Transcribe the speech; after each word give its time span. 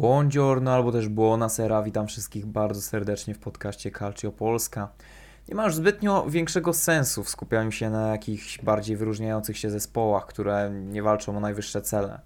Buongiorno 0.00 0.72
albo 0.72 0.92
też 0.92 1.08
buonasera, 1.08 1.82
witam 1.82 2.06
wszystkich 2.06 2.46
bardzo 2.46 2.80
serdecznie 2.80 3.34
w 3.34 3.38
podcaście 3.38 3.90
Calcio 3.90 4.32
Polska. 4.32 4.88
Nie 5.48 5.54
ma 5.54 5.64
już 5.64 5.74
zbytnio 5.74 6.26
większego 6.28 6.72
sensu 6.72 7.24
w 7.24 7.28
skupianiu 7.28 7.72
się 7.72 7.90
na 7.90 8.08
jakichś 8.08 8.62
bardziej 8.62 8.96
wyróżniających 8.96 9.58
się 9.58 9.70
zespołach, 9.70 10.26
które 10.26 10.70
nie 10.70 11.02
walczą 11.02 11.36
o 11.36 11.40
najwyższe 11.40 11.82
cele. 11.82 12.20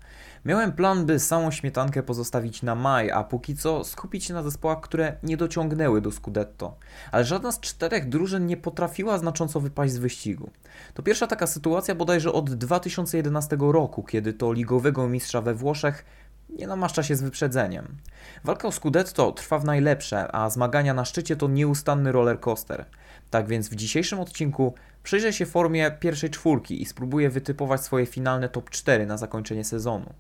Miałem 0.45 0.73
plan, 0.73 1.07
by 1.07 1.19
samą 1.19 1.51
śmietankę 1.51 2.03
pozostawić 2.03 2.63
na 2.63 2.75
maj, 2.75 3.11
a 3.11 3.25
póki 3.25 3.57
co 3.57 3.85
skupić 3.85 4.25
się 4.25 4.35
na 4.35 4.43
zespołach, 4.43 4.81
które 4.81 5.17
nie 5.23 5.37
dociągnęły 5.37 6.01
do 6.01 6.11
Scudetto. 6.11 6.77
Ale 7.13 7.25
żadna 7.25 7.53
z 7.53 7.61
czterech 7.61 8.09
drużyn 8.09 8.47
nie 8.47 8.57
potrafiła 8.57 9.19
znacząco 9.19 9.61
wypaść 9.61 9.93
z 9.93 9.99
wyścigu. 9.99 10.51
To 10.95 11.03
pierwsza 11.03 11.27
taka 11.27 11.47
sytuacja 11.47 11.95
bodajże 11.95 12.33
od 12.33 12.55
2011 12.55 13.57
roku, 13.61 14.03
kiedy 14.03 14.33
to 14.33 14.53
ligowego 14.53 15.09
mistrza 15.09 15.41
we 15.41 15.55
Włoszech 15.55 16.05
nie 16.49 16.67
namaszcza 16.67 17.03
się 17.03 17.17
z 17.17 17.23
wyprzedzeniem. 17.23 17.97
Walka 18.45 18.69
o 18.69 18.73
Scudetto 18.73 19.33
trwa 19.33 19.59
w 19.59 19.65
najlepsze, 19.65 20.35
a 20.35 20.51
zmagania 20.51 20.95
na 20.95 21.05
szczycie 21.05 21.37
to 21.37 21.49
nieustanny 21.49 22.13
rollercoaster. 22.13 22.85
Tak 23.31 23.47
więc 23.47 23.69
w 23.69 23.75
dzisiejszym 23.75 24.21
odcinku 24.21 24.75
przyjrzę 25.03 25.33
się 25.33 25.47
formie 25.47 25.91
pierwszej 26.01 26.31
czwórki 26.31 26.83
i 26.83 26.87
spróbuję 26.87 27.31
wytypować 27.31 27.81
swoje 27.81 28.07
finalne 28.07 28.49
top 28.49 28.71
4 28.71 29.07
na 29.07 29.17
zakończenie 29.17 29.65
sezonu. 29.65 30.15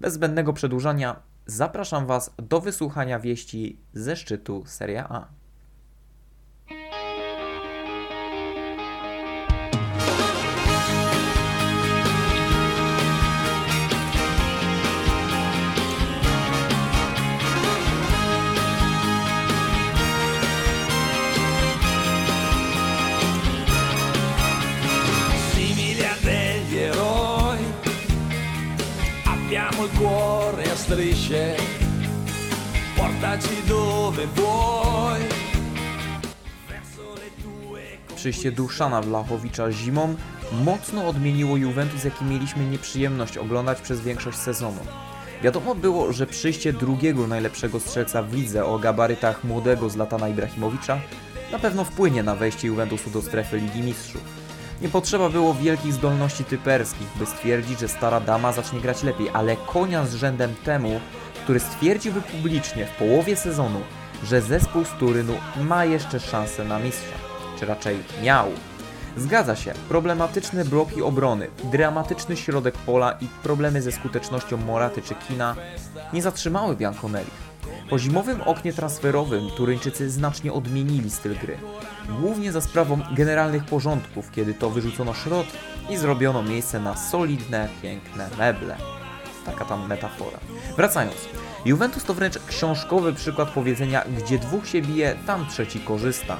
Bez 0.00 0.14
zbędnego 0.14 0.52
przedłużania 0.52 1.22
zapraszam 1.46 2.06
Was 2.06 2.34
do 2.36 2.60
wysłuchania 2.60 3.20
wieści 3.20 3.80
ze 3.94 4.16
szczytu 4.16 4.62
Serie 4.66 5.04
A. 5.04 5.39
a 31.30 31.36
strisce, 31.36 31.56
portaci 32.96 33.62
dove 33.68 34.26
vuoi. 34.26 35.20
Przyjście 38.16 38.52
Duszana 38.52 39.02
Wlachowicza 39.02 39.72
zimą 39.72 40.14
mocno 40.64 41.08
odmieniło 41.08 41.56
Juventus, 41.56 42.04
jaki 42.04 42.24
mieliśmy 42.24 42.64
nieprzyjemność 42.66 43.38
oglądać 43.38 43.80
przez 43.80 44.00
większość 44.00 44.38
sezonu. 44.38 44.80
Wiadomo 45.42 45.74
było, 45.74 46.12
że 46.12 46.26
przyjście 46.26 46.72
drugiego 46.72 47.26
najlepszego 47.26 47.80
strzelca 47.80 48.22
w 48.22 48.34
lidze 48.34 48.64
o 48.64 48.78
gabarytach 48.78 49.44
młodego 49.44 49.90
Zlatana 49.90 50.28
Ibrahimowicza 50.28 51.00
na 51.52 51.58
pewno 51.58 51.84
wpłynie 51.84 52.22
na 52.22 52.34
wejście 52.36 52.68
Juventusu 52.68 53.10
do 53.10 53.22
strefy 53.22 53.58
Ligi 53.58 53.82
Mistrzów. 53.82 54.49
Nie 54.80 54.88
potrzeba 54.88 55.28
było 55.28 55.54
wielkich 55.54 55.92
zdolności 55.92 56.44
typerskich, 56.44 57.08
by 57.16 57.26
stwierdzić, 57.26 57.80
że 57.80 57.88
stara 57.88 58.20
dama 58.20 58.52
zacznie 58.52 58.80
grać 58.80 59.02
lepiej, 59.02 59.30
ale 59.32 59.56
konia 59.56 60.06
z 60.06 60.14
rzędem 60.14 60.54
temu, 60.64 61.00
który 61.42 61.60
stwierdziłby 61.60 62.20
publicznie 62.20 62.86
w 62.86 62.96
połowie 62.96 63.36
sezonu, 63.36 63.80
że 64.24 64.40
zespół 64.40 64.84
z 64.84 64.90
Turynu 64.90 65.34
ma 65.56 65.84
jeszcze 65.84 66.20
szansę 66.20 66.64
na 66.64 66.78
mistrza, 66.78 67.16
czy 67.58 67.66
raczej 67.66 67.96
miał. 68.22 68.46
Zgadza 69.16 69.56
się, 69.56 69.72
problematyczne 69.88 70.64
bloki 70.64 71.02
obrony, 71.02 71.48
dramatyczny 71.64 72.36
środek 72.36 72.74
pola 72.74 73.12
i 73.20 73.26
problemy 73.42 73.82
ze 73.82 73.92
skutecznością 73.92 74.56
Moraty 74.56 75.02
czy 75.02 75.14
Kina 75.14 75.56
nie 76.12 76.22
zatrzymały 76.22 76.76
Bianconeri. 76.76 77.49
Po 77.90 77.98
zimowym 77.98 78.40
oknie 78.42 78.72
transferowym 78.72 79.50
Turyńczycy 79.50 80.10
znacznie 80.10 80.52
odmienili 80.52 81.10
styl 81.10 81.38
gry. 81.38 81.58
Głównie 82.20 82.52
za 82.52 82.60
sprawą 82.60 83.00
generalnych 83.16 83.64
porządków, 83.64 84.30
kiedy 84.30 84.54
to 84.54 84.70
wyrzucono 84.70 85.14
szrot 85.14 85.46
i 85.88 85.96
zrobiono 85.96 86.42
miejsce 86.42 86.80
na 86.80 86.96
solidne, 86.96 87.68
piękne 87.82 88.28
meble. 88.38 88.76
Taka 89.46 89.64
tam 89.64 89.88
metafora. 89.88 90.38
Wracając. 90.76 91.16
Juventus 91.64 92.04
to 92.04 92.14
wręcz 92.14 92.38
książkowy 92.46 93.12
przykład 93.12 93.48
powiedzenia, 93.48 94.04
gdzie 94.18 94.38
dwóch 94.38 94.68
się 94.68 94.82
bije, 94.82 95.14
tam 95.26 95.46
trzeci 95.46 95.80
korzysta. 95.80 96.36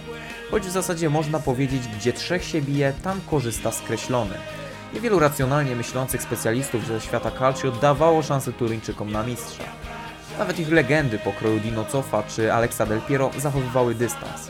Choć 0.50 0.62
w 0.62 0.70
zasadzie 0.70 1.10
można 1.10 1.38
powiedzieć, 1.38 1.82
gdzie 1.88 2.12
trzech 2.12 2.44
się 2.44 2.62
bije, 2.62 2.92
tam 3.02 3.20
korzysta 3.30 3.72
skreślony. 3.72 4.34
Niewielu 4.94 5.18
racjonalnie 5.18 5.76
myślących 5.76 6.22
specjalistów 6.22 6.86
ze 6.86 7.00
świata 7.00 7.30
calcio 7.38 7.72
dawało 7.72 8.22
szansę 8.22 8.52
Turyńczykom 8.52 9.12
na 9.12 9.22
mistrza. 9.22 9.64
Nawet 10.40 10.58
ich 10.58 10.72
legendy 10.72 11.18
pokroju 11.18 11.60
Dino 11.60 11.84
Cofa 11.84 12.22
czy 12.22 12.52
Alexa 12.52 12.86
Del 12.86 13.00
Piero 13.00 13.30
zachowywały 13.38 13.94
dystans. 13.94 14.48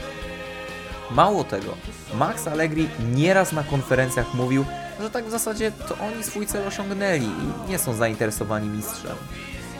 Mało 1.10 1.44
tego, 1.44 1.74
Max 2.14 2.48
Allegri 2.48 2.88
nieraz 3.14 3.52
na 3.52 3.62
konferencjach 3.62 4.34
mówił, 4.34 4.64
że 5.00 5.10
tak 5.10 5.24
w 5.24 5.30
zasadzie 5.30 5.72
to 5.88 5.96
oni 5.98 6.24
swój 6.24 6.46
cel 6.46 6.68
osiągnęli 6.68 7.24
i 7.24 7.70
nie 7.70 7.78
są 7.78 7.94
zainteresowani 7.94 8.68
mistrzem. 8.68 9.16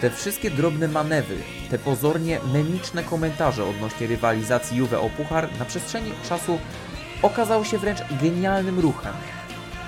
Te 0.00 0.10
wszystkie 0.10 0.50
drobne 0.50 0.88
manewry, 0.88 1.38
te 1.70 1.78
pozornie 1.78 2.40
memiczne 2.52 3.02
komentarze 3.02 3.64
odnośnie 3.64 4.06
rywalizacji 4.06 4.76
Juve 4.78 5.00
o 5.00 5.10
puchar 5.10 5.48
na 5.58 5.64
przestrzeni 5.64 6.12
czasu 6.28 6.58
okazały 7.22 7.64
się 7.64 7.78
wręcz 7.78 8.00
genialnym 8.22 8.80
ruchem. 8.80 9.12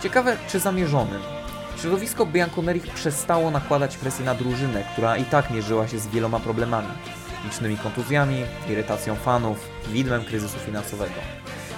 Ciekawe, 0.03 0.37
czy 0.49 0.61
zamierzonym. 0.61 1.42
Środowisko 1.81 2.27
Bianconerich 2.27 2.87
przestało 2.95 3.51
nakładać 3.51 3.97
presję 3.97 4.25
na 4.25 4.35
drużynę, 4.35 4.85
która 4.93 5.17
i 5.17 5.25
tak 5.25 5.51
mierzyła 5.51 5.89
się 5.89 5.99
z 5.99 6.07
wieloma 6.07 6.41
problemami. 6.41 6.89
Licznymi 7.45 7.77
kontuzjami, 7.77 8.45
irytacją 8.69 9.15
fanów, 9.15 9.69
widmem 9.89 10.25
kryzysu 10.25 10.59
finansowego. 10.59 11.15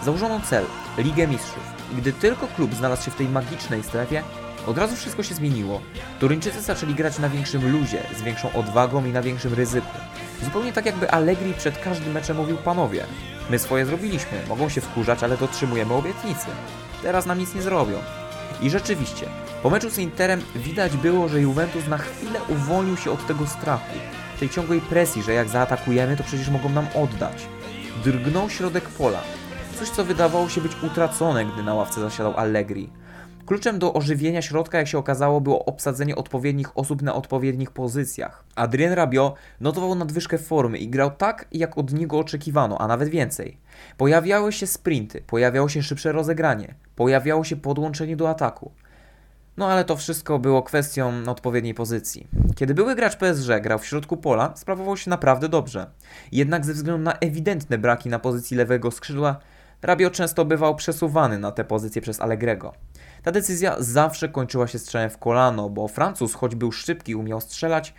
Założono 0.05 0.41
cel 0.41 0.65
Ligę 0.99 1.27
Mistrzów 1.27 1.63
i 1.93 1.97
gdy 1.97 2.13
tylko 2.13 2.47
klub 2.47 2.75
znalazł 2.75 3.05
się 3.05 3.11
w 3.11 3.17
tej 3.17 3.29
magicznej 3.29 3.83
strefie, 3.83 4.23
od 4.67 4.79
razu 4.79 4.97
wszystko 4.97 5.23
się 5.23 5.35
zmieniło. 5.35 5.81
Turyńczycy 6.21 6.61
zaczęli 6.61 6.95
grać 6.95 7.19
na 7.19 7.29
większym 7.29 7.73
luzie, 7.73 8.03
z 8.19 8.23
większą 8.23 8.53
odwagą 8.53 9.05
i 9.05 9.09
na 9.09 9.23
większym 9.23 9.55
ryzyku. 9.55 9.99
Zupełnie 10.43 10.73
tak 10.73 10.87
jakby 10.87 11.11
Allegri 11.11 11.55
przed 11.55 11.79
każdym 11.79 12.13
meczem 12.13 12.37
mówił 12.37 12.57
panowie, 12.57 13.07
my 13.51 13.59
swoje 13.59 13.87
zrobiliśmy, 13.87 14.39
mogą 14.49 14.69
się 14.69 14.81
wkurzać, 14.81 15.23
ale 15.23 15.37
dotrzymujemy 15.37 15.95
obietnicy. 15.95 16.47
Teraz 17.03 17.27
nam 17.27 17.39
nic 17.39 17.55
nie 17.55 17.63
zrobią. 17.63 17.99
I 18.61 18.71
rzeczywiście, 18.71 19.27
po 19.65 19.71
meczu 19.71 19.91
z 19.91 19.99
Interem 19.99 20.41
widać 20.57 20.97
było, 20.97 21.29
że 21.29 21.41
Juventus 21.41 21.89
na 21.89 21.99
chwilę 21.99 22.41
uwolnił 22.49 22.97
się 22.97 23.11
od 23.11 23.27
tego 23.27 23.47
strachu, 23.47 23.99
tej 24.41 24.49
ciągłej 24.49 24.81
presji, 24.81 25.23
że 25.23 25.33
jak 25.33 25.49
zaatakujemy, 25.49 26.17
to 26.17 26.25
przecież 26.25 26.49
mogą 26.49 26.69
nam 26.69 26.87
oddać. 26.95 27.49
Drgnął 28.05 28.51
środek 28.51 28.89
pola, 28.89 29.21
coś 29.79 29.89
co 29.89 30.05
wydawało 30.05 30.49
się 30.49 30.61
być 30.61 30.73
utracone, 30.83 31.45
gdy 31.45 31.63
na 31.63 31.75
ławce 31.75 32.01
zasiadał 32.01 32.37
Allegri. 32.37 32.91
Kluczem 33.47 33.79
do 33.79 33.93
ożywienia 33.93 34.43
środka, 34.43 34.79
jak 34.79 34.89
się 34.89 34.99
okazało, 34.99 35.41
było 35.41 35.65
obsadzenie 35.65 36.17
odpowiednich 36.17 36.79
osób 36.79 37.03
na 37.03 37.15
odpowiednich 37.15 37.71
pozycjach. 37.71 38.45
Adrien 38.55 38.93
Rabiot 38.93 39.35
notował 39.61 39.95
nadwyżkę 39.95 40.39
formy 40.39 40.79
i 40.79 40.89
grał 40.89 41.11
tak, 41.11 41.49
jak 41.53 41.79
od 41.79 41.93
niego 41.93 42.19
oczekiwano, 42.19 42.81
a 42.81 42.87
nawet 42.87 43.09
więcej. 43.09 43.57
Pojawiały 43.97 44.53
się 44.53 44.67
sprinty, 44.67 45.23
pojawiało 45.27 45.69
się 45.69 45.83
szybsze 45.83 46.13
rozegranie, 46.13 46.75
pojawiało 46.97 47.45
się 47.45 47.57
podłączenie 47.57 48.17
do 48.17 48.31
ataku. 48.31 48.73
No 49.57 49.67
ale 49.69 49.85
to 49.85 49.97
wszystko 49.97 50.39
było 50.39 50.63
kwestią 50.63 51.13
odpowiedniej 51.27 51.75
pozycji. 51.75 52.29
Kiedy 52.57 52.75
były 52.75 52.95
gracz 52.95 53.17
PSG 53.17 53.61
grał 53.63 53.79
w 53.79 53.87
środku 53.87 54.17
pola, 54.17 54.53
sprawował 54.57 54.97
się 54.97 55.11
naprawdę 55.11 55.49
dobrze. 55.49 55.87
Jednak 56.33 56.65
ze 56.65 56.73
względu 56.75 57.03
na 57.03 57.13
ewidentne 57.13 57.79
braki 57.79 58.09
na 58.09 58.19
pozycji 58.19 58.57
lewego 58.57 58.91
skrzydła, 58.91 59.41
Rabiot 59.83 60.13
często 60.13 60.45
bywał 60.45 60.77
przesuwany 60.77 61.39
na 61.39 61.53
tę 61.53 61.65
pozycję 61.65 62.03
przez 62.03 62.21
Allegrego. 62.21 62.73
Ta 63.23 63.33
decyzja 63.33 63.77
zawsze 63.79 64.29
kończyła 64.29 64.67
się 64.67 64.79
strzałem 64.79 65.11
w 65.11 65.19
kolano, 65.19 65.71
bo 65.71 65.89
Francuz, 65.89 66.35
choć 66.35 66.55
był 66.55 66.73
szybki 66.73 67.13
i 67.13 67.15
umiał 67.15 67.41
strzelać, 67.41 67.95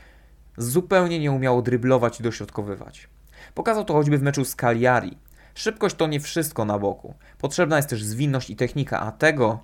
zupełnie 0.58 1.20
nie 1.20 1.32
umiał 1.32 1.62
dryblować 1.62 2.20
i 2.20 2.24
dośrodkowywać. 2.24 3.10
Pokazał 3.54 3.86
to 3.86 3.94
choćby 3.94 4.18
w 4.18 4.22
meczu 4.22 4.46
z 4.46 4.56
Cagliari. 4.56 5.18
Szybkość 5.56 5.96
to 5.96 6.08
nie 6.08 6.20
wszystko 6.20 6.66
na 6.66 6.80
boku. 6.80 7.14
Potrzebna 7.38 7.78
jest 7.78 7.90
też 7.90 8.04
zwinność 8.04 8.50
i 8.50 8.56
technika, 8.56 9.00
a 9.00 9.12
tego 9.12 9.60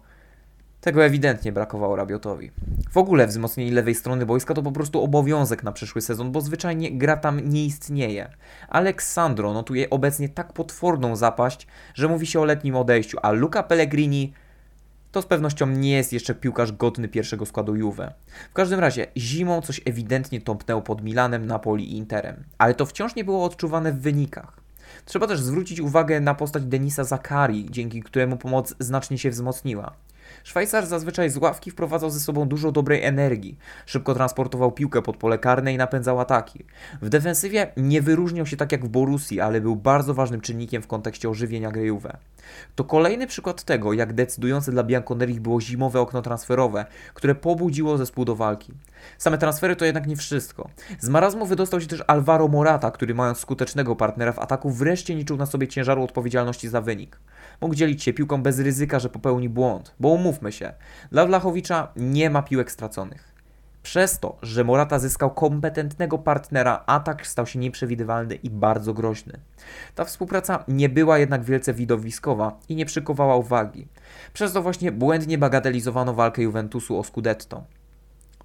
tego 0.82 1.06
ewidentnie 1.06 1.52
brakowało 1.52 1.96
Rabiotowi. 1.96 2.52
W 2.92 2.98
ogóle 2.98 3.28
wzmocnienie 3.28 3.72
lewej 3.72 3.96
strony 3.96 4.26
boiska 4.26 4.54
to 4.54 4.64
po 4.64 4.72
prostu 4.72 5.04
obowiązek 5.04 5.64
na 5.64 5.72
przyszły 5.72 6.02
sezon, 6.02 6.32
bo 6.32 6.42
zwyczajnie 6.42 6.92
gra 6.92 7.18
tam 7.18 7.50
nie 7.50 7.66
istnieje. 7.66 8.30
Aleksandro 8.70 9.54
notuje 9.54 9.90
obecnie 9.90 10.30
tak 10.30 10.54
potworną 10.54 11.16
zapaść, 11.16 11.68
że 11.94 12.08
mówi 12.08 12.28
się 12.28 12.40
o 12.40 12.46
letnim 12.46 12.76
odejściu, 12.76 13.18
a 13.22 13.32
Luca 13.32 13.64
Pellegrini 13.64 14.34
to 15.12 15.22
z 15.22 15.26
pewnością 15.26 15.68
nie 15.68 15.92
jest 15.92 16.14
jeszcze 16.14 16.36
piłkarz 16.36 16.72
godny 16.72 17.08
pierwszego 17.08 17.46
składu 17.46 17.76
Juve. 17.76 18.14
W 18.50 18.54
każdym 18.54 18.80
razie 18.80 19.08
zimą 19.18 19.62
coś 19.62 19.82
ewidentnie 19.86 20.42
tąpnęło 20.42 20.82
pod 20.82 21.04
Milanem, 21.04 21.46
Napoli 21.46 21.92
i 21.92 21.98
Interem, 21.98 22.44
ale 22.58 22.74
to 22.74 22.86
wciąż 22.86 23.16
nie 23.16 23.24
było 23.24 23.46
odczuwane 23.46 23.92
w 23.92 24.00
wynikach. 24.00 24.62
Trzeba 25.06 25.28
też 25.28 25.40
zwrócić 25.42 25.80
uwagę 25.80 26.20
na 26.20 26.36
postać 26.36 26.64
Denisa 26.64 27.04
Zakari, 27.04 27.68
dzięki 27.70 28.04
któremu 28.04 28.38
pomoc 28.38 28.76
znacznie 28.80 29.18
się 29.18 29.30
wzmocniła. 29.30 29.94
Szwajcar 30.44 30.86
zazwyczaj 30.86 31.30
z 31.30 31.38
ławki 31.38 31.72
wprowadzał 31.72 32.10
ze 32.10 32.20
sobą 32.20 32.48
dużo 32.48 32.72
dobrej 32.72 33.04
energii, 33.04 33.58
szybko 33.86 34.14
transportował 34.14 34.72
piłkę 34.72 35.02
pod 35.02 35.18
pole 35.18 35.38
karne 35.38 35.74
i 35.74 35.78
napędzał 35.78 36.20
ataki. 36.20 36.66
W 37.02 37.10
defensywie 37.10 37.72
nie 37.78 38.02
wyróżniał 38.02 38.46
się 38.46 38.58
tak 38.58 38.72
jak 38.72 38.86
w 38.86 38.90
Borussii, 38.90 39.42
ale 39.42 39.62
był 39.62 39.76
bardzo 39.76 40.14
ważnym 40.14 40.42
czynnikiem 40.42 40.82
w 40.82 40.88
kontekście 40.88 41.30
ożywienia 41.30 41.72
Juve. 41.76 42.18
To 42.76 42.84
kolejny 42.84 43.28
przykład 43.28 43.64
tego, 43.64 43.94
jak 43.94 44.14
decydujące 44.14 44.72
dla 44.72 44.84
Bianconerich 44.84 45.40
było 45.40 45.62
zimowe 45.62 46.00
okno 46.00 46.22
transferowe, 46.22 46.86
które 47.14 47.36
pobudziło 47.36 47.98
zespół 47.98 48.26
do 48.26 48.36
walki. 48.36 48.74
Same 49.18 49.38
transfery 49.38 49.76
to 49.76 49.86
jednak 49.86 50.08
nie 50.08 50.16
wszystko. 50.16 50.70
Z 51.00 51.10
marazmu 51.10 51.46
wydostał 51.46 51.82
się 51.82 51.88
też 51.88 52.04
Alvaro 52.08 52.48
Morata, 52.48 52.92
który 52.92 53.16
mając 53.16 53.38
skutecznego 53.38 53.96
partnera 53.96 54.32
w 54.32 54.40
ataku 54.40 54.70
wreszcie 54.70 55.16
nie 55.16 55.26
czuł 55.26 55.38
na 55.38 55.46
sobie 55.46 55.68
ciężaru 55.68 56.04
odpowiedzialności 56.04 56.70
za 56.70 56.82
wynik. 56.82 57.20
Mógł 57.62 57.76
dzielić 57.76 58.04
się 58.04 58.14
piłką 58.14 58.44
bez 58.44 58.60
ryzyka, 58.60 59.00
że 59.00 59.10
popełni 59.10 59.50
błąd, 59.50 59.96
bo 60.00 60.10
umówmy 60.10 60.52
się, 60.52 60.74
dla 61.12 61.26
Wlachowicza 61.26 61.88
nie 61.96 62.30
ma 62.30 62.42
piłek 62.42 62.72
straconych. 62.72 63.32
Przez 63.84 64.20
to, 64.20 64.38
że 64.42 64.64
Morata 64.64 65.00
zyskał 65.00 65.32
kompetentnego 65.32 66.18
partnera, 66.18 66.84
atak 66.86 67.28
stał 67.28 67.48
się 67.48 67.60
nieprzewidywalny 67.60 68.36
i 68.36 68.50
bardzo 68.50 68.94
groźny. 68.94 69.40
Ta 69.96 70.06
współpraca 70.06 70.64
nie 70.68 70.90
była 70.90 71.18
jednak 71.18 71.44
wielce 71.44 71.74
widowiskowa 71.74 72.60
i 72.70 72.76
nie 72.76 72.86
przykowała 72.86 73.36
uwagi. 73.36 73.88
Przez 74.34 74.54
to 74.54 74.62
właśnie 74.62 74.92
błędnie 74.92 75.38
bagatelizowano 75.38 76.14
walkę 76.14 76.42
Juventusu 76.42 77.00
o 77.00 77.04
Scudetto. 77.04 77.64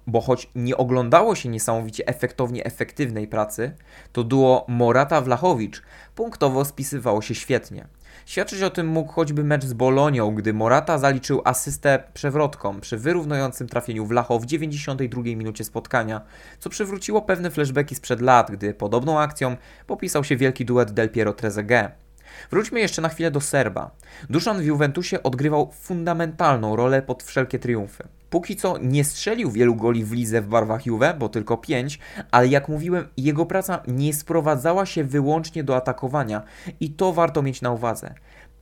Bo 0.07 0.21
choć 0.21 0.49
nie 0.55 0.77
oglądało 0.77 1.35
się 1.35 1.49
niesamowicie 1.49 2.07
efektownie 2.07 2.65
efektywnej 2.65 3.27
pracy, 3.27 3.71
to 4.13 4.23
duo 4.23 4.65
Morata-Wlachowicz 4.69 5.81
punktowo 6.15 6.65
spisywało 6.65 7.21
się 7.21 7.35
świetnie. 7.35 7.87
Świadczyć 8.27 8.61
o 8.61 8.69
tym 8.69 8.87
mógł 8.87 9.11
choćby 9.11 9.43
mecz 9.43 9.65
z 9.65 9.73
Bolonią, 9.73 10.35
gdy 10.35 10.53
Morata 10.53 10.97
zaliczył 10.97 11.41
asystę 11.45 12.03
przewrotką 12.13 12.79
przy 12.79 12.97
wyrównującym 12.97 13.67
trafieniu 13.67 14.05
Wlacho 14.05 14.39
w 14.39 14.45
92 14.45 15.21
minucie 15.21 15.63
spotkania, 15.63 16.21
co 16.59 16.69
przywróciło 16.69 17.21
pewne 17.21 17.51
flashbacki 17.51 17.95
sprzed 17.95 18.21
lat, 18.21 18.51
gdy 18.51 18.73
podobną 18.73 19.19
akcją 19.19 19.57
popisał 19.87 20.23
się 20.23 20.37
wielki 20.37 20.65
duet 20.65 20.91
Del 20.91 21.09
Piero 21.09 21.33
Trezeguet. 21.33 22.06
Wróćmy 22.51 22.79
jeszcze 22.79 23.01
na 23.01 23.09
chwilę 23.09 23.31
do 23.31 23.41
Serba. 23.41 23.91
Duszan 24.29 24.59
w 24.59 24.65
Juventusie 24.65 25.23
odgrywał 25.23 25.71
fundamentalną 25.71 26.75
rolę 26.75 27.01
pod 27.01 27.23
wszelkie 27.23 27.59
triumfy. 27.59 28.03
Póki 28.29 28.55
co 28.55 28.77
nie 28.77 29.03
strzelił 29.03 29.51
wielu 29.51 29.75
goli 29.75 30.03
w 30.03 30.11
lidze 30.11 30.41
w 30.41 30.47
barwach 30.47 30.85
Juve, 30.85 31.13
bo 31.19 31.29
tylko 31.29 31.57
5, 31.57 31.99
ale 32.31 32.47
jak 32.47 32.69
mówiłem, 32.69 33.07
jego 33.17 33.45
praca 33.45 33.83
nie 33.87 34.13
sprowadzała 34.13 34.85
się 34.85 35.03
wyłącznie 35.03 35.63
do 35.63 35.75
atakowania 35.75 36.43
i 36.79 36.91
to 36.91 37.13
warto 37.13 37.41
mieć 37.41 37.61
na 37.61 37.71
uwadze. 37.71 38.13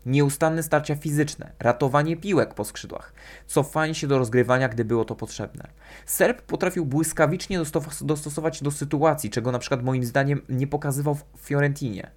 Nieustanne 0.05 0.63
starcia 0.63 0.95
fizyczne, 0.95 1.51
ratowanie 1.59 2.17
piłek 2.17 2.53
po 2.53 2.65
skrzydłach, 2.65 3.13
cofanie 3.47 3.95
się 3.95 4.07
do 4.07 4.17
rozgrywania, 4.17 4.69
gdy 4.69 4.85
było 4.85 5.05
to 5.05 5.15
potrzebne. 5.15 5.67
Serb 6.05 6.41
potrafił 6.41 6.85
błyskawicznie 6.85 7.59
dostosować 8.01 8.57
się 8.57 8.63
do 8.63 8.71
sytuacji, 8.71 9.29
czego 9.29 9.51
na 9.51 9.59
przykład 9.59 9.83
moim 9.83 10.03
zdaniem 10.03 10.41
nie 10.49 10.67
pokazywał 10.67 11.15
w 11.15 11.25
Fiorentinie. 11.37 12.11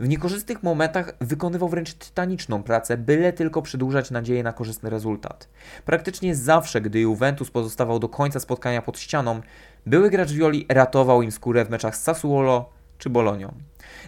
W 0.00 0.08
niekorzystnych 0.08 0.62
momentach 0.62 1.14
wykonywał 1.20 1.68
wręcz 1.68 1.94
tytaniczną 1.94 2.62
pracę, 2.62 2.96
byle 2.96 3.32
tylko 3.32 3.62
przedłużać 3.62 4.10
nadzieję 4.10 4.42
na 4.42 4.52
korzystny 4.52 4.90
rezultat. 4.90 5.48
Praktycznie 5.84 6.34
zawsze, 6.34 6.80
gdy 6.80 7.00
Juventus 7.00 7.50
pozostawał 7.50 7.98
do 7.98 8.08
końca 8.08 8.40
spotkania 8.40 8.82
pod 8.82 8.98
ścianą, 8.98 9.40
były 9.86 10.10
gracz 10.10 10.32
Violi 10.32 10.66
ratował 10.68 11.22
im 11.22 11.32
skórę 11.32 11.64
w 11.64 11.70
meczach 11.70 11.96
z 11.96 12.02
Sassuolo 12.02 12.68
czy 12.98 13.10
Bolonią. 13.10 13.54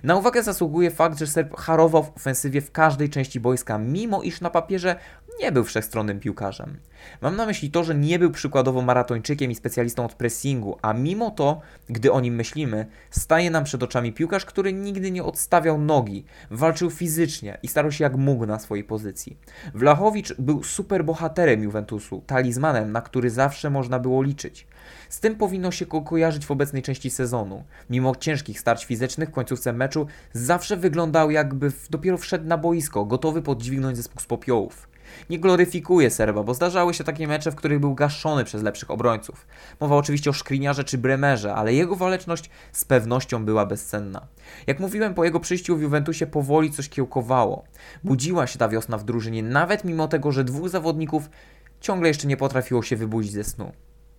Na 0.02 0.16
uwagę 0.16 0.42
zasługuje 0.42 0.90
fakt, 0.90 1.18
że 1.18 1.26
Serb 1.26 1.56
harował 1.56 2.02
w 2.02 2.16
ofensywie 2.16 2.60
w 2.60 2.72
każdej 2.72 3.10
części 3.10 3.40
boiska, 3.40 3.78
mimo 3.78 4.22
iż 4.22 4.40
na 4.40 4.50
papierze 4.50 4.96
nie 5.40 5.52
był 5.52 5.64
wszechstronnym 5.64 6.20
piłkarzem. 6.20 6.76
Mam 7.20 7.36
na 7.36 7.46
myśli 7.46 7.70
to, 7.70 7.84
że 7.84 7.94
nie 7.94 8.18
był 8.18 8.30
przykładowo 8.30 8.82
maratończykiem 8.82 9.50
i 9.50 9.54
specjalistą 9.54 10.04
od 10.04 10.14
pressingu, 10.14 10.78
a 10.82 10.92
mimo 10.92 11.30
to, 11.30 11.60
gdy 11.88 12.12
o 12.12 12.20
nim 12.20 12.34
myślimy, 12.34 12.86
staje 13.10 13.50
nam 13.50 13.64
przed 13.64 13.82
oczami 13.82 14.12
piłkarz, 14.12 14.44
który 14.44 14.72
nigdy 14.72 15.10
nie 15.10 15.24
odstawiał 15.24 15.78
nogi, 15.78 16.24
walczył 16.50 16.90
fizycznie 16.90 17.58
i 17.62 17.68
starał 17.68 17.92
się 17.92 18.04
jak 18.04 18.16
mógł 18.16 18.46
na 18.46 18.58
swojej 18.58 18.84
pozycji. 18.84 19.36
Wlachowicz 19.74 20.34
był 20.38 20.62
superbohaterem 20.62 21.62
Juventusu, 21.62 22.22
talizmanem, 22.26 22.92
na 22.92 23.02
który 23.02 23.30
zawsze 23.30 23.70
można 23.70 23.98
było 23.98 24.22
liczyć. 24.22 24.66
Z 25.08 25.20
tym 25.20 25.36
powinno 25.36 25.70
się 25.70 25.86
ko 25.86 26.02
kojarzyć 26.02 26.46
w 26.46 26.50
obecnej 26.50 26.82
części 26.82 27.10
sezonu. 27.10 27.64
Mimo 27.90 28.16
ciężkich 28.16 28.60
starć 28.60 28.84
fizycznych 28.84 29.28
w 29.28 29.32
końcówce 29.32 29.72
meczu 29.72 30.06
zawsze 30.32 30.76
wyglądał 30.76 31.30
jakby 31.30 31.72
dopiero 31.90 32.18
wszedł 32.18 32.44
na 32.44 32.58
boisko, 32.58 33.04
gotowy 33.04 33.42
podźwignąć 33.42 33.96
zespół 33.96 34.20
z 34.20 34.26
popiołów. 34.26 34.93
Nie 35.30 35.38
gloryfikuje 35.38 36.10
Serba, 36.10 36.42
bo 36.42 36.54
zdarzały 36.54 36.94
się 36.94 37.04
takie 37.04 37.28
mecze, 37.28 37.50
w 37.50 37.54
których 37.54 37.80
był 37.80 37.94
gaszony 37.94 38.44
przez 38.44 38.62
lepszych 38.62 38.90
obrońców. 38.90 39.46
Mowa 39.80 39.96
oczywiście 39.96 40.30
o 40.30 40.32
Szkriniarze 40.32 40.84
czy 40.84 40.98
Bremerze, 40.98 41.54
ale 41.54 41.74
jego 41.74 41.96
waleczność 41.96 42.50
z 42.72 42.84
pewnością 42.84 43.44
była 43.44 43.66
bezcenna. 43.66 44.26
Jak 44.66 44.80
mówiłem, 44.80 45.14
po 45.14 45.24
jego 45.24 45.40
przyjściu 45.40 45.76
w 45.76 45.82
Juventusie 45.82 46.26
powoli 46.26 46.70
coś 46.70 46.88
kiełkowało. 46.88 47.64
Budziła 48.04 48.46
się 48.46 48.58
ta 48.58 48.68
wiosna 48.68 48.98
w 48.98 49.04
drużynie, 49.04 49.42
nawet 49.42 49.84
mimo 49.84 50.08
tego, 50.08 50.32
że 50.32 50.44
dwóch 50.44 50.68
zawodników 50.68 51.30
ciągle 51.80 52.08
jeszcze 52.08 52.26
nie 52.26 52.36
potrafiło 52.36 52.82
się 52.82 52.96
wybudzić 52.96 53.32
ze 53.32 53.44
snu. 53.44 53.72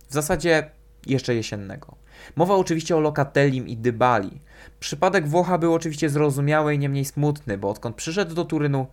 W 0.08 0.12
zasadzie 0.12 0.70
jeszcze 1.06 1.34
jesiennego. 1.34 1.96
Mowa 2.36 2.54
oczywiście 2.54 2.96
o 2.96 3.00
Lokatellim 3.00 3.68
i 3.68 3.76
Dybali. 3.76 4.40
Przypadek 4.80 5.28
Włocha 5.28 5.58
był 5.58 5.74
oczywiście 5.74 6.10
zrozumiały 6.10 6.74
i 6.74 6.78
nie 6.78 6.88
mniej 6.88 7.04
smutny, 7.04 7.58
bo 7.58 7.70
odkąd 7.70 7.96
przyszedł 7.96 8.34
do 8.34 8.44
Turynu, 8.44 8.86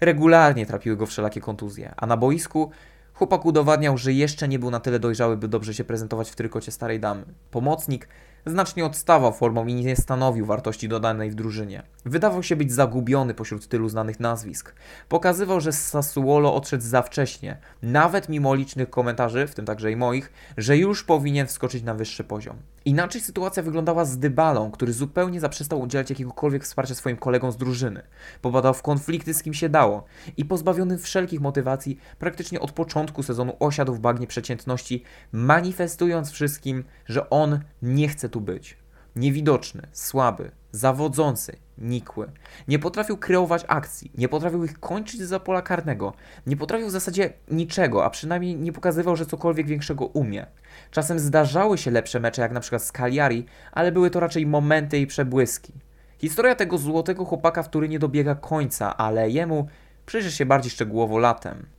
regularnie 0.00 0.66
trapiły 0.66 0.96
go 0.96 1.06
wszelakie 1.06 1.40
kontuzje, 1.40 1.94
a 1.96 2.06
na 2.06 2.16
boisku 2.16 2.70
chłopak 3.14 3.44
udowadniał, 3.44 3.98
że 3.98 4.12
jeszcze 4.12 4.48
nie 4.48 4.58
był 4.58 4.70
na 4.70 4.80
tyle 4.80 4.98
dojrzały, 4.98 5.36
by 5.36 5.48
dobrze 5.48 5.74
się 5.74 5.84
prezentować 5.84 6.30
w 6.30 6.36
trykocie 6.36 6.72
starej 6.72 7.00
damy. 7.00 7.24
Pomocnik 7.50 8.08
znacznie 8.46 8.84
odstawał 8.84 9.32
formą 9.32 9.66
i 9.66 9.74
nie 9.74 9.96
stanowił 9.96 10.46
wartości 10.46 10.88
dodanej 10.88 11.30
w 11.30 11.34
drużynie. 11.34 11.82
Wydawał 12.08 12.42
się 12.42 12.56
być 12.56 12.72
zagubiony 12.72 13.34
pośród 13.34 13.68
tylu 13.68 13.88
znanych 13.88 14.20
nazwisk. 14.20 14.74
Pokazywał, 15.08 15.60
że 15.60 15.72
z 15.72 15.88
Sassuolo 15.88 16.54
odszedł 16.54 16.84
za 16.84 17.02
wcześnie, 17.02 17.58
nawet 17.82 18.28
mimo 18.28 18.54
licznych 18.54 18.90
komentarzy, 18.90 19.46
w 19.46 19.54
tym 19.54 19.64
także 19.64 19.92
i 19.92 19.96
moich, 19.96 20.32
że 20.56 20.76
już 20.76 21.04
powinien 21.04 21.46
wskoczyć 21.46 21.82
na 21.82 21.94
wyższy 21.94 22.24
poziom. 22.24 22.56
Inaczej 22.84 23.20
sytuacja 23.20 23.62
wyglądała 23.62 24.04
z 24.04 24.18
Dybalą, 24.18 24.70
który 24.70 24.92
zupełnie 24.92 25.40
zaprzestał 25.40 25.80
udzielać 25.80 26.10
jakiegokolwiek 26.10 26.64
wsparcia 26.64 26.94
swoim 26.94 27.16
kolegom 27.16 27.52
z 27.52 27.56
drużyny. 27.56 28.02
Popadał 28.42 28.74
w 28.74 28.82
konflikty 28.82 29.34
z 29.34 29.42
kim 29.42 29.54
się 29.54 29.68
dało 29.68 30.04
i 30.36 30.44
pozbawiony 30.44 30.98
wszelkich 30.98 31.40
motywacji, 31.40 31.98
praktycznie 32.18 32.60
od 32.60 32.72
początku 32.72 33.22
sezonu 33.22 33.52
osiadł 33.60 33.94
w 33.94 34.00
bagnie 34.00 34.26
przeciętności, 34.26 35.02
manifestując 35.32 36.30
wszystkim, 36.30 36.84
że 37.06 37.30
on 37.30 37.60
nie 37.82 38.08
chce 38.08 38.28
tu 38.28 38.40
być. 38.40 38.76
Niewidoczny, 39.16 39.88
słaby, 39.92 40.50
zawodzący, 40.72 41.56
nikły. 41.78 42.30
Nie 42.68 42.78
potrafił 42.78 43.16
kreować 43.16 43.64
akcji, 43.68 44.10
nie 44.18 44.28
potrafił 44.28 44.64
ich 44.64 44.80
kończyć 44.80 45.20
za 45.20 45.40
pola 45.40 45.62
karnego, 45.62 46.12
nie 46.46 46.56
potrafił 46.56 46.88
w 46.88 46.90
zasadzie 46.90 47.32
niczego, 47.50 48.04
a 48.04 48.10
przynajmniej 48.10 48.56
nie 48.56 48.72
pokazywał, 48.72 49.16
że 49.16 49.26
cokolwiek 49.26 49.66
większego 49.66 50.06
umie. 50.06 50.46
Czasem 50.90 51.18
zdarzały 51.18 51.78
się 51.78 51.90
lepsze 51.90 52.20
mecze, 52.20 52.42
jak 52.42 52.52
na 52.52 52.60
przykład 52.60 52.82
z 52.82 52.92
Cagliari, 52.92 53.46
ale 53.72 53.92
były 53.92 54.10
to 54.10 54.20
raczej 54.20 54.46
momenty 54.46 54.98
i 54.98 55.06
przebłyski. 55.06 55.72
Historia 56.18 56.54
tego 56.54 56.78
złotego 56.78 57.24
chłopaka 57.24 57.62
w 57.62 57.70
Turynie 57.70 57.98
dobiega 57.98 58.34
końca, 58.34 58.96
ale 58.96 59.30
jemu 59.30 59.68
przyjrzy 60.06 60.32
się 60.32 60.46
bardziej 60.46 60.70
szczegółowo 60.70 61.18
latem. 61.18 61.77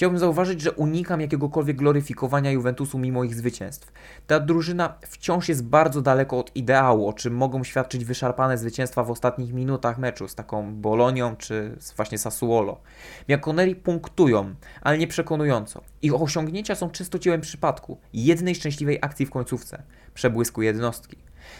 Chciałbym 0.00 0.18
zauważyć, 0.18 0.60
że 0.60 0.72
unikam 0.72 1.20
jakiegokolwiek 1.20 1.76
gloryfikowania 1.76 2.50
Juventusu 2.50 2.98
mimo 2.98 3.24
ich 3.24 3.34
zwycięstw. 3.34 3.92
Ta 4.26 4.40
drużyna 4.40 4.94
wciąż 5.06 5.48
jest 5.48 5.64
bardzo 5.64 6.02
daleko 6.02 6.38
od 6.38 6.56
ideału, 6.56 7.08
o 7.08 7.12
czym 7.12 7.34
mogą 7.34 7.64
świadczyć 7.64 8.04
wyszarpane 8.04 8.58
zwycięstwa 8.58 9.04
w 9.04 9.10
ostatnich 9.10 9.52
minutach 9.52 9.98
meczu 9.98 10.28
z 10.28 10.34
taką 10.34 10.74
Bolonią 10.74 11.36
czy 11.36 11.76
właśnie 11.96 12.18
Sassuolo. 12.18 12.80
Bianconeri 13.28 13.76
punktują, 13.76 14.54
ale 14.80 14.98
nie 14.98 15.06
przekonująco. 15.06 15.82
Ich 16.02 16.14
osiągnięcia 16.14 16.74
są 16.74 16.90
czysto 16.90 17.18
dziełem 17.18 17.40
przypadku, 17.40 17.98
jednej 18.12 18.54
szczęśliwej 18.54 18.98
akcji 19.02 19.26
w 19.26 19.30
końcówce, 19.30 19.82
przebłysku 20.14 20.62
jednostki. 20.62 21.16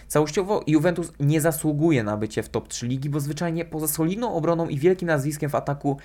Całościowo 0.08 0.64
Juventus 0.66 1.12
nie 1.20 1.40
zasługuje 1.40 2.04
na 2.04 2.16
bycie 2.16 2.42
w 2.42 2.48
top 2.48 2.68
3 2.68 2.86
ligi, 2.86 3.10
bo 3.10 3.20
zwyczajnie 3.20 3.64
poza 3.64 3.88
solidną 3.88 4.34
obroną 4.34 4.68
i 4.68 4.78
wielkim 4.78 5.08
nazwiskiem 5.08 5.50
w 5.50 5.54
ataku 5.54 5.96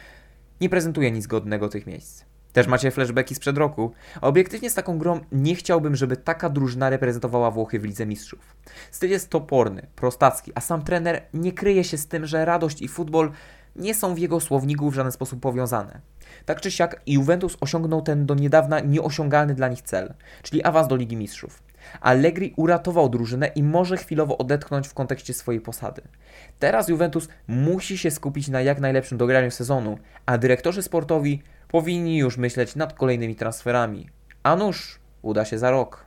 nie 0.62 0.70
prezentuje 0.70 1.12
nic 1.12 1.28
godnego 1.28 1.70
tych 1.70 1.88
miejsc. 1.88 2.24
Też 2.56 2.68
macie 2.68 2.92
flashbacki 2.92 3.36
sprzed 3.36 3.58
roku. 3.58 3.92
A 4.22 4.28
obiektywnie 4.28 4.70
z 4.70 4.74
taką 4.74 4.98
grą 4.98 5.20
nie 5.32 5.56
chciałbym, 5.56 5.96
żeby 5.96 6.18
taka 6.18 6.50
drużyna 6.50 6.90
reprezentowała 6.90 7.52
Włochy 7.52 7.80
w 7.80 7.86
Lidze 7.86 8.06
Mistrzów. 8.06 8.56
Styl 8.92 9.10
jest 9.10 9.30
toporny, 9.30 9.88
prostacki, 9.96 10.52
a 10.56 10.62
sam 10.62 10.84
trener 10.84 11.22
nie 11.34 11.52
kryje 11.52 11.84
się 11.84 11.98
z 11.98 12.08
tym, 12.08 12.26
że 12.26 12.46
radość 12.46 12.82
i 12.82 12.88
futbol 12.88 13.32
nie 13.76 13.96
są 13.96 14.16
w 14.16 14.20
jego 14.20 14.40
słowniku 14.40 14.92
w 14.92 14.94
żaden 14.94 15.12
sposób 15.12 15.40
powiązane. 15.40 16.02
Tak 16.46 16.62
czy 16.62 16.72
siak 16.72 17.02
Juventus 17.08 17.58
osiągnął 17.62 18.02
ten 18.02 18.26
do 18.26 18.36
niedawna 18.36 18.80
nieosiągalny 18.80 19.56
dla 19.56 19.68
nich 19.68 19.82
cel, 19.82 20.14
czyli 20.44 20.64
awans 20.64 20.88
do 20.88 20.96
Ligi 20.96 21.18
Mistrzów. 21.18 21.65
Allegri 22.02 22.54
uratował 22.58 23.10
drużynę 23.10 23.48
i 23.48 23.64
może 23.64 23.98
chwilowo 23.98 24.38
odetchnąć 24.38 24.88
w 24.88 24.94
kontekście 24.94 25.34
swojej 25.34 25.62
posady. 25.62 26.02
Teraz 26.60 26.90
Juventus 26.90 27.28
musi 27.48 27.98
się 27.98 28.12
skupić 28.12 28.48
na 28.48 28.62
jak 28.62 28.80
najlepszym 28.80 29.18
dograniu 29.18 29.52
sezonu, 29.52 29.98
a 30.26 30.38
dyrektorzy 30.38 30.84
sportowi 30.84 31.42
powinni 31.68 32.18
już 32.18 32.38
myśleć 32.38 32.76
nad 32.76 32.94
kolejnymi 32.94 33.36
transferami. 33.36 34.10
A 34.44 34.56
nuż, 34.56 35.00
uda 35.22 35.46
się 35.46 35.60
za 35.60 35.72
rok. 35.72 36.05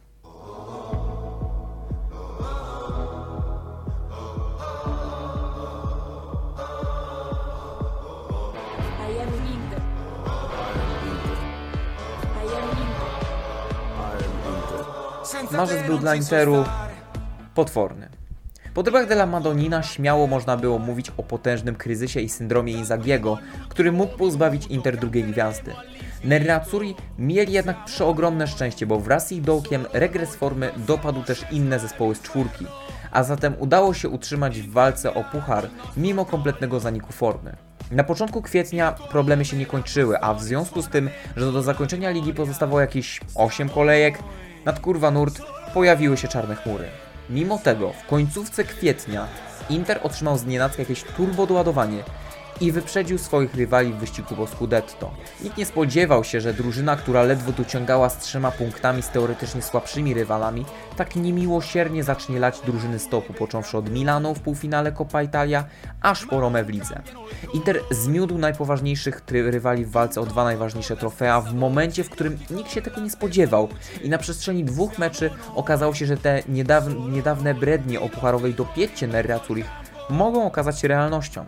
Marzec 15.52 15.86
był 15.86 15.98
dla 15.98 16.14
Interu 16.14 16.64
potworny. 17.54 18.08
Po 18.74 18.82
trybach 18.82 19.08
della 19.08 19.26
Madonnina 19.26 19.82
śmiało 19.82 20.26
można 20.26 20.56
było 20.56 20.78
mówić 20.78 21.12
o 21.16 21.22
potężnym 21.22 21.76
kryzysie 21.76 22.20
i 22.20 22.28
syndromie 22.28 22.72
Inzagiego, 22.72 23.38
który 23.68 23.92
mógł 23.92 24.16
pozbawić 24.16 24.66
Inter 24.66 24.96
drugiej 24.96 25.24
gwiazdy. 25.24 25.72
Nerazzurri 26.24 26.94
mieli 27.18 27.52
jednak 27.52 27.84
przeogromne 27.84 28.46
szczęście, 28.46 28.86
bo 28.86 29.00
wraz 29.00 29.28
z 29.28 29.32
ich 29.32 29.42
dołkiem 29.42 29.84
regres 29.92 30.36
formy 30.36 30.70
dopadł 30.76 31.22
też 31.22 31.44
inne 31.50 31.78
zespoły 31.78 32.14
z 32.14 32.22
czwórki, 32.22 32.66
a 33.10 33.22
zatem 33.22 33.54
udało 33.58 33.94
się 33.94 34.08
utrzymać 34.08 34.60
w 34.60 34.72
walce 34.72 35.14
o 35.14 35.24
puchar 35.24 35.68
mimo 35.96 36.24
kompletnego 36.24 36.80
zaniku 36.80 37.12
formy. 37.12 37.56
Na 37.90 38.04
początku 38.04 38.42
kwietnia 38.42 38.92
problemy 38.92 39.44
się 39.44 39.56
nie 39.56 39.66
kończyły, 39.66 40.20
a 40.20 40.34
w 40.34 40.42
związku 40.42 40.82
z 40.82 40.88
tym, 40.88 41.10
że 41.36 41.52
do 41.52 41.62
zakończenia 41.62 42.10
ligi 42.10 42.34
pozostawało 42.34 42.80
jakieś 42.80 43.20
8 43.34 43.68
kolejek, 43.68 44.18
nad 44.68 44.80
kurwa 44.80 45.10
nurt 45.10 45.42
pojawiły 45.74 46.16
się 46.16 46.28
czarne 46.28 46.54
chmury. 46.56 46.84
Mimo 47.30 47.58
tego, 47.58 47.92
w 47.92 48.06
końcówce 48.06 48.64
kwietnia 48.64 49.26
Inter 49.70 50.00
otrzymał 50.02 50.38
z 50.38 50.46
nienacka 50.46 50.82
jakieś 50.82 51.02
turbodoładowanie 51.02 52.02
i 52.60 52.72
wyprzedził 52.72 53.18
swoich 53.18 53.54
rywali 53.54 53.92
w 53.92 53.96
wyścigu 53.96 54.34
po 54.34 54.46
Scudetto. 54.46 55.10
Nikt 55.42 55.56
nie 55.56 55.66
spodziewał 55.66 56.24
się, 56.24 56.40
że 56.40 56.54
drużyna, 56.54 56.96
która 56.96 57.22
ledwo 57.22 57.52
dociągała 57.52 58.08
z 58.08 58.18
trzema 58.18 58.50
punktami 58.50 59.02
z 59.02 59.08
teoretycznie 59.08 59.62
słabszymi 59.62 60.14
rywalami, 60.14 60.64
tak 60.96 61.16
niemiłosiernie 61.16 62.04
zacznie 62.04 62.40
lać 62.40 62.60
drużyny 62.60 62.98
stopu, 62.98 63.32
począwszy 63.32 63.78
od 63.78 63.90
Milano 63.90 64.34
w 64.34 64.40
półfinale 64.40 64.92
Coppa 64.92 65.22
Italia, 65.22 65.64
aż 66.02 66.26
po 66.26 66.40
Romę 66.40 66.64
w 66.64 66.68
lidze. 66.68 67.00
Inter 67.54 67.80
zmiódł 67.90 68.38
najpoważniejszych 68.38 69.22
rywali 69.30 69.84
w 69.84 69.90
walce 69.90 70.20
o 70.20 70.26
dwa 70.26 70.44
najważniejsze 70.44 70.96
trofea 70.96 71.40
w 71.40 71.54
momencie, 71.54 72.04
w 72.04 72.10
którym 72.10 72.38
nikt 72.50 72.70
się 72.70 72.82
tego 72.82 73.00
nie 73.00 73.10
spodziewał 73.10 73.68
i 74.02 74.08
na 74.08 74.18
przestrzeni 74.18 74.64
dwóch 74.64 74.98
meczy 74.98 75.30
okazało 75.54 75.94
się, 75.94 76.06
że 76.06 76.16
te 76.16 76.42
niedawne, 76.48 76.94
niedawne 76.94 77.54
brednie 77.54 78.00
o 78.00 78.08
pucharowej 78.08 78.54
dopiecie 78.54 79.06
Nerazzurich 79.06 79.66
mogą 80.10 80.46
okazać 80.46 80.80
się 80.80 80.88
realnością. 80.88 81.44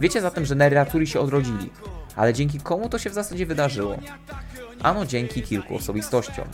Wiecie 0.00 0.20
zatem, 0.20 0.44
że 0.44 0.54
Nerazzurri 0.54 1.06
się 1.06 1.20
odrodzili, 1.20 1.70
ale 2.16 2.34
dzięki 2.34 2.60
komu 2.60 2.88
to 2.88 2.98
się 2.98 3.10
w 3.10 3.14
zasadzie 3.14 3.46
wydarzyło? 3.46 3.96
Ano 4.82 5.06
dzięki 5.06 5.42
kilku 5.42 5.76
osobistościom. 5.76 6.44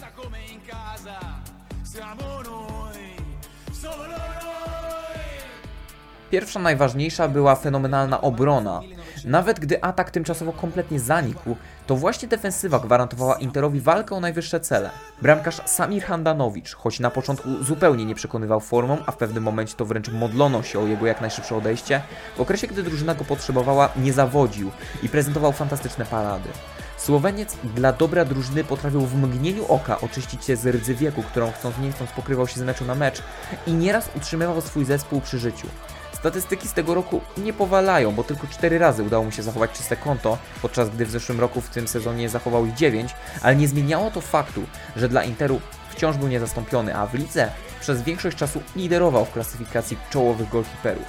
Pierwsza 6.31 6.61
najważniejsza 6.61 7.29
była 7.29 7.55
fenomenalna 7.55 8.21
obrona. 8.21 8.81
Nawet 9.27 9.61
gdy 9.61 9.83
atak 9.83 10.11
tymczasowo 10.11 10.53
kompletnie 10.53 11.01
zanikł, 11.01 11.57
to 11.87 11.97
właśnie 11.97 12.29
defensywa 12.29 12.79
gwarantowała 12.79 13.35
Interowi 13.35 13.81
walkę 13.81 14.15
o 14.15 14.21
najwyższe 14.21 14.61
cele. 14.61 14.91
Bramkarz 15.23 15.61
Samir 15.65 16.03
Handanowicz, 16.03 16.75
choć 16.75 17.01
na 17.01 17.11
początku 17.11 17.65
zupełnie 17.65 18.05
nie 18.05 18.15
przekonywał 18.15 18.61
formą, 18.61 18.99
a 19.07 19.13
w 19.13 19.17
pewnym 19.17 19.43
momencie 19.43 19.75
to 19.77 19.85
wręcz 19.85 20.09
modlono 20.09 20.63
się 20.63 20.79
o 20.79 20.87
jego 20.87 21.07
jak 21.07 21.21
najszybsze 21.21 21.57
odejście, 21.57 22.03
w 22.37 22.41
okresie 22.41 22.67
gdy 22.67 22.83
drużyna 22.83 23.15
go 23.15 23.25
potrzebowała 23.25 23.89
nie 23.97 24.13
zawodził 24.13 24.71
i 25.03 25.09
prezentował 25.09 25.53
fantastyczne 25.53 26.05
parady. 26.05 26.49
Słoweniec 26.97 27.57
dla 27.65 27.93
dobra 27.93 28.25
drużyny 28.25 28.65
potrafił 28.65 29.01
w 29.01 29.15
mgnieniu 29.15 29.67
oka 29.69 30.01
oczyścić 30.01 30.45
się 30.45 30.57
z 30.57 30.67
rdzy 30.67 30.95
wieku, 30.95 31.23
którą 31.23 31.53
chcąc 31.53 31.79
nie 31.79 31.93
chcąc 31.93 32.11
pokrywał 32.11 32.47
się 32.47 32.61
z 32.61 32.63
meczu 32.63 32.85
na 32.85 32.95
mecz 32.95 33.23
i 33.67 33.73
nieraz 33.73 34.09
utrzymywał 34.17 34.61
swój 34.61 34.85
zespół 34.85 35.21
przy 35.21 35.39
życiu. 35.39 35.69
Statystyki 36.19 36.69
z 36.69 36.73
tego 36.73 36.95
roku 36.95 37.21
nie 37.37 37.53
powalają, 37.53 38.13
bo 38.13 38.25
tylko 38.25 38.47
4 38.47 38.79
razy 38.79 39.03
udało 39.03 39.25
mu 39.25 39.31
się 39.31 39.43
zachować 39.43 39.73
czyste 39.73 39.97
konto, 39.97 40.39
podczas 40.63 40.91
gdy 40.91 41.07
w 41.07 41.11
zeszłym 41.11 41.41
roku 41.41 41.61
w 41.61 41.69
tym 41.69 41.89
sezonie 41.89 42.29
zachował 42.29 42.67
ich 42.67 42.75
9, 42.75 43.15
ale 43.43 43.57
nie 43.57 43.69
zmieniało 43.69 44.11
to 44.11 44.21
faktu, 44.21 44.63
że 44.97 45.09
dla 45.09 45.25
Interu 45.25 45.61
wciąż 45.91 46.17
był 46.17 46.29
niezastąpiony, 46.29 46.97
a 46.97 47.07
w 47.07 47.15
lidze 47.15 47.51
przez 47.81 48.03
większość 48.03 48.37
czasu 48.37 48.63
liderował 48.77 49.25
w 49.25 49.33
klasyfikacji 49.33 49.97
czołowych 50.11 50.49
golkiperów. 50.49 51.07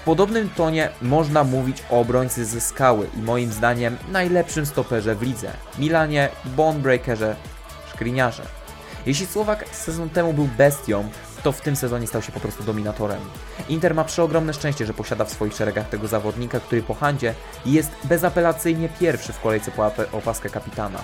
W 0.00 0.04
podobnym 0.04 0.50
tonie 0.56 0.88
można 1.02 1.44
mówić 1.44 1.82
o 1.90 2.00
obrońcy 2.00 2.44
ze 2.44 2.60
skały 2.60 3.08
i 3.16 3.22
moim 3.22 3.52
zdaniem 3.52 3.96
najlepszym 4.12 4.66
stoperze 4.66 5.14
w 5.14 5.22
lidze 5.22 5.50
Milanie, 5.78 6.28
Bonebreakerze, 6.44 7.36
Szkriniarze. 7.88 8.46
Jeśli 9.06 9.26
Słowak 9.26 9.64
sezon 9.72 10.10
temu 10.10 10.32
był 10.32 10.48
bestią, 10.58 11.08
to 11.46 11.52
w 11.52 11.60
tym 11.60 11.76
sezonie 11.76 12.06
stał 12.06 12.22
się 12.22 12.32
po 12.32 12.40
prostu 12.40 12.64
dominatorem. 12.64 13.20
Inter 13.68 13.94
ma 13.94 14.04
przeogromne 14.04 14.54
szczęście, 14.54 14.86
że 14.86 14.94
posiada 14.94 15.24
w 15.24 15.30
swoich 15.30 15.54
szeregach 15.54 15.88
tego 15.88 16.08
zawodnika, 16.08 16.60
który 16.60 16.82
po 16.82 16.94
handzie 16.94 17.34
jest 17.66 17.90
bezapelacyjnie 18.04 18.88
pierwszy 19.00 19.32
w 19.32 19.40
kolejce 19.40 19.70
po 19.70 19.92
opaskę 20.12 20.50
kapitana. 20.50 20.98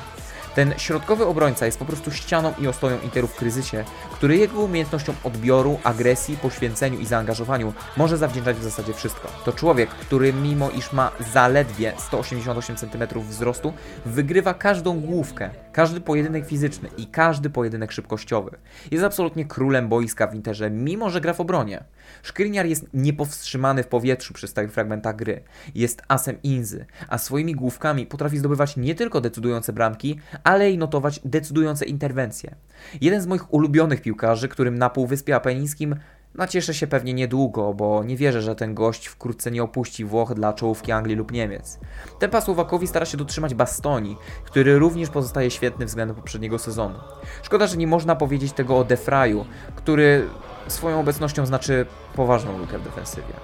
Ten 0.54 0.75
środkowy 0.76 1.26
obrońca 1.26 1.66
jest 1.66 1.78
po 1.78 1.84
prostu 1.84 2.11
ścianą 2.11 2.52
i 2.58 2.66
ostoją 2.66 3.00
Interu 3.00 3.28
w 3.28 3.34
kryzysie, 3.34 3.84
który 4.12 4.37
jego 4.37 4.61
umiejętnościom 4.61 5.14
odbioru, 5.25 5.78
agresji, 5.84 6.37
poświęceniu 6.37 6.99
i 6.99 7.06
zaangażowaniu 7.06 7.72
może 7.96 8.18
zawdzięczać 8.18 8.56
w 8.56 8.62
zasadzie 8.62 8.94
wszystko. 8.94 9.28
To 9.44 9.52
człowiek, 9.52 9.90
który 9.90 10.32
mimo 10.32 10.70
iż 10.70 10.92
ma 10.92 11.11
zaledwie 11.32 11.92
188 11.99 12.76
cm 12.76 13.20
wzrostu, 13.20 13.72
wygrywa 14.06 14.54
każdą 14.54 15.00
główkę, 15.00 15.50
każdy 15.72 16.00
pojedynek 16.00 16.46
fizyczny 16.46 16.88
i 16.96 17.06
każdy 17.06 17.50
pojedynek 17.50 17.92
szybkościowy. 17.92 18.56
Jest 18.90 19.04
absolutnie 19.04 19.44
królem 19.44 19.88
boiska 19.88 20.26
w 20.26 20.34
Interze, 20.34 20.70
mimo 20.70 21.10
że 21.10 21.20
gra 21.20 21.32
w 21.32 21.40
obronie. 21.40 21.84
Szkriniar 22.22 22.66
jest 22.66 22.86
niepowstrzymany 22.94 23.82
w 23.82 23.88
powietrzu 23.88 24.34
przy 24.34 24.48
stałych 24.48 24.72
fragmentach 24.72 25.16
gry. 25.16 25.42
Jest 25.74 26.02
asem 26.08 26.42
Inzy, 26.42 26.86
a 27.08 27.18
swoimi 27.18 27.54
główkami 27.54 28.06
potrafi 28.06 28.38
zdobywać 28.38 28.76
nie 28.76 28.94
tylko 28.94 29.20
decydujące 29.20 29.72
bramki, 29.72 30.20
ale 30.44 30.70
i 30.70 30.78
notować 30.78 31.20
decydujące 31.24 31.84
interwencje. 31.84 32.54
Jeden 33.00 33.20
z 33.20 33.26
moich 33.26 33.54
ulubionych 33.54 34.02
piłkarzy, 34.02 34.48
którym 34.48 34.78
na 34.78 34.90
Półwyspie 34.90 35.36
Apenińskim 35.36 35.96
nacieszę 36.34 36.74
się 36.74 36.86
pewnie 36.86 37.14
niedługo, 37.14 37.74
bo 37.74 38.04
nie 38.04 38.16
wierzę, 38.16 38.42
że 38.42 38.54
ten 38.54 38.74
gość 38.74 39.06
wkrótce 39.06 39.50
nie 39.50 39.62
opuści 39.62 40.04
Włoch 40.04 40.34
dla 40.34 40.52
czołówki 40.52 40.92
Anglii 40.92 41.16
lub 41.16 41.32
Niemiec. 41.32 41.78
Tempa 42.18 42.40
Słowakowi 42.40 42.86
stara 42.86 43.06
się 43.06 43.16
dotrzymać 43.16 43.54
Bastoni, 43.54 44.16
który 44.44 44.78
również 44.78 45.10
pozostaje 45.10 45.50
świetny 45.50 45.86
względem 45.86 46.16
poprzedniego 46.16 46.58
sezonu. 46.58 46.98
Szkoda, 47.42 47.66
że 47.66 47.76
nie 47.76 47.86
można 47.86 48.16
powiedzieć 48.16 48.52
tego 48.52 48.78
o 48.78 48.84
Defraju, 48.84 49.44
który 49.76 50.28
swoją 50.68 51.00
obecnością 51.00 51.46
znaczy 51.46 51.86
poważną 52.16 52.58
lukę 52.58 52.78
w 52.78 52.84
defensywie. 52.84 53.34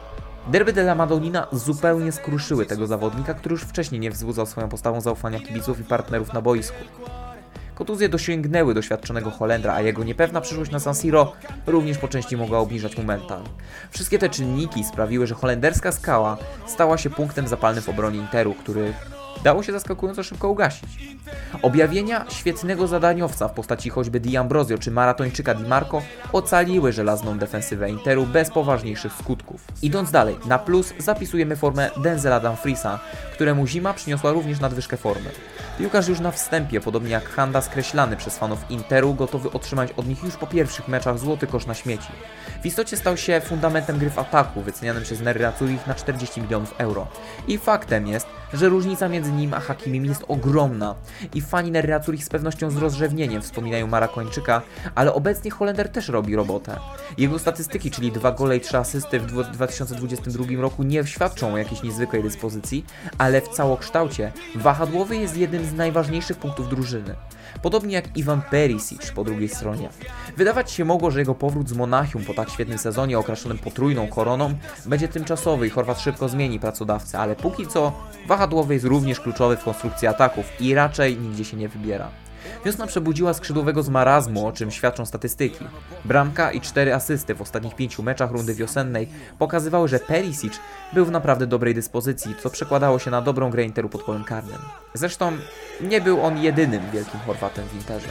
Derby 0.46 0.72
de 0.72 0.80
la 0.80 0.94
Madonnina 0.94 1.46
zupełnie 1.52 2.12
skruszyły 2.12 2.66
tego 2.66 2.86
zawodnika, 2.86 3.34
który 3.34 3.52
już 3.52 3.62
wcześniej 3.62 4.00
nie 4.00 4.10
wzbudzał 4.10 4.46
swoją 4.46 4.68
postawą 4.68 5.00
zaufania 5.00 5.40
kibiców 5.40 5.80
i 5.80 5.84
partnerów 5.84 6.32
na 6.32 6.40
boisku. 6.40 6.78
Kontuzje 7.78 8.08
dosięgnęły 8.08 8.74
doświadczonego 8.74 9.30
Holendra, 9.30 9.74
a 9.74 9.80
jego 9.80 10.04
niepewna 10.04 10.40
przyszłość 10.40 10.70
na 10.70 10.80
San 10.80 10.94
Siro 10.94 11.32
również 11.66 11.98
po 11.98 12.08
części 12.08 12.36
mogła 12.36 12.58
obniżać 12.58 12.96
mu 12.96 13.04
mental. 13.04 13.42
Wszystkie 13.90 14.18
te 14.18 14.28
czynniki 14.28 14.84
sprawiły, 14.84 15.26
że 15.26 15.34
holenderska 15.34 15.92
skała 15.92 16.36
stała 16.66 16.98
się 16.98 17.10
punktem 17.10 17.48
zapalnym 17.48 17.82
w 17.82 17.88
obronie 17.88 18.18
Interu, 18.18 18.54
który 18.54 18.94
dało 19.44 19.62
się 19.62 19.72
zaskakująco 19.72 20.22
szybko 20.22 20.48
ugasić. 20.48 21.18
Objawienia 21.62 22.24
świetnego 22.28 22.86
zadaniowca 22.86 23.48
w 23.48 23.52
postaci 23.52 23.90
choćby 23.90 24.20
Di 24.20 24.36
Ambrosio 24.36 24.78
czy 24.78 24.90
maratończyka 24.90 25.54
Di 25.54 25.68
Marco 25.68 26.02
ocaliły 26.32 26.92
żelazną 26.92 27.38
defensywę 27.38 27.90
Interu 27.90 28.26
bez 28.26 28.50
poważniejszych 28.50 29.12
skutków. 29.12 29.64
Idąc 29.82 30.10
dalej, 30.10 30.36
na 30.46 30.58
plus 30.58 30.94
zapisujemy 30.98 31.56
formę 31.56 31.90
Denzela 31.96 32.40
Dumfriesa, 32.40 32.98
któremu 33.32 33.66
zima 33.66 33.94
przyniosła 33.94 34.32
również 34.32 34.60
nadwyżkę 34.60 34.96
formy. 34.96 35.30
Piłkarz 35.78 36.08
już 36.08 36.20
na 36.20 36.30
wstępie, 36.30 36.80
podobnie 36.80 37.10
jak 37.10 37.28
Handa 37.28 37.60
skreślany 37.60 38.16
przez 38.16 38.38
fanów 38.38 38.70
Interu, 38.70 39.14
gotowy 39.14 39.52
otrzymać 39.52 39.92
od 39.96 40.08
nich 40.08 40.24
już 40.24 40.36
po 40.36 40.46
pierwszych 40.46 40.88
meczach 40.88 41.18
złoty 41.18 41.46
kosz 41.46 41.66
na 41.66 41.74
śmieci. 41.74 42.08
W 42.62 42.66
istocie 42.66 42.96
stał 42.96 43.16
się 43.16 43.40
fundamentem 43.40 43.98
gry 43.98 44.10
w 44.10 44.18
ataku, 44.18 44.60
wycenianym 44.60 45.02
przez 45.02 45.20
Nerazzurich 45.20 45.86
na 45.86 45.94
40 45.94 46.42
milionów 46.42 46.74
euro. 46.78 47.06
I 47.48 47.58
faktem 47.58 48.06
jest, 48.06 48.26
że 48.52 48.68
różnica 48.68 49.08
między 49.08 49.32
nim 49.32 49.54
a 49.54 49.60
Hakimim 49.60 50.04
jest 50.04 50.24
ogromna 50.28 50.94
i 51.34 51.40
fani 51.40 51.70
Nerazzurich 51.70 52.24
z 52.24 52.28
pewnością 52.28 52.70
z 52.70 52.76
rozrzewnieniem 52.76 53.42
wspominają 53.42 53.86
Marakończyka, 53.86 54.62
ale 54.94 55.14
obecnie 55.14 55.50
Holender 55.50 55.88
też 55.88 56.08
robi 56.08 56.36
robotę. 56.36 56.78
Jego 57.18 57.38
statystyki, 57.38 57.90
czyli 57.90 58.12
dwa 58.12 58.32
gole 58.32 58.56
i 58.56 58.60
trzy 58.60 58.78
asysty 58.78 59.20
w 59.20 59.26
dwu- 59.26 59.44
2022 59.44 60.60
roku 60.60 60.82
nie 60.82 61.06
świadczą 61.06 61.54
o 61.54 61.58
jakiejś 61.58 61.82
niezwykłej 61.82 62.22
dyspozycji, 62.22 62.84
ale 63.18 63.40
w 63.40 63.48
całokształcie 63.48 64.32
wahadłowy 64.54 65.16
jest 65.16 65.36
jednym 65.36 65.64
z 65.66 65.72
najważniejszych 65.72 66.36
punktów 66.36 66.68
drużyny. 66.68 67.14
Podobnie 67.62 67.94
jak 67.94 68.16
Ivan 68.16 68.42
Perisic 68.50 69.10
po 69.10 69.24
drugiej 69.24 69.48
stronie. 69.48 69.88
Wydawać 70.36 70.70
się 70.70 70.84
mogło, 70.84 71.10
że 71.10 71.18
jego 71.18 71.34
powrót 71.34 71.68
z 71.68 71.72
Monachium 71.72 72.24
po 72.24 72.34
tak 72.34 72.50
świetnym 72.50 72.78
sezonie 72.78 73.18
okraszonym 73.18 73.58
potrójną 73.58 74.08
koroną 74.08 74.54
będzie 74.86 75.08
tymczasowy 75.08 75.66
i 75.66 75.70
Chorwat 75.70 76.00
szybko 76.00 76.28
zmieni 76.28 76.60
pracodawcę, 76.60 77.18
ale 77.18 77.36
póki 77.36 77.66
co 77.66 77.92
wahadłowy 78.26 78.74
jest 78.74 78.86
również 78.86 79.20
kluczowy 79.20 79.56
w 79.56 79.64
konstrukcji 79.64 80.08
ataków 80.08 80.46
i 80.60 80.74
raczej 80.74 81.16
nigdzie 81.16 81.44
się 81.44 81.56
nie 81.56 81.68
wybiera. 81.68 82.10
Wiosna 82.64 82.86
przebudziła 82.86 83.34
skrzydłowego 83.34 83.82
z 83.82 83.88
marazmu, 83.88 84.46
o 84.46 84.52
czym 84.52 84.70
świadczą 84.70 85.06
statystyki. 85.06 85.64
Bramka 86.04 86.52
i 86.52 86.60
cztery 86.60 86.94
asysty 86.94 87.34
w 87.34 87.42
ostatnich 87.42 87.74
pięciu 87.74 88.02
meczach 88.02 88.30
rundy 88.30 88.54
wiosennej 88.54 89.08
pokazywały, 89.38 89.88
że 89.88 89.98
Perisic 89.98 90.60
był 90.92 91.04
w 91.04 91.10
naprawdę 91.10 91.46
dobrej 91.46 91.74
dyspozycji, 91.74 92.34
co 92.42 92.50
przekładało 92.50 92.98
się 92.98 93.10
na 93.10 93.22
dobrą 93.22 93.50
grę 93.50 93.64
Interu 93.64 93.88
pod 93.88 94.02
polem 94.02 94.24
karnym. 94.24 94.58
Zresztą 94.94 95.32
nie 95.80 96.00
był 96.00 96.22
on 96.22 96.38
jedynym 96.38 96.82
wielkim 96.92 97.20
Chorwatem 97.20 97.68
w 97.68 97.74
Interze. 97.74 98.08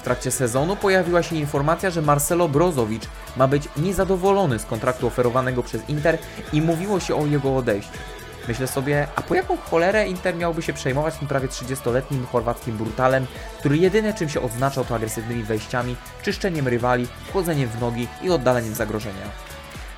W 0.00 0.02
trakcie 0.04 0.30
sezonu 0.30 0.76
pojawiła 0.76 1.22
się 1.22 1.36
informacja, 1.36 1.90
że 1.90 2.02
Marcelo 2.02 2.48
Brozovic 2.48 3.02
ma 3.36 3.48
być 3.48 3.68
niezadowolony 3.76 4.58
z 4.58 4.64
kontraktu 4.64 5.06
oferowanego 5.06 5.62
przez 5.62 5.88
Inter 5.88 6.18
i 6.52 6.62
mówiło 6.62 7.00
się 7.00 7.14
o 7.14 7.26
jego 7.26 7.56
odejściu. 7.56 7.98
Myślę 8.48 8.66
sobie, 8.66 9.06
a 9.16 9.22
po 9.22 9.34
jaką 9.34 9.56
cholerę 9.56 10.08
Inter 10.08 10.36
miałby 10.36 10.62
się 10.62 10.72
przejmować 10.72 11.14
tym 11.16 11.28
prawie 11.28 11.48
30-letnim 11.48 12.26
chorwackim 12.32 12.76
brutalem, 12.76 13.26
który 13.58 13.78
jedyne 13.78 14.14
czym 14.14 14.28
się 14.28 14.40
odznaczał 14.40 14.84
to 14.84 14.94
agresywnymi 14.94 15.42
wejściami, 15.42 15.96
czyszczeniem 16.22 16.68
rywali, 16.68 17.06
wchodzeniem 17.28 17.68
w 17.68 17.80
nogi 17.80 18.08
i 18.22 18.30
oddaleniem 18.30 18.74
zagrożenia. 18.74 19.30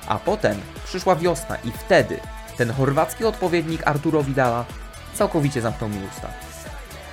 A 0.07 0.19
potem 0.19 0.61
przyszła 0.85 1.15
wiosna 1.15 1.55
i 1.63 1.71
wtedy 1.71 2.19
ten 2.57 2.73
chorwacki 2.73 3.25
odpowiednik 3.25 3.87
Arturo 3.87 4.23
Vidala 4.23 4.65
całkowicie 5.13 5.61
zamknął 5.61 5.89
mi 5.89 5.97
usta. 6.11 6.27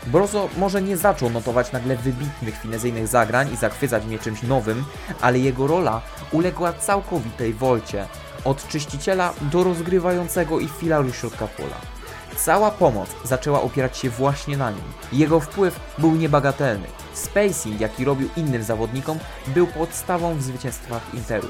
Brozo 0.07 0.49
może 0.57 0.83
nie 0.83 0.97
zaczął 0.97 1.31
notować 1.31 1.73
nagle 1.73 1.97
wybitnych 1.97 2.59
finezyjnych 2.59 3.09
zagrań 3.09 3.53
i 3.53 3.57
zachwycać 3.57 4.05
mnie 4.05 4.19
czymś 4.19 4.43
nowym, 4.43 4.85
ale 5.21 5.39
jego 5.39 5.67
rola 5.67 6.01
uległa 6.33 6.73
całkowitej 6.73 7.55
wolcie, 7.55 8.07
od 8.45 8.69
czyściciela 8.69 9.35
do 9.41 9.65
rozgrywającego 9.65 10.61
i 10.61 10.69
filaru 10.69 11.13
środka 11.13 11.47
pola. 11.47 11.94
Cała 12.37 12.71
pomoc 12.71 13.09
zaczęła 13.25 13.63
opierać 13.63 13.99
się 13.99 14.11
właśnie 14.11 14.57
na 14.57 14.71
nim. 14.71 14.83
Jego 15.13 15.41
wpływ 15.41 15.81
był 15.99 16.15
niebagatelny. 16.15 16.87
Spacing, 17.13 17.81
jaki 17.81 18.05
robił 18.05 18.29
innym 18.37 18.63
zawodnikom, 18.63 19.19
był 19.47 19.67
podstawą 19.67 20.37
w 20.37 20.43
zwycięstwach 20.43 21.15
Interu. 21.15 21.49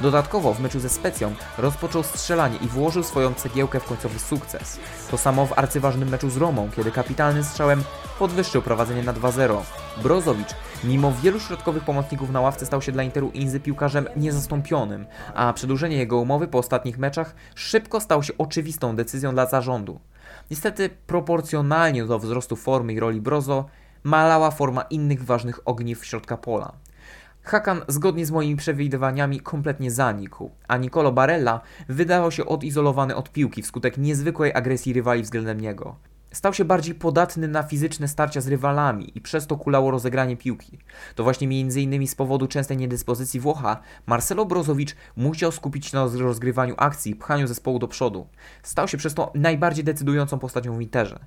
Dodatkowo 0.00 0.54
w 0.54 0.60
meczu 0.60 0.80
ze 0.80 0.88
Specją 0.88 1.34
rozpoczął 1.58 2.02
strzelanie 2.02 2.56
i 2.56 2.68
włożył 2.68 3.02
swoją 3.02 3.34
cegiełkę 3.34 3.80
w 3.80 3.84
końcowy 3.84 4.18
sukces. 4.18 4.78
To 5.10 5.18
samo 5.18 5.46
w 5.46 5.58
arcyważnym 5.58 6.08
meczu 6.08 6.30
z 6.30 6.36
Romą, 6.36 6.70
kiedy 6.76 6.90
kapitalnym 6.90 7.44
strzałem 7.44 7.84
podwyższył 8.18 8.62
prowadzenie 8.62 9.02
na 9.02 9.12
2-0. 9.12 9.58
Brozowicz, 10.02 10.50
mimo 10.84 11.12
wielu 11.22 11.40
środkowych 11.40 11.84
pomocników 11.84 12.30
na 12.30 12.40
ławce, 12.40 12.66
stał 12.66 12.82
się 12.82 12.92
dla 12.92 13.02
Interu 13.02 13.30
Inzy 13.30 13.60
piłkarzem 13.60 14.08
niezastąpionym, 14.16 15.06
a 15.34 15.52
przedłużenie 15.52 15.96
jego 15.96 16.18
umowy 16.18 16.48
po 16.48 16.58
ostatnich 16.58 16.98
meczach 16.98 17.34
szybko 17.54 18.00
stał 18.00 18.22
się 18.22 18.32
oczywistą 18.38 18.96
decyzją 18.96 19.32
dla 19.32 19.46
zarządu. 19.46 20.00
Niestety, 20.50 20.90
proporcjonalnie 21.06 22.04
do 22.04 22.18
wzrostu 22.18 22.56
formy 22.56 22.92
i 22.92 23.00
roli 23.00 23.20
Brozo, 23.20 23.66
malała 24.02 24.50
forma 24.50 24.82
innych 24.82 25.24
ważnych 25.24 25.60
ogniw 25.64 26.04
środka 26.04 26.36
pola. 26.36 26.72
Hakan, 27.42 27.82
zgodnie 27.88 28.26
z 28.26 28.30
moimi 28.30 28.56
przewidywaniami, 28.56 29.40
kompletnie 29.40 29.90
zanikł, 29.90 30.50
a 30.68 30.76
Nicolo 30.76 31.12
Barella 31.12 31.60
wydawał 31.88 32.30
się 32.30 32.46
odizolowany 32.46 33.16
od 33.16 33.32
piłki 33.32 33.62
wskutek 33.62 33.98
niezwykłej 33.98 34.54
agresji 34.54 34.92
rywali 34.92 35.22
względem 35.22 35.60
niego. 35.60 35.96
Stał 36.36 36.54
się 36.54 36.64
bardziej 36.64 36.94
podatny 36.94 37.48
na 37.48 37.62
fizyczne 37.62 38.08
starcia 38.08 38.40
z 38.40 38.48
rywalami 38.48 39.12
i 39.14 39.20
przez 39.20 39.46
to 39.46 39.56
kulało 39.56 39.90
rozegranie 39.90 40.36
piłki. 40.36 40.78
To 41.14 41.24
właśnie 41.24 41.46
m.in. 41.46 42.06
z 42.06 42.14
powodu 42.14 42.46
częstej 42.46 42.76
niedyspozycji 42.76 43.40
Włocha 43.40 43.80
Marcelo 44.06 44.44
Brozowicz 44.44 44.96
musiał 45.16 45.52
skupić 45.52 45.86
się 45.86 45.96
na 45.96 46.08
rozgrywaniu 46.18 46.74
akcji 46.78 47.12
i 47.12 47.16
pchaniu 47.16 47.46
zespołu 47.46 47.78
do 47.78 47.88
przodu. 47.88 48.26
Stał 48.62 48.88
się 48.88 48.98
przez 48.98 49.14
to 49.14 49.32
najbardziej 49.34 49.84
decydującą 49.84 50.38
postacią 50.38 50.76
w 50.76 50.80
Interze. 50.80 51.18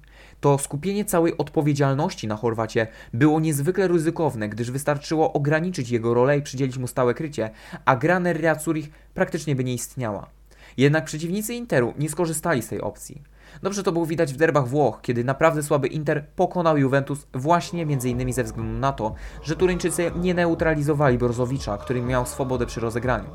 To 0.42 0.58
skupienie 0.58 1.06
całej 1.06 1.38
odpowiedzialności 1.38 2.28
na 2.28 2.36
Chorwacie 2.36 2.88
było 3.14 3.40
niezwykle 3.40 3.88
ryzykowne, 3.88 4.50
gdyż 4.50 4.72
wystarczyło 4.72 5.34
ograniczyć 5.34 5.90
jego 5.90 6.14
rolę 6.14 6.38
i 6.38 6.42
przydzielić 6.42 6.78
mu 6.78 6.88
stałe 6.88 7.14
krycie, 7.14 7.50
a 7.86 7.96
gra 7.96 8.20
Nerria 8.20 8.56
Zurich 8.56 8.90
praktycznie 9.14 9.56
by 9.56 9.64
nie 9.64 9.74
istniała. 9.74 10.30
Jednak 10.78 11.06
przeciwnicy 11.06 11.54
Interu 11.54 11.94
nie 12.00 12.10
skorzystali 12.10 12.62
z 12.62 12.68
tej 12.68 12.82
opcji. 12.82 13.22
Dobrze 13.64 13.84
to 13.84 13.92
było 13.92 14.06
widać 14.06 14.34
w 14.34 14.38
derbach 14.38 14.68
Włoch, 14.68 15.00
kiedy 15.02 15.24
naprawdę 15.24 15.64
słaby 15.64 15.88
Inter 15.88 16.28
pokonał 16.36 16.78
Juventus 16.78 17.28
właśnie 17.34 17.84
m.in. 17.84 18.34
ze 18.34 18.44
względu 18.44 18.80
na 18.80 18.94
to, 18.94 19.14
że 19.44 19.56
Turyńczycy 19.56 20.12
nie 20.16 20.34
neutralizowali 20.34 21.18
Brozowicza, 21.18 21.78
który 21.78 22.02
miał 22.02 22.26
swobodę 22.26 22.66
przy 22.66 22.80
rozegraniu. 22.80 23.30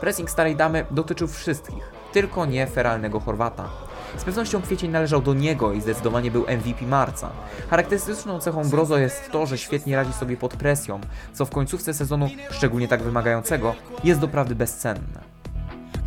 Pressing 0.00 0.30
starej 0.30 0.56
damy 0.56 0.86
dotyczył 0.90 1.28
wszystkich, 1.28 1.92
tylko 2.12 2.46
nie 2.46 2.66
feralnego 2.66 3.20
Chorwata. 3.20 3.68
Z 4.16 4.24
pewnością 4.24 4.62
kwiecień 4.62 4.90
należał 4.90 5.22
do 5.22 5.34
niego 5.34 5.72
i 5.72 5.80
zdecydowanie 5.80 6.30
był 6.30 6.42
MVP 6.42 6.86
marca. 6.86 7.30
Charakterystyczną 7.70 8.40
cechą 8.40 8.68
Brozo 8.68 8.98
jest 8.98 9.30
to, 9.30 9.46
że 9.46 9.58
świetnie 9.58 9.96
radzi 9.96 10.12
sobie 10.12 10.36
pod 10.36 10.56
presją, 10.56 11.00
co 11.32 11.46
w 11.46 11.50
końcówce 11.50 11.94
sezonu, 11.94 12.28
szczególnie 12.50 12.88
tak 12.88 13.02
wymagającego, 13.02 13.74
jest 14.04 14.20
doprawdy 14.20 14.54
bezcenne. 14.54 15.27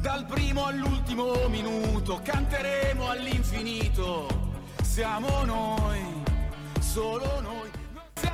Dal 0.01 0.25
primo 0.25 0.65
all'ultimo 0.65 1.49
minuto 1.49 2.19
canteremo 2.23 3.09
all'infinito. 3.09 4.27
Siamo 4.95 5.45
noi, 5.45 5.99
solo 6.81 7.41
noi. 7.41 7.71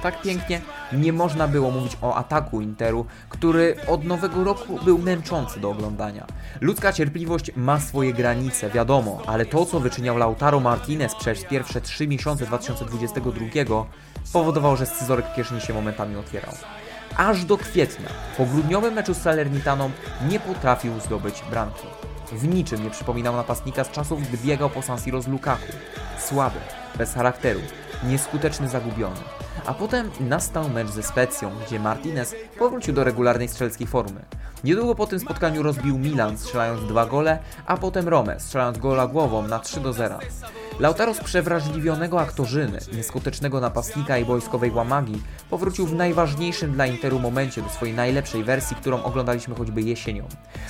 Tak 0.02 0.22
pięknie 0.22 0.62
nie 0.94 1.14
można 1.14 1.48
było 1.48 1.72
mówić 1.72 1.98
o 2.02 2.16
ataku 2.16 2.62
Interu, 2.62 3.06
który 3.30 3.76
od 3.88 4.04
nowego 4.04 4.44
roku 4.44 4.80
był 4.86 4.98
męczący 4.98 5.60
do 5.60 5.70
oglądania. 5.70 6.26
Ludzka 6.62 6.94
cierpliwość 6.94 7.52
ma 7.56 7.80
swoje 7.80 8.14
granice, 8.14 8.70
wiadomo, 8.70 9.22
ale 9.26 9.46
to 9.46 9.66
co 9.66 9.80
wyczyniał 9.80 10.18
Lautaro 10.18 10.60
Martinez 10.60 11.16
przez 11.16 11.46
pierwsze 11.46 11.82
3 11.82 12.08
miesiące 12.08 12.46
2022 12.46 13.86
powodowało, 14.34 14.76
że 14.76 14.86
scyzoryk 14.86 15.26
w 15.26 15.36
kieszeni 15.36 15.62
się 15.62 15.74
momentami 15.74 16.16
otwierał. 16.16 16.54
Aż 17.18 17.46
do 17.46 17.58
kwietnia, 17.58 18.10
po 18.38 18.46
grudniowym 18.46 18.94
meczu 18.94 19.14
z 19.14 19.18
Salernitaną, 19.18 19.92
nie 20.30 20.40
potrafił 20.40 21.00
zdobyć 21.00 21.44
bramki. 21.50 21.88
W 22.32 22.48
niczym 22.48 22.84
nie 22.84 22.90
przypominał 22.90 23.36
napastnika 23.36 23.84
z 23.84 23.92
czasów, 23.92 24.28
gdy 24.28 24.38
biegał 24.38 24.70
po 24.70 24.82
San 24.82 25.00
Siro 25.00 25.22
z 25.22 25.28
Lukaku. 25.28 25.68
Słaby, 26.20 26.60
bez 26.98 27.14
charakteru, 27.14 27.60
nieskuteczny, 28.04 28.70
zagubiony. 28.70 29.20
A 29.68 29.74
potem 29.74 30.12
nastał 30.20 30.70
mecz 30.70 30.88
ze 30.88 31.04
Specją, 31.04 31.52
gdzie 31.68 31.80
Martinez 31.80 32.36
powrócił 32.60 32.94
do 32.94 33.04
regularnej 33.04 33.48
strzeleckiej 33.48 33.88
formy. 33.88 34.22
Niedługo 34.64 34.96
po 34.96 35.08
tym 35.08 35.20
spotkaniu 35.20 35.64
rozbił 35.64 35.98
Milan, 35.98 36.38
strzelając 36.38 36.88
dwa 36.88 37.06
gole, 37.06 37.40
a 37.66 37.78
potem 37.78 38.08
Romę, 38.08 38.40
strzelając 38.40 38.78
gola 38.78 39.08
głową 39.08 39.48
na 39.48 39.60
3 39.60 39.80
do 39.80 39.94
0. 39.94 40.20
Lautaro 40.80 41.14
z 41.14 41.20
przewrażliwionego 41.20 42.22
aktorzyny, 42.22 42.80
nieskutecznego 42.94 43.60
napastnika 43.60 44.18
i 44.18 44.26
wojskowej 44.26 44.72
łamagi 44.72 45.22
powrócił 45.50 45.86
w 45.86 45.94
najważniejszym 45.96 46.72
dla 46.72 46.86
Interu 46.86 47.20
momencie 47.20 47.62
do 47.62 47.70
swojej 47.70 47.96
najlepszej 47.96 48.44
wersji, 48.44 48.76
którą 48.76 49.04
oglądaliśmy 49.04 49.56
choćby 49.56 49.82
jesienią. 49.82 50.28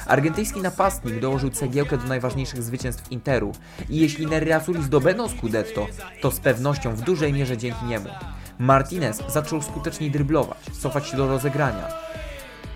Argentyński 0.08 0.62
napastnik 0.62 1.20
dołożył 1.20 1.50
cegiełkę 1.50 1.98
do 1.98 2.08
najważniejszych 2.08 2.64
zwycięstw 2.64 3.12
Interu 3.12 3.52
i 3.90 3.98
jeśli 3.98 4.28
Nerazzurri 4.28 4.84
zdobędą 4.84 5.30
Scudetto, 5.30 5.88
to 6.22 6.32
z 6.32 6.40
pewnością 6.40 6.96
w 6.96 7.02
dużej 7.02 7.34
mierze 7.34 7.58
dzięki 7.58 7.86
niemu. 7.86 8.10
Martinez 8.60 9.24
zaczął 9.28 9.62
skuteczniej 9.62 10.12
dryblować, 10.12 10.58
cofać 10.80 11.08
się 11.08 11.18
do 11.18 11.28
rozegrania, 11.28 11.88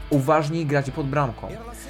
uważniej 0.09 0.65
grać 0.65 0.91
pod 0.91 1.07
bramką. 1.07 1.47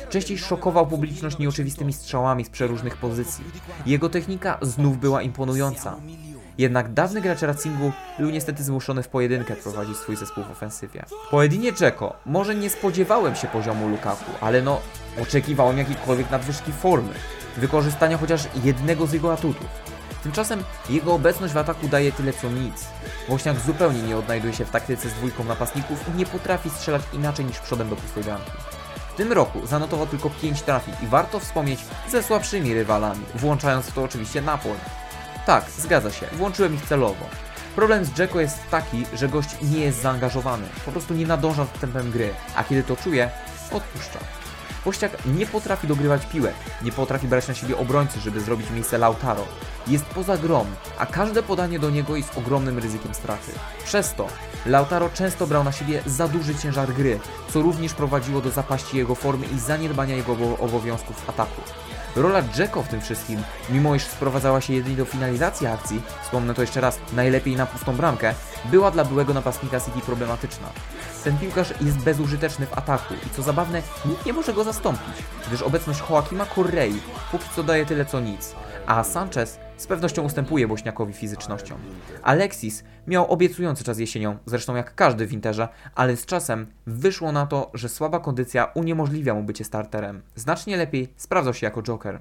Częściej 0.09 0.37
szokował 0.37 0.87
publiczność 0.87 1.37
nieoczywistymi 1.37 1.93
strzałami 1.93 2.45
z 2.45 2.49
przeróżnych 2.49 2.97
pozycji. 2.97 3.45
Jego 3.85 4.09
technika 4.09 4.57
znów 4.61 4.99
była 4.99 5.21
imponująca. 5.21 5.95
Jednak 6.57 6.93
dawny 6.93 7.21
gracz 7.21 7.41
Racingu 7.41 7.91
był 8.19 8.29
niestety 8.29 8.63
zmuszony 8.63 9.03
w 9.03 9.07
pojedynkę 9.07 9.55
prowadzić 9.55 9.97
swój 9.97 10.15
zespół 10.15 10.43
w 10.43 10.51
ofensywie. 10.51 11.05
Po 11.31 11.45
Edinie 11.45 11.73
Dzeko 11.73 12.15
może 12.25 12.55
nie 12.55 12.69
spodziewałem 12.69 13.35
się 13.35 13.47
poziomu 13.47 13.89
Lukaku, 13.89 14.31
ale 14.41 14.61
no 14.61 14.79
oczekiwałem 15.21 15.77
jakiejkolwiek 15.77 16.31
nadwyżki 16.31 16.71
formy, 16.71 17.13
wykorzystania 17.57 18.17
chociaż 18.17 18.47
jednego 18.63 19.07
z 19.07 19.13
jego 19.13 19.33
atutów. 19.33 19.90
Tymczasem 20.23 20.63
jego 20.89 21.13
obecność 21.13 21.53
w 21.53 21.57
ataku 21.57 21.87
daje 21.87 22.11
tyle 22.11 22.33
co 22.33 22.49
nic. 22.49 22.87
Woźniak 23.29 23.59
zupełnie 23.59 24.01
nie 24.01 24.17
odnajduje 24.17 24.53
się 24.53 24.65
w 24.65 24.71
taktyce 24.71 25.09
z 25.09 25.13
dwójką 25.13 25.43
napastników 25.43 26.07
i 26.07 26.17
nie 26.17 26.25
potrafi 26.25 26.69
strzelać 26.69 27.01
inaczej 27.13 27.45
niż 27.45 27.59
przodem 27.59 27.89
do 27.89 27.95
pustej 27.95 28.23
bramki. 28.23 28.51
W 29.13 29.15
tym 29.15 29.31
roku 29.31 29.67
zanotował 29.67 30.07
tylko 30.07 30.29
5 30.29 30.61
trafień 30.61 30.95
i 31.03 31.07
warto 31.07 31.39
wspomnieć 31.39 31.79
ze 32.11 32.23
słabszymi 32.23 32.73
rywalami, 32.73 33.25
włączając 33.35 33.85
w 33.85 33.93
to 33.93 34.03
oczywiście 34.03 34.41
Napol. 34.41 34.75
Tak, 35.45 35.65
zgadza 35.77 36.11
się, 36.11 36.25
włączyłem 36.31 36.75
ich 36.75 36.85
celowo. 36.85 37.25
Problem 37.75 38.05
z 38.05 38.17
Jacko 38.17 38.39
jest 38.39 38.57
taki, 38.71 39.05
że 39.13 39.29
gość 39.29 39.49
nie 39.61 39.79
jest 39.79 40.01
zaangażowany, 40.01 40.67
po 40.85 40.91
prostu 40.91 41.13
nie 41.13 41.27
nadąża 41.27 41.65
z 41.65 41.79
tempem 41.79 42.11
gry, 42.11 42.33
a 42.55 42.63
kiedy 42.63 42.83
to 42.83 42.95
czuje, 42.95 43.29
odpuszcza. 43.71 44.19
Włościak 44.83 45.11
nie 45.25 45.45
potrafi 45.45 45.87
dogrywać 45.87 46.25
piłek, 46.25 46.53
nie 46.81 46.91
potrafi 46.91 47.27
brać 47.27 47.47
na 47.47 47.53
siebie 47.53 47.77
obrońcy, 47.77 48.19
żeby 48.19 48.41
zrobić 48.41 48.69
miejsce 48.69 48.97
Lautaro. 48.97 49.45
Jest 49.87 50.05
poza 50.05 50.37
grom, 50.37 50.67
a 50.97 51.05
każde 51.05 51.43
podanie 51.43 51.79
do 51.79 51.89
niego 51.89 52.15
jest 52.15 52.37
ogromnym 52.37 52.77
ryzykiem 52.79 53.13
straty. 53.13 53.51
Przez 53.85 54.13
to 54.13 54.27
Lautaro 54.65 55.09
często 55.09 55.47
brał 55.47 55.63
na 55.63 55.71
siebie 55.71 56.01
za 56.05 56.27
duży 56.27 56.55
ciężar 56.55 56.93
gry, 56.93 57.19
co 57.53 57.61
również 57.61 57.93
prowadziło 57.93 58.41
do 58.41 58.51
zapaści 58.51 58.97
jego 58.97 59.15
formy 59.15 59.45
i 59.45 59.59
zaniedbania 59.59 60.15
jego 60.15 60.31
obo- 60.31 60.57
obowiązków 60.59 61.15
w 61.25 61.29
ataku. 61.29 61.61
Rola 62.15 62.41
Jacko 62.57 62.83
w 62.83 62.87
tym 62.87 63.01
wszystkim, 63.01 63.43
mimo 63.69 63.95
iż 63.95 64.03
sprowadzała 64.03 64.61
się 64.61 64.73
jedynie 64.73 64.95
do 64.95 65.05
finalizacji 65.05 65.67
akcji, 65.67 66.01
wspomnę 66.23 66.53
to 66.53 66.61
jeszcze 66.61 66.81
raz, 66.81 66.99
najlepiej 67.13 67.55
na 67.55 67.65
pustą 67.65 67.95
bramkę, 67.95 68.33
była 68.65 68.91
dla 68.91 69.05
byłego 69.05 69.33
napastnika 69.33 69.79
City 69.79 70.01
problematyczna. 70.05 70.67
Ten 71.23 71.37
piłkarz 71.37 71.73
jest 71.81 71.97
bezużyteczny 71.97 72.65
w 72.65 72.77
ataku 72.77 73.13
i 73.13 73.35
co 73.35 73.41
zabawne, 73.41 73.81
nikt 74.05 74.25
nie 74.25 74.33
może 74.33 74.53
go 74.53 74.63
zastąpić, 74.63 75.15
gdyż 75.47 75.61
obecność 75.61 75.99
Joaquima 76.09 76.45
Correi 76.45 77.01
póki 77.31 77.45
co 77.55 77.63
daje 77.63 77.85
tyle 77.85 78.05
co 78.05 78.19
nic, 78.19 78.55
a 78.87 79.03
Sanchez 79.03 79.59
z 79.81 79.87
pewnością 79.87 80.23
ustępuje 80.23 80.67
Bośniakowi 80.67 81.13
fizycznością. 81.13 81.75
Alexis 82.23 82.83
miał 83.07 83.31
obiecujący 83.31 83.83
czas 83.83 83.99
jesienią, 83.99 84.37
zresztą 84.45 84.75
jak 84.75 84.95
każdy 84.95 85.27
w 85.27 85.33
Interze, 85.33 85.67
ale 85.95 86.17
z 86.17 86.25
czasem 86.25 86.67
wyszło 86.87 87.31
na 87.31 87.45
to, 87.47 87.71
że 87.73 87.89
słaba 87.89 88.19
kondycja 88.19 88.65
uniemożliwia 88.65 89.33
mu 89.33 89.43
bycie 89.43 89.63
starterem. 89.63 90.21
Znacznie 90.35 90.77
lepiej 90.77 91.13
sprawdzał 91.17 91.53
się 91.53 91.65
jako 91.65 91.83
Joker. 91.83 92.19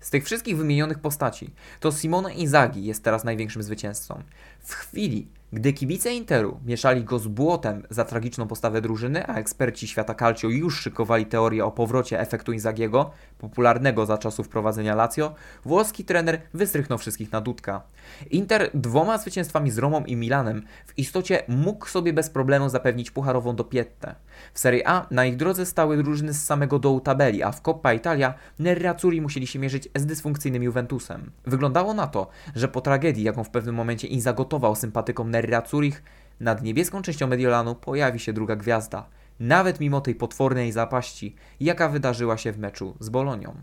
Z 0.00 0.10
tych 0.10 0.24
wszystkich 0.24 0.56
wymienionych 0.56 0.98
postaci, 0.98 1.54
to 1.80 1.92
Simone 1.92 2.34
Inzaghi 2.34 2.84
jest 2.84 3.04
teraz 3.04 3.24
największym 3.24 3.62
zwycięzcą. 3.62 4.22
W 4.68 4.74
chwili, 4.74 5.28
gdy 5.52 5.72
kibice 5.72 6.14
Interu 6.14 6.60
mieszali 6.66 7.04
go 7.04 7.18
z 7.18 7.26
błotem 7.28 7.86
za 7.90 8.04
tragiczną 8.04 8.46
postawę 8.46 8.80
drużyny, 8.80 9.26
a 9.26 9.34
eksperci 9.34 9.88
świata 9.88 10.14
calcio 10.14 10.48
już 10.48 10.80
szykowali 10.80 11.26
teorię 11.26 11.64
o 11.64 11.70
powrocie 11.70 12.20
efektu 12.20 12.52
Inzagiego, 12.52 13.10
popularnego 13.38 14.06
za 14.06 14.18
czasów 14.18 14.48
prowadzenia 14.48 14.94
Lazio, 14.94 15.34
włoski 15.64 16.04
trener 16.04 16.40
wystrychnął 16.54 16.98
wszystkich 16.98 17.32
na 17.32 17.40
dudka. 17.40 17.82
Inter 18.30 18.70
dwoma 18.74 19.18
zwycięstwami 19.18 19.70
z 19.70 19.78
Romą 19.78 20.04
i 20.04 20.16
Milanem 20.16 20.62
w 20.86 20.98
istocie 20.98 21.42
mógł 21.48 21.86
sobie 21.86 22.12
bez 22.12 22.30
problemu 22.30 22.68
zapewnić 22.68 23.10
pucharową 23.10 23.56
dopiettę. 23.56 24.14
W 24.54 24.58
Serie 24.58 24.88
A 24.88 25.06
na 25.10 25.26
ich 25.26 25.36
drodze 25.36 25.66
stały 25.66 25.96
drużyny 25.96 26.34
z 26.34 26.44
samego 26.44 26.78
dołu 26.78 27.00
tabeli, 27.00 27.42
a 27.42 27.52
w 27.52 27.62
Coppa 27.62 27.92
Italia 27.92 28.34
Nerazzurri 28.58 29.20
musieli 29.20 29.46
się 29.46 29.58
mierzyć 29.58 29.88
z 29.96 30.06
dysfunkcyjnym 30.06 30.62
Juventusem. 30.62 31.30
Wyglądało 31.46 31.94
na 31.94 32.06
to, 32.06 32.28
że 32.54 32.68
po 32.68 32.80
tragedii, 32.80 33.24
jaką 33.24 33.44
w 33.44 33.50
pewnym 33.50 33.74
momencie 33.74 34.08
Inza 34.08 34.32
gotował 34.58 34.76
sympatykom 34.76 35.30
Nerazzurich, 35.30 36.02
nad 36.40 36.62
niebieską 36.62 37.02
częścią 37.02 37.26
Mediolanu 37.26 37.74
pojawi 37.74 38.18
się 38.18 38.32
druga 38.32 38.56
gwiazda. 38.56 39.06
Nawet 39.40 39.80
mimo 39.80 40.00
tej 40.00 40.14
potwornej 40.14 40.72
zapaści, 40.72 41.34
jaka 41.60 41.88
wydarzyła 41.88 42.36
się 42.36 42.52
w 42.52 42.58
meczu 42.58 42.96
z 43.00 43.08
Bolonią. 43.08 43.54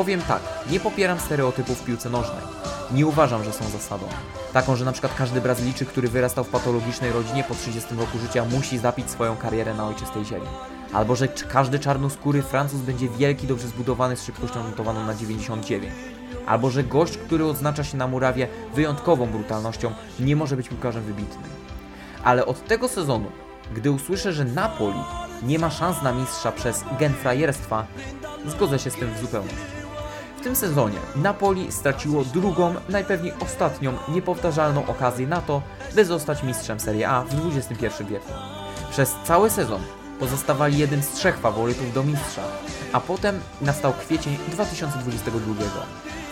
Powiem 0.00 0.22
tak, 0.22 0.42
nie 0.70 0.80
popieram 0.80 1.20
stereotypów 1.20 1.80
w 1.80 1.84
piłce 1.84 2.10
nożnej. 2.10 2.44
Nie 2.92 3.06
uważam, 3.06 3.44
że 3.44 3.52
są 3.52 3.64
zasadą. 3.64 4.06
Taką, 4.52 4.76
że 4.76 4.84
na 4.84 4.92
przykład 4.92 5.14
każdy 5.14 5.40
Brazylijczyk, 5.40 5.88
który 5.88 6.08
wyrastał 6.08 6.44
w 6.44 6.48
patologicznej 6.48 7.12
rodzinie 7.12 7.44
po 7.44 7.54
30 7.54 7.94
roku 7.94 8.18
życia 8.18 8.44
musi 8.44 8.78
zapić 8.78 9.10
swoją 9.10 9.36
karierę 9.36 9.74
na 9.74 9.86
ojczystej 9.86 10.24
ziemi. 10.24 10.46
Albo, 10.92 11.16
że 11.16 11.28
każdy 11.28 11.78
czarnoskóry 11.78 12.42
Francuz 12.42 12.80
będzie 12.80 13.08
wielki, 13.08 13.46
dobrze 13.46 13.68
zbudowany 13.68 14.16
z 14.16 14.24
szybkością 14.24 14.64
notowaną 14.64 15.06
na 15.06 15.14
99. 15.14 15.94
Albo, 16.46 16.70
że 16.70 16.84
gość, 16.84 17.16
który 17.16 17.44
odznacza 17.44 17.84
się 17.84 17.96
na 17.96 18.06
murawie 18.06 18.48
wyjątkową 18.74 19.26
brutalnością, 19.26 19.92
nie 20.20 20.36
może 20.36 20.56
być 20.56 20.68
piłkarzem 20.68 21.02
wybitnym. 21.02 21.50
Ale 22.24 22.46
od 22.46 22.66
tego 22.66 22.88
sezonu, 22.88 23.26
gdy 23.74 23.90
usłyszę, 23.90 24.32
że 24.32 24.44
Napoli 24.44 25.00
nie 25.42 25.58
ma 25.58 25.70
szans 25.70 26.02
na 26.02 26.12
mistrza 26.12 26.52
przez 26.52 26.84
gen 26.98 27.14
frajerstwa, 27.14 27.86
zgodzę 28.46 28.78
się 28.78 28.90
z 28.90 28.94
tym 28.94 29.14
w 29.14 29.18
zupełności. 29.18 29.79
W 30.40 30.42
tym 30.42 30.56
sezonie 30.56 30.98
Napoli 31.16 31.72
straciło 31.72 32.24
drugą, 32.24 32.74
najpewniej 32.88 33.32
ostatnią, 33.40 33.92
niepowtarzalną 34.08 34.86
okazję 34.86 35.26
na 35.26 35.40
to, 35.40 35.62
by 35.94 36.04
zostać 36.04 36.42
mistrzem 36.42 36.80
Serie 36.80 37.08
A 37.08 37.24
w 37.24 37.56
XXI 37.56 38.04
wieku. 38.04 38.32
Przez 38.90 39.14
cały 39.24 39.50
sezon 39.50 39.80
pozostawali 40.20 40.78
jednym 40.78 41.02
z 41.02 41.10
trzech 41.12 41.38
faworytów 41.38 41.94
do 41.94 42.02
mistrza, 42.02 42.42
a 42.92 43.00
potem 43.00 43.40
nastał 43.60 43.92
kwiecień 43.92 44.36
2022. 44.48 45.64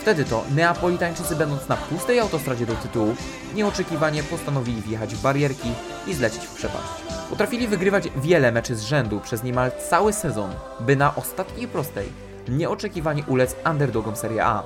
Wtedy 0.01 0.25
to 0.25 0.45
Neapolitańczycy 0.55 1.37
będąc 1.37 1.69
na 1.69 1.77
pustej 1.77 2.21
autostradzie 2.21 2.67
do 2.67 2.75
tytułu, 2.75 3.15
nieoczekiwanie 3.55 4.23
postanowili 4.23 4.83
wjechać 4.83 5.15
w 5.15 5.23
barierki 5.23 5.69
i 6.07 6.15
zlecieć 6.15 6.47
w 6.47 6.55
przepaść. 6.55 6.89
Potrafili 7.31 7.69
wygrywać 7.69 8.09
wiele 8.17 8.53
meczy 8.53 8.77
z 8.77 8.83
rzędu 8.83 9.21
przez 9.21 9.43
niemal 9.43 9.71
cały 9.91 10.13
sezon, 10.13 10.51
by 10.81 10.97
na 10.97 11.15
ostatniej 11.15 11.69
prostej 11.69 12.28
nieoczekiwanie 12.49 13.25
ulec 13.27 13.57
underdogom 13.71 14.17
Serie 14.17 14.45
A. 14.45 14.63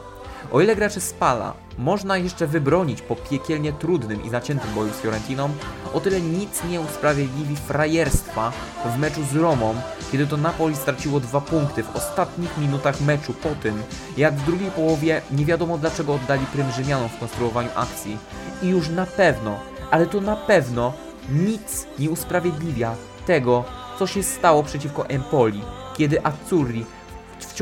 O 0.52 0.60
ile 0.60 0.76
graczy 0.76 1.00
Spala 1.00 1.54
można 1.78 2.16
jeszcze 2.16 2.46
wybronić 2.46 3.02
po 3.02 3.16
piekielnie 3.16 3.72
trudnym 3.72 4.24
i 4.24 4.30
zaciętym 4.30 4.74
boju 4.74 4.92
z 4.92 4.96
Fiorentiną, 4.96 5.50
o 5.94 6.00
tyle 6.00 6.20
nic 6.20 6.64
nie 6.70 6.80
usprawiedliwi 6.80 7.56
frajerstwa 7.56 8.52
w 8.96 8.98
meczu 8.98 9.20
z 9.32 9.36
Romą, 9.36 9.74
kiedy 10.12 10.26
to 10.26 10.36
Napoli 10.36 10.76
straciło 10.76 11.20
dwa 11.20 11.40
punkty 11.40 11.82
w 11.82 11.96
ostatnich 11.96 12.58
minutach 12.58 13.00
meczu 13.00 13.34
po 13.34 13.48
tym, 13.48 13.82
jak 14.16 14.34
w 14.34 14.46
drugiej 14.46 14.70
połowie 14.70 15.22
nie 15.30 15.44
wiadomo 15.44 15.78
dlaczego 15.78 16.14
oddali 16.14 16.46
prym 16.46 16.72
Rzymianom 16.72 17.08
w 17.08 17.18
konstruowaniu 17.18 17.68
akcji 17.74 18.18
i 18.62 18.68
już 18.68 18.88
na 18.88 19.06
pewno, 19.06 19.58
ale 19.90 20.06
to 20.06 20.20
na 20.20 20.36
pewno 20.36 20.92
nic 21.30 21.86
nie 21.98 22.10
usprawiedliwia 22.10 22.94
tego, 23.26 23.64
co 23.98 24.06
się 24.06 24.22
stało 24.22 24.62
przeciwko 24.62 25.08
Empoli, 25.08 25.62
kiedy 25.96 26.26
Azzurri 26.26 26.86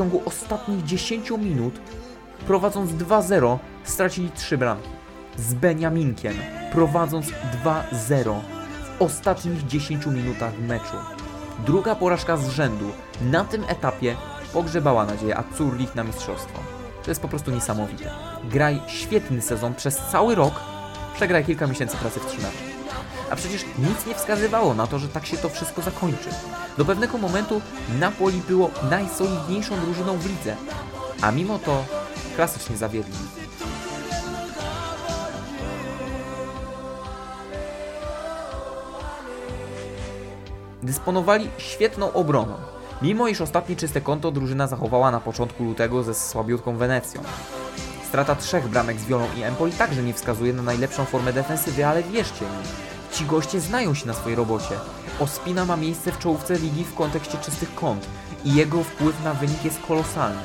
ciągu 0.01 0.21
ostatnich 0.25 0.85
10 0.85 1.31
minut, 1.31 1.79
prowadząc 2.47 2.91
2-0, 2.91 3.57
stracili 3.83 4.31
3 4.31 4.57
bramki. 4.57 4.89
Z 5.37 5.53
Beniaminkiem, 5.53 6.33
prowadząc 6.71 7.25
2-0 7.27 8.39
w 8.97 9.01
ostatnich 9.01 9.65
10 9.65 10.05
minutach 10.05 10.59
meczu. 10.59 10.95
Druga 11.65 11.95
porażka 11.95 12.37
z 12.37 12.49
rzędu 12.49 12.85
na 13.21 13.43
tym 13.43 13.63
etapie 13.67 14.15
pogrzebała 14.53 15.05
nadzieję 15.05 15.37
Azzurrich 15.37 15.95
na 15.95 16.03
mistrzostwo. 16.03 16.59
To 17.03 17.11
jest 17.11 17.21
po 17.21 17.27
prostu 17.27 17.51
niesamowite. 17.51 18.11
Graj 18.43 18.81
świetny 18.87 19.41
sezon 19.41 19.75
przez 19.75 19.97
cały 20.11 20.35
rok, 20.35 20.53
przegraj 21.15 21.45
kilka 21.45 21.67
miesięcy 21.67 21.97
pracy 21.97 22.19
w 22.19 22.25
3 22.25 22.37
mecze. 22.37 22.70
A 23.31 23.35
przecież 23.35 23.65
nic 23.79 24.05
nie 24.05 24.15
wskazywało 24.15 24.73
na 24.73 24.87
to, 24.87 24.99
że 24.99 25.07
tak 25.07 25.25
się 25.25 25.37
to 25.37 25.49
wszystko 25.49 25.81
zakończy. 25.81 26.29
Do 26.77 26.85
pewnego 26.85 27.17
momentu 27.17 27.61
Napoli 27.99 28.41
było 28.47 28.71
najsolidniejszą 28.89 29.79
drużyną 29.79 30.17
w 30.17 30.25
lidze, 30.25 30.55
a 31.21 31.31
mimo 31.31 31.59
to 31.59 31.85
klasycznie 32.35 32.77
zawiedli. 32.77 33.13
Dysponowali 40.83 41.49
świetną 41.57 42.13
obroną, 42.13 42.55
mimo 43.01 43.27
iż 43.27 43.41
ostatnie 43.41 43.75
czyste 43.75 44.01
konto 44.01 44.31
drużyna 44.31 44.67
zachowała 44.67 45.11
na 45.11 45.19
początku 45.19 45.63
lutego 45.63 46.03
ze 46.03 46.13
słabiutką 46.13 46.77
Wenecją. 46.77 47.21
Strata 48.07 48.35
trzech 48.35 48.67
bramek 48.67 48.99
z 48.99 49.05
Wiolą 49.05 49.25
i 49.37 49.43
Empoli 49.43 49.71
także 49.71 50.03
nie 50.03 50.13
wskazuje 50.13 50.53
na 50.53 50.63
najlepszą 50.63 51.05
formę 51.05 51.33
defensywy, 51.33 51.85
ale 51.85 52.03
wierzcie 52.03 52.45
mi, 52.45 52.91
ci 53.11 53.25
goście 53.25 53.59
znają 53.59 53.93
się 53.93 54.07
na 54.07 54.13
swojej 54.13 54.35
robocie. 54.35 54.75
Ospina 55.19 55.65
ma 55.65 55.77
miejsce 55.77 56.11
w 56.11 56.19
czołówce 56.19 56.55
ligi 56.55 56.83
w 56.83 56.95
kontekście 56.95 57.37
czystych 57.37 57.75
kąt 57.75 58.07
i 58.45 58.53
jego 58.53 58.83
wpływ 58.83 59.23
na 59.23 59.33
wynik 59.33 59.65
jest 59.65 59.81
kolosalny. 59.87 60.41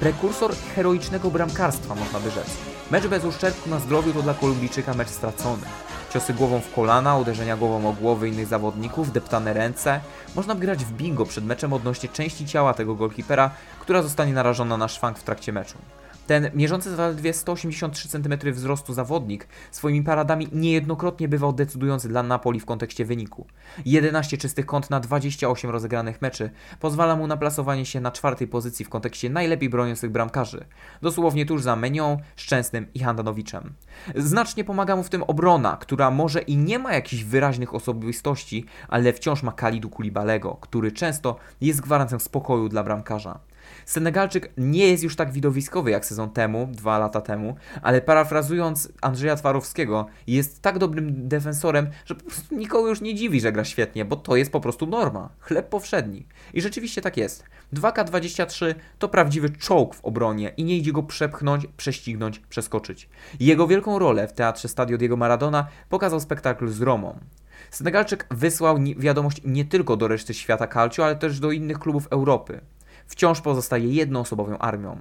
Prekursor 0.00 0.54
heroicznego 0.74 1.30
bramkarstwa, 1.30 1.94
można 1.94 2.20
by 2.20 2.30
rzec. 2.30 2.46
Mecz 2.90 3.06
bez 3.06 3.24
uszczerbku 3.24 3.70
na 3.70 3.78
zdrowiu 3.78 4.12
to 4.12 4.22
dla 4.22 4.34
Kolumbijczyka 4.34 4.94
mecz 4.94 5.08
stracony. 5.08 5.62
Ciosy 6.10 6.34
głową 6.34 6.60
w 6.60 6.74
kolana, 6.74 7.16
uderzenia 7.16 7.56
głową 7.56 7.88
o 7.88 7.92
głowy 7.92 8.28
innych 8.28 8.46
zawodników, 8.46 9.12
deptane 9.12 9.52
ręce. 9.52 10.00
Można 10.36 10.54
by 10.54 10.60
grać 10.60 10.84
w 10.84 10.92
bingo 10.92 11.26
przed 11.26 11.44
meczem 11.44 11.72
odnośnie 11.72 12.08
części 12.08 12.46
ciała 12.46 12.74
tego 12.74 12.94
golkipera, 12.94 13.50
która 13.80 14.02
zostanie 14.02 14.32
narażona 14.32 14.76
na 14.76 14.88
szwank 14.88 15.18
w 15.18 15.22
trakcie 15.22 15.52
meczu. 15.52 15.78
Ten 16.30 16.50
mierzący 16.54 16.96
zaledwie 16.96 17.32
183 17.32 18.08
cm 18.08 18.52
wzrostu 18.52 18.92
zawodnik 18.92 19.48
swoimi 19.70 20.02
paradami 20.02 20.48
niejednokrotnie 20.52 21.28
bywał 21.28 21.52
decydujący 21.52 22.08
dla 22.08 22.22
Napoli 22.22 22.60
w 22.60 22.66
kontekście 22.66 23.04
wyniku. 23.04 23.46
11 23.84 24.36
czystych 24.36 24.66
kąt 24.66 24.90
na 24.90 25.00
28 25.00 25.70
rozegranych 25.70 26.22
meczy 26.22 26.50
pozwala 26.80 27.16
mu 27.16 27.26
na 27.26 27.36
plasowanie 27.36 27.86
się 27.86 28.00
na 28.00 28.10
czwartej 28.10 28.48
pozycji 28.48 28.84
w 28.84 28.88
kontekście 28.88 29.30
najlepiej 29.30 29.68
broniących 29.68 30.10
bramkarzy, 30.10 30.64
dosłownie 31.02 31.46
tuż 31.46 31.62
za 31.62 31.76
Menią, 31.76 32.18
Szczęsnym 32.36 32.86
i 32.94 32.98
Handanowiczem. 32.98 33.72
Znacznie 34.16 34.64
pomaga 34.64 34.96
mu 34.96 35.02
w 35.02 35.10
tym 35.10 35.22
obrona, 35.22 35.76
która 35.76 36.10
może 36.10 36.42
i 36.42 36.56
nie 36.56 36.78
ma 36.78 36.92
jakichś 36.92 37.22
wyraźnych 37.22 37.74
osobistości, 37.74 38.66
ale 38.88 39.12
wciąż 39.12 39.42
ma 39.42 39.52
Kalidu 39.52 39.90
Kulibalego, 39.90 40.58
który 40.60 40.92
często 40.92 41.36
jest 41.60 41.80
gwarancją 41.80 42.18
spokoju 42.18 42.68
dla 42.68 42.84
bramkarza. 42.84 43.49
Senegalczyk 43.90 44.52
nie 44.56 44.88
jest 44.88 45.02
już 45.02 45.16
tak 45.16 45.32
widowiskowy 45.32 45.90
jak 45.90 46.06
sezon 46.06 46.30
temu, 46.30 46.68
dwa 46.72 46.98
lata 46.98 47.20
temu, 47.20 47.56
ale 47.82 48.00
parafrazując 48.00 48.92
Andrzeja 49.00 49.36
Twarowskiego, 49.36 50.06
jest 50.26 50.62
tak 50.62 50.78
dobrym 50.78 51.28
defensorem, 51.28 51.90
że 52.04 52.14
po 52.14 52.24
prostu 52.24 52.54
nikogo 52.54 52.88
już 52.88 53.00
nie 53.00 53.14
dziwi, 53.14 53.40
że 53.40 53.52
gra 53.52 53.64
świetnie, 53.64 54.04
bo 54.04 54.16
to 54.16 54.36
jest 54.36 54.52
po 54.52 54.60
prostu 54.60 54.86
norma, 54.86 55.28
chleb 55.40 55.68
powszedni. 55.68 56.26
I 56.54 56.60
rzeczywiście 56.60 57.02
tak 57.02 57.16
jest. 57.16 57.44
2K23 57.74 58.74
to 58.98 59.08
prawdziwy 59.08 59.50
czołg 59.50 59.94
w 59.94 60.04
obronie 60.04 60.52
i 60.56 60.64
nie 60.64 60.76
idzie 60.76 60.92
go 60.92 61.02
przepchnąć, 61.02 61.66
prześcignąć, 61.76 62.38
przeskoczyć. 62.38 63.08
Jego 63.40 63.66
wielką 63.66 63.98
rolę 63.98 64.28
w 64.28 64.32
teatrze 64.32 64.68
Stadio 64.68 64.98
Diego 64.98 65.16
Maradona 65.16 65.66
pokazał 65.88 66.20
spektakl 66.20 66.68
z 66.68 66.80
Romą. 66.80 67.18
Senegalczyk 67.70 68.26
wysłał 68.30 68.78
wiadomość 68.96 69.40
nie 69.44 69.64
tylko 69.64 69.96
do 69.96 70.08
reszty 70.08 70.34
świata 70.34 70.66
calcio, 70.66 71.04
ale 71.04 71.16
też 71.16 71.40
do 71.40 71.52
innych 71.52 71.78
klubów 71.78 72.06
Europy 72.10 72.60
wciąż 73.10 73.40
pozostaje 73.40 73.88
jednoosobową 73.88 74.58
armią. 74.58 75.00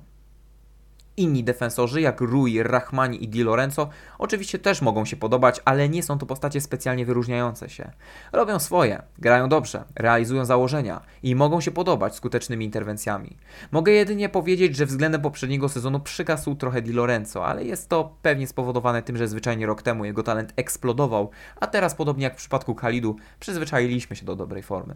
Inni 1.20 1.44
defensorzy, 1.44 2.02
jak 2.02 2.22
Rui, 2.22 2.64
Rahmani 2.64 3.24
i 3.24 3.28
Di 3.28 3.44
Lorenzo, 3.44 3.90
oczywiście 4.18 4.60
też 4.60 4.82
mogą 4.82 5.06
się 5.06 5.16
podobać, 5.16 5.62
ale 5.66 5.90
nie 5.90 6.04
są 6.04 6.18
to 6.18 6.26
postacie 6.26 6.62
specjalnie 6.62 7.06
wyróżniające 7.06 7.70
się. 7.70 7.92
Robią 8.32 8.60
swoje, 8.60 9.02
grają 9.18 9.50
dobrze, 9.50 9.84
realizują 9.96 10.46
założenia 10.46 11.02
i 11.24 11.36
mogą 11.36 11.62
się 11.62 11.72
podobać 11.72 12.16
skutecznymi 12.16 12.66
interwencjami. 12.66 13.38
Mogę 13.72 13.92
jedynie 13.92 14.30
powiedzieć, 14.30 14.76
że 14.76 14.86
względem 14.86 15.22
poprzedniego 15.22 15.70
sezonu 15.70 16.00
przygasł 16.00 16.56
trochę 16.56 16.82
Di 16.82 16.94
Lorenzo, 16.94 17.46
ale 17.46 17.64
jest 17.64 17.90
to 17.90 18.16
pewnie 18.22 18.48
spowodowane 18.48 19.02
tym, 19.02 19.18
że 19.18 19.28
zwyczajnie 19.28 19.66
rok 19.66 19.82
temu 19.82 20.06
jego 20.06 20.24
talent 20.24 20.54
eksplodował, 20.56 21.30
a 21.60 21.68
teraz, 21.68 21.96
podobnie 21.96 22.24
jak 22.24 22.34
w 22.34 22.38
przypadku 22.38 22.76
Khalidu, 22.76 23.16
przyzwyczailiśmy 23.40 24.16
się 24.16 24.26
do 24.26 24.36
dobrej 24.36 24.64
formy. 24.64 24.96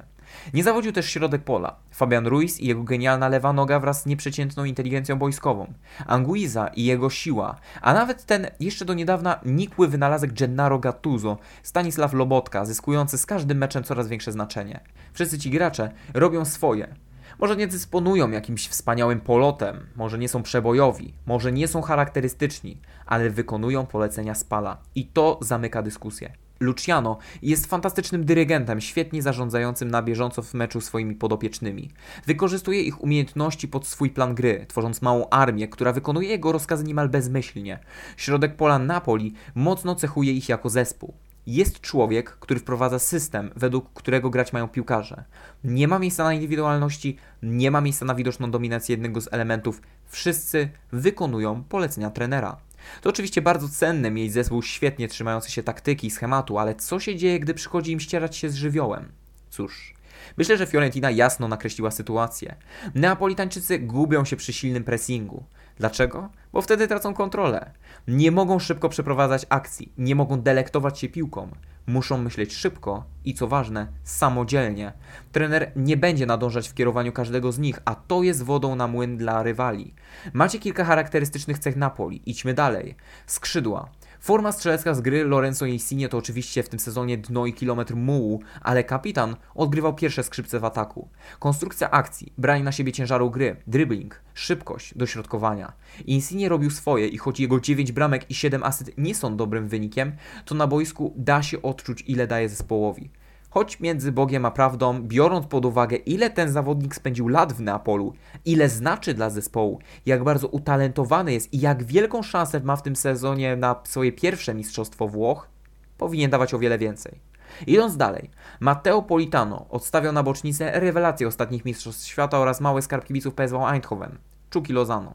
Nie 0.53 0.63
zawodził 0.63 0.91
też 0.91 1.09
środek 1.09 1.41
pola. 1.41 1.75
Fabian 1.91 2.27
Ruiz 2.27 2.59
i 2.59 2.67
jego 2.67 2.83
genialna 2.83 3.29
lewa 3.29 3.53
noga 3.53 3.79
wraz 3.79 4.01
z 4.01 4.05
nieprzeciętną 4.05 4.63
inteligencją 4.63 5.15
boiskową. 5.19 5.73
Anguiza 6.13 6.67
i 6.67 6.85
jego 6.85 7.09
siła, 7.09 7.55
a 7.81 7.93
nawet 7.93 8.25
ten 8.25 8.47
jeszcze 8.59 8.85
do 8.85 8.93
niedawna 8.93 9.39
nikły 9.45 9.87
wynalazek 9.87 10.33
Gennaro 10.33 10.79
Gattuso, 10.79 11.37
Stanisław 11.63 12.13
Lobotka, 12.13 12.65
zyskujący 12.65 13.17
z 13.17 13.25
każdym 13.25 13.57
meczem 13.57 13.83
coraz 13.83 14.07
większe 14.07 14.31
znaczenie. 14.31 14.79
Wszyscy 15.13 15.39
ci 15.39 15.49
gracze 15.49 15.91
robią 16.13 16.45
swoje. 16.45 16.95
Może 17.39 17.55
nie 17.55 17.67
dysponują 17.67 18.31
jakimś 18.31 18.67
wspaniałym 18.67 19.21
polotem, 19.21 19.87
może 19.95 20.17
nie 20.17 20.29
są 20.29 20.43
przebojowi, 20.43 21.13
może 21.25 21.51
nie 21.51 21.67
są 21.67 21.81
charakterystyczni, 21.81 22.81
ale 23.05 23.29
wykonują 23.29 23.85
polecenia 23.85 24.35
Spala. 24.35 24.77
I 24.95 25.05
to 25.05 25.39
zamyka 25.41 25.81
dyskusję. 25.81 26.33
Luciano 26.63 27.17
jest 27.41 27.65
fantastycznym 27.65 28.25
dyrygentem, 28.25 28.81
świetnie 28.81 29.21
zarządzającym 29.21 29.91
na 29.91 30.01
bieżąco 30.01 30.41
w 30.41 30.53
meczu 30.53 30.81
swoimi 30.81 31.15
podopiecznymi. 31.15 31.91
Wykorzystuje 32.25 32.81
ich 32.81 33.03
umiejętności 33.03 33.67
pod 33.67 33.87
swój 33.87 34.09
plan 34.09 34.35
gry, 34.35 34.65
tworząc 34.67 35.01
małą 35.01 35.29
armię, 35.29 35.67
która 35.67 35.93
wykonuje 35.93 36.29
jego 36.29 36.51
rozkazy 36.51 36.83
niemal 36.83 37.09
bezmyślnie. 37.09 37.79
Środek 38.17 38.55
pola 38.55 38.79
Napoli 38.79 39.33
mocno 39.55 39.95
cechuje 39.95 40.33
ich 40.33 40.49
jako 40.49 40.69
zespół. 40.69 41.13
Jest 41.47 41.81
człowiek, 41.81 42.29
który 42.29 42.59
wprowadza 42.59 42.99
system, 42.99 43.51
według 43.55 43.93
którego 43.93 44.29
grać 44.29 44.53
mają 44.53 44.67
piłkarze. 44.67 45.23
Nie 45.63 45.87
ma 45.87 45.99
miejsca 45.99 46.23
na 46.23 46.33
indywidualności, 46.33 47.17
nie 47.43 47.71
ma 47.71 47.81
miejsca 47.81 48.05
na 48.05 48.15
widoczną 48.15 48.51
dominację 48.51 48.93
jednego 48.93 49.21
z 49.21 49.33
elementów. 49.33 49.81
Wszyscy 50.05 50.69
wykonują 50.91 51.63
polecenia 51.63 52.09
trenera. 52.09 52.57
To 53.01 53.09
oczywiście 53.09 53.41
bardzo 53.41 53.69
cenne 53.69 54.11
mieć 54.11 54.33
zespół 54.33 54.61
świetnie 54.61 55.07
trzymający 55.07 55.51
się 55.51 55.63
taktyki 55.63 56.07
i 56.07 56.11
schematu, 56.11 56.57
ale 56.57 56.75
co 56.75 56.99
się 56.99 57.15
dzieje, 57.15 57.39
gdy 57.39 57.53
przychodzi 57.53 57.91
im 57.91 57.99
ścierać 57.99 58.37
się 58.37 58.49
z 58.49 58.55
żywiołem? 58.55 59.11
Cóż, 59.49 59.93
myślę, 60.37 60.57
że 60.57 60.67
Fiorentina 60.67 61.11
jasno 61.11 61.47
nakreśliła 61.47 61.91
sytuację. 61.91 62.55
Neapolitańczycy 62.95 63.79
gubią 63.79 64.25
się 64.25 64.35
przy 64.35 64.53
silnym 64.53 64.83
pressingu. 64.83 65.43
Dlaczego? 65.77 66.29
Bo 66.53 66.61
wtedy 66.61 66.87
tracą 66.87 67.13
kontrolę. 67.13 67.71
Nie 68.07 68.31
mogą 68.31 68.59
szybko 68.59 68.89
przeprowadzać 68.89 69.45
akcji, 69.49 69.93
nie 69.97 70.15
mogą 70.15 70.41
delektować 70.41 70.99
się 70.99 71.09
piłką. 71.09 71.47
Muszą 71.87 72.17
myśleć 72.17 72.55
szybko 72.55 73.03
i 73.25 73.33
co 73.33 73.47
ważne, 73.47 73.87
samodzielnie. 74.03 74.93
Trener 75.31 75.71
nie 75.75 75.97
będzie 75.97 76.25
nadążać 76.25 76.69
w 76.69 76.73
kierowaniu 76.73 77.11
każdego 77.11 77.51
z 77.51 77.59
nich, 77.59 77.79
a 77.85 77.95
to 77.95 78.23
jest 78.23 78.43
wodą 78.43 78.75
na 78.75 78.87
młyn 78.87 79.17
dla 79.17 79.43
rywali. 79.43 79.93
Macie 80.33 80.59
kilka 80.59 80.85
charakterystycznych 80.85 81.59
cech 81.59 81.75
Napoli, 81.75 82.21
idźmy 82.25 82.53
dalej. 82.53 82.95
Skrzydła. 83.25 83.89
Forma 84.23 84.51
strzelecka 84.51 84.93
z 84.93 85.01
gry 85.01 85.23
Lorenzo 85.23 85.65
Insigne 85.65 86.09
to 86.09 86.17
oczywiście 86.17 86.63
w 86.63 86.69
tym 86.69 86.79
sezonie 86.79 87.17
dno 87.17 87.45
i 87.45 87.53
kilometr 87.53 87.95
mułu, 87.95 88.41
ale 88.61 88.83
kapitan 88.83 89.35
odgrywał 89.55 89.95
pierwsze 89.95 90.23
skrzypce 90.23 90.59
w 90.59 90.65
ataku. 90.65 91.09
Konstrukcja 91.39 91.91
akcji, 91.91 92.33
branie 92.37 92.63
na 92.63 92.71
siebie 92.71 92.91
ciężaru 92.91 93.31
gry, 93.31 93.55
dribbling, 93.67 94.21
szybkość, 94.33 94.97
dośrodkowania. 94.97 95.73
Insigne 96.05 96.49
robił 96.49 96.69
swoje 96.71 97.07
i 97.07 97.17
choć 97.17 97.39
jego 97.39 97.59
9 97.59 97.91
bramek 97.91 98.31
i 98.31 98.35
7 98.35 98.63
asyst 98.63 98.91
nie 98.97 99.15
są 99.15 99.37
dobrym 99.37 99.67
wynikiem, 99.67 100.11
to 100.45 100.55
na 100.55 100.67
boisku 100.67 101.13
da 101.17 101.43
się 101.43 101.61
odczuć 101.61 102.03
ile 102.07 102.27
daje 102.27 102.49
zespołowi. 102.49 103.09
Choć 103.53 103.79
między 103.79 104.11
Bogiem 104.11 104.45
a 104.45 104.51
prawdą, 104.51 105.01
biorąc 105.01 105.47
pod 105.47 105.65
uwagę, 105.65 105.95
ile 105.95 106.29
ten 106.29 106.51
zawodnik 106.51 106.95
spędził 106.95 107.27
lat 107.27 107.53
w 107.53 107.61
Neapolu, 107.61 108.13
ile 108.45 108.69
znaczy 108.69 109.13
dla 109.13 109.29
zespołu, 109.29 109.79
jak 110.05 110.23
bardzo 110.23 110.47
utalentowany 110.47 111.33
jest 111.33 111.53
i 111.53 111.59
jak 111.59 111.83
wielką 111.83 112.23
szansę 112.23 112.59
ma 112.59 112.75
w 112.75 112.81
tym 112.81 112.95
sezonie 112.95 113.55
na 113.55 113.75
swoje 113.83 114.11
pierwsze 114.11 114.53
mistrzostwo 114.53 115.07
Włoch, 115.07 115.49
powinien 115.97 116.31
dawać 116.31 116.53
o 116.53 116.59
wiele 116.59 116.77
więcej. 116.77 117.19
Idąc 117.67 117.97
dalej, 117.97 118.29
Matteo 118.59 119.01
Politano 119.01 119.65
odstawiał 119.69 120.13
na 120.13 120.23
bocznicę 120.23 120.79
rewelację 120.79 121.27
ostatnich 121.27 121.65
mistrzostw 121.65 122.07
świata 122.07 122.39
oraz 122.39 122.61
mały 122.61 122.81
skarb 122.81 123.05
kibiców 123.05 123.33
PSV 123.33 123.57
Eindhoven, 123.57 124.17
Czuki 124.49 124.73
Lozano. 124.73 125.13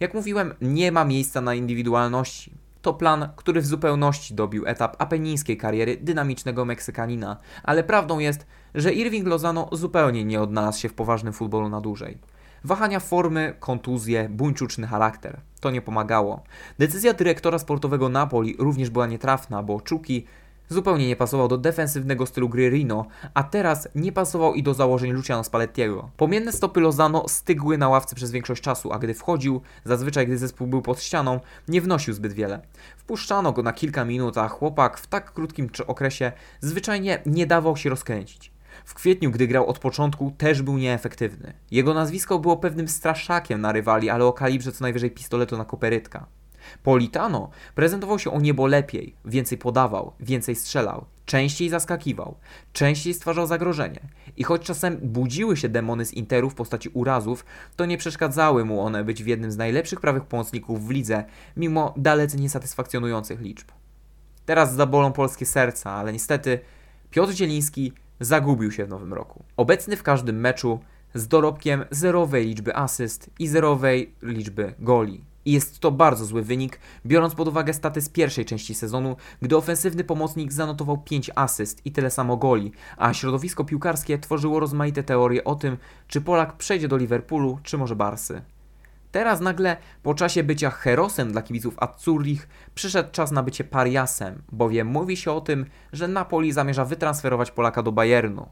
Jak 0.00 0.14
mówiłem, 0.14 0.54
nie 0.60 0.92
ma 0.92 1.04
miejsca 1.04 1.40
na 1.40 1.54
indywidualności. 1.54 2.59
To 2.82 2.94
plan, 2.94 3.28
który 3.36 3.60
w 3.60 3.66
zupełności 3.66 4.34
dobił 4.34 4.66
etap 4.66 5.02
apenińskiej 5.02 5.56
kariery 5.56 5.96
dynamicznego 5.96 6.64
Meksykanina, 6.64 7.36
ale 7.62 7.84
prawdą 7.84 8.18
jest, 8.18 8.46
że 8.74 8.92
Irving 8.92 9.26
Lozano 9.26 9.68
zupełnie 9.72 10.24
nie 10.24 10.40
odnalazł 10.40 10.80
się 10.80 10.88
w 10.88 10.94
poważnym 10.94 11.32
futbolu 11.32 11.68
na 11.68 11.80
dłużej. 11.80 12.18
Wahania 12.64 13.00
formy, 13.00 13.54
kontuzje, 13.60 14.28
buńczuczny 14.28 14.86
charakter. 14.86 15.40
To 15.60 15.70
nie 15.70 15.82
pomagało. 15.82 16.42
Decyzja 16.78 17.12
dyrektora 17.12 17.58
sportowego 17.58 18.08
Napoli 18.08 18.56
również 18.58 18.90
była 18.90 19.06
nietrafna, 19.06 19.62
bo 19.62 19.80
Czuki 19.80 20.26
Zupełnie 20.72 21.08
nie 21.08 21.16
pasował 21.16 21.48
do 21.48 21.58
defensywnego 21.58 22.26
stylu 22.26 22.48
gry 22.48 22.70
Rino, 22.70 23.06
a 23.34 23.42
teraz 23.42 23.88
nie 23.94 24.12
pasował 24.12 24.54
i 24.54 24.62
do 24.62 24.74
założeń 24.74 25.12
Luciano 25.12 25.44
Spallettiego. 25.44 26.10
Pomienne 26.16 26.52
stopy 26.52 26.80
Lozano 26.80 27.28
stygły 27.28 27.78
na 27.78 27.88
ławce 27.88 28.16
przez 28.16 28.30
większość 28.30 28.62
czasu, 28.62 28.92
a 28.92 28.98
gdy 28.98 29.14
wchodził, 29.14 29.60
zazwyczaj 29.84 30.26
gdy 30.26 30.38
zespół 30.38 30.66
był 30.66 30.82
pod 30.82 31.02
ścianą, 31.02 31.40
nie 31.68 31.80
wnosił 31.80 32.14
zbyt 32.14 32.32
wiele. 32.32 32.60
Wpuszczano 32.96 33.52
go 33.52 33.62
na 33.62 33.72
kilka 33.72 34.04
minut, 34.04 34.38
a 34.38 34.48
chłopak 34.48 34.98
w 34.98 35.06
tak 35.06 35.32
krótkim 35.32 35.70
okresie 35.86 36.32
zwyczajnie 36.60 37.22
nie 37.26 37.46
dawał 37.46 37.76
się 37.76 37.90
rozkręcić. 37.90 38.52
W 38.84 38.94
kwietniu, 38.94 39.30
gdy 39.30 39.46
grał 39.46 39.66
od 39.66 39.78
początku, 39.78 40.32
też 40.38 40.62
był 40.62 40.78
nieefektywny. 40.78 41.52
Jego 41.70 41.94
nazwisko 41.94 42.38
było 42.38 42.56
pewnym 42.56 42.88
straszakiem 42.88 43.60
na 43.60 43.72
rywali, 43.72 44.10
ale 44.10 44.24
o 44.24 44.32
kalibrze 44.32 44.72
co 44.72 44.84
najwyżej 44.84 45.10
pistoletu 45.10 45.56
na 45.56 45.64
koperytka. 45.64 46.26
Politano 46.82 47.50
prezentował 47.74 48.18
się 48.18 48.30
o 48.30 48.40
niebo 48.40 48.66
lepiej, 48.66 49.14
więcej 49.24 49.58
podawał, 49.58 50.12
więcej 50.20 50.54
strzelał, 50.54 51.04
częściej 51.24 51.68
zaskakiwał, 51.68 52.34
częściej 52.72 53.14
stwarzał 53.14 53.46
zagrożenie. 53.46 54.00
I 54.36 54.44
choć 54.44 54.62
czasem 54.62 54.98
budziły 55.02 55.56
się 55.56 55.68
demony 55.68 56.04
z 56.04 56.12
Interu 56.12 56.50
w 56.50 56.54
postaci 56.54 56.88
urazów, 56.88 57.44
to 57.76 57.86
nie 57.86 57.98
przeszkadzały 57.98 58.64
mu 58.64 58.80
one 58.80 59.04
być 59.04 59.22
w 59.22 59.26
jednym 59.26 59.52
z 59.52 59.56
najlepszych 59.56 60.00
prawych 60.00 60.24
pomocników 60.24 60.86
w 60.86 60.90
lidze, 60.90 61.24
mimo 61.56 61.94
dalece 61.96 62.36
niesatysfakcjonujących 62.36 63.40
liczb. 63.40 63.68
Teraz 64.46 64.74
zabolą 64.74 65.12
polskie 65.12 65.46
serca, 65.46 65.90
ale 65.90 66.12
niestety 66.12 66.58
Piotr 67.10 67.32
Zieliński 67.32 67.92
zagubił 68.20 68.72
się 68.72 68.84
w 68.84 68.88
nowym 68.88 69.14
roku. 69.14 69.44
Obecny 69.56 69.96
w 69.96 70.02
każdym 70.02 70.40
meczu 70.40 70.80
z 71.14 71.28
dorobkiem 71.28 71.84
zerowej 71.90 72.46
liczby 72.46 72.76
asyst 72.76 73.30
i 73.38 73.48
zerowej 73.48 74.14
liczby 74.22 74.74
goli. 74.78 75.24
I 75.44 75.52
jest 75.52 75.78
to 75.78 75.90
bardzo 75.90 76.24
zły 76.24 76.42
wynik, 76.42 76.80
biorąc 77.06 77.34
pod 77.34 77.48
uwagę 77.48 77.72
staty 77.72 78.00
z 78.00 78.08
pierwszej 78.08 78.44
części 78.44 78.74
sezonu, 78.74 79.16
gdy 79.42 79.56
ofensywny 79.56 80.04
pomocnik 80.04 80.52
zanotował 80.52 80.98
5 80.98 81.30
asyst 81.34 81.86
i 81.86 81.92
tyle 81.92 82.10
samo 82.10 82.36
goli, 82.36 82.72
a 82.96 83.14
środowisko 83.14 83.64
piłkarskie 83.64 84.18
tworzyło 84.18 84.60
rozmaite 84.60 85.02
teorie 85.02 85.44
o 85.44 85.54
tym, 85.54 85.76
czy 86.08 86.20
Polak 86.20 86.56
przejdzie 86.56 86.88
do 86.88 86.96
Liverpoolu, 86.96 87.58
czy 87.62 87.78
może 87.78 87.96
Barsy. 87.96 88.42
Teraz 89.12 89.40
nagle, 89.40 89.76
po 90.02 90.14
czasie 90.14 90.42
bycia 90.42 90.70
herosem 90.70 91.32
dla 91.32 91.42
kibiców 91.42 91.74
Azzurrich, 91.78 92.48
przyszedł 92.74 93.10
czas 93.12 93.30
na 93.30 93.42
bycie 93.42 93.64
pariasem, 93.64 94.42
bowiem 94.52 94.86
mówi 94.86 95.16
się 95.16 95.32
o 95.32 95.40
tym, 95.40 95.66
że 95.92 96.08
Napoli 96.08 96.52
zamierza 96.52 96.84
wytransferować 96.84 97.50
Polaka 97.50 97.82
do 97.82 97.92
Bayernu. 97.92 98.48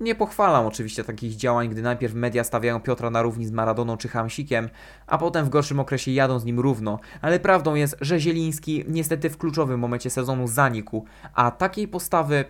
Nie 0.00 0.14
pochwalam 0.14 0.66
oczywiście 0.66 1.04
takich 1.04 1.36
działań, 1.36 1.68
gdy 1.68 1.82
najpierw 1.82 2.14
media 2.14 2.44
stawiają 2.44 2.80
Piotra 2.80 3.10
na 3.10 3.22
równi 3.22 3.46
z 3.46 3.50
Maradoną 3.50 3.96
czy 3.96 4.08
Hamsikiem, 4.08 4.68
a 5.06 5.18
potem 5.18 5.46
w 5.46 5.48
gorszym 5.48 5.80
okresie 5.80 6.10
jadą 6.10 6.38
z 6.38 6.44
nim 6.44 6.60
równo, 6.60 6.98
ale 7.20 7.40
prawdą 7.40 7.74
jest, 7.74 7.96
że 8.00 8.20
Zieliński 8.20 8.84
niestety 8.88 9.30
w 9.30 9.38
kluczowym 9.38 9.80
momencie 9.80 10.10
sezonu 10.10 10.48
zanikł, 10.48 11.04
a 11.34 11.50
takiej 11.50 11.88
postawy 11.88 12.44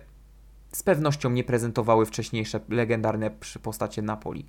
z 0.71 0.83
pewnością 0.83 1.29
nie 1.29 1.43
prezentowały 1.43 2.05
wcześniejsze 2.05 2.59
legendarne 2.69 3.31
postacie 3.61 4.01
Napoli. 4.01 4.45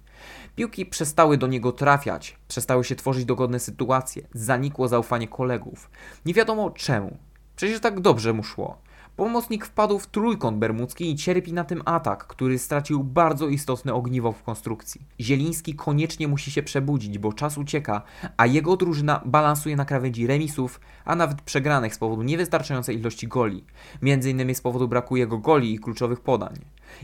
Piłki 0.57 0.87
przestały 0.87 1.38
do 1.38 1.47
niego 1.47 1.73
trafiać, 1.73 2.37
przestały 2.49 2.85
się 2.85 2.97
tworzyć 2.97 3.25
dogodne 3.25 3.61
sytuacje, 3.61 4.23
zanikło 4.35 4.88
zaufanie 4.88 5.29
kolegów. 5.29 5.91
Nie 6.27 6.35
wiadomo 6.35 6.71
czemu. 6.71 7.17
Przecież 7.57 7.81
tak 7.81 8.01
dobrze 8.01 8.33
mu 8.33 8.43
szło. 8.43 8.79
Pomocnik 9.16 9.66
wpadł 9.66 9.98
w 9.98 10.07
trójkąt 10.07 10.59
bermudzki 10.59 11.11
i 11.11 11.16
cierpi 11.16 11.53
na 11.53 11.64
tym 11.64 11.83
atak, 11.85 12.27
który 12.27 12.59
stracił 12.59 13.05
bardzo 13.05 13.48
istotne 13.48 13.94
ogniwo 13.94 14.33
w 14.33 14.42
konstrukcji. 14.42 15.01
Zieliński 15.20 15.75
koniecznie 15.75 16.29
musi 16.29 16.51
się 16.51 16.62
przebudzić, 16.62 17.18
bo 17.18 17.33
czas 17.33 17.59
ucieka, 17.59 18.03
a 18.37 18.46
jego 18.46 18.77
drużyna 18.77 19.22
balansuje 19.25 19.77
na 19.77 19.85
krawędzi 19.85 20.27
remisów, 20.27 20.81
a 21.05 21.16
nawet 21.16 21.42
przegranych 21.42 21.94
z 21.94 21.98
powodu 21.98 22.22
niewystarczającej 22.22 22.98
ilości 22.98 23.29
goli. 23.29 23.64
Między 24.03 24.31
innymi 24.31 24.55
z 24.55 24.61
powodu 24.61 24.88
braku 24.88 25.16
jego 25.16 25.38
goli 25.38 25.75
i 25.75 25.79
kluczowych 25.79 26.20
podań. 26.20 26.55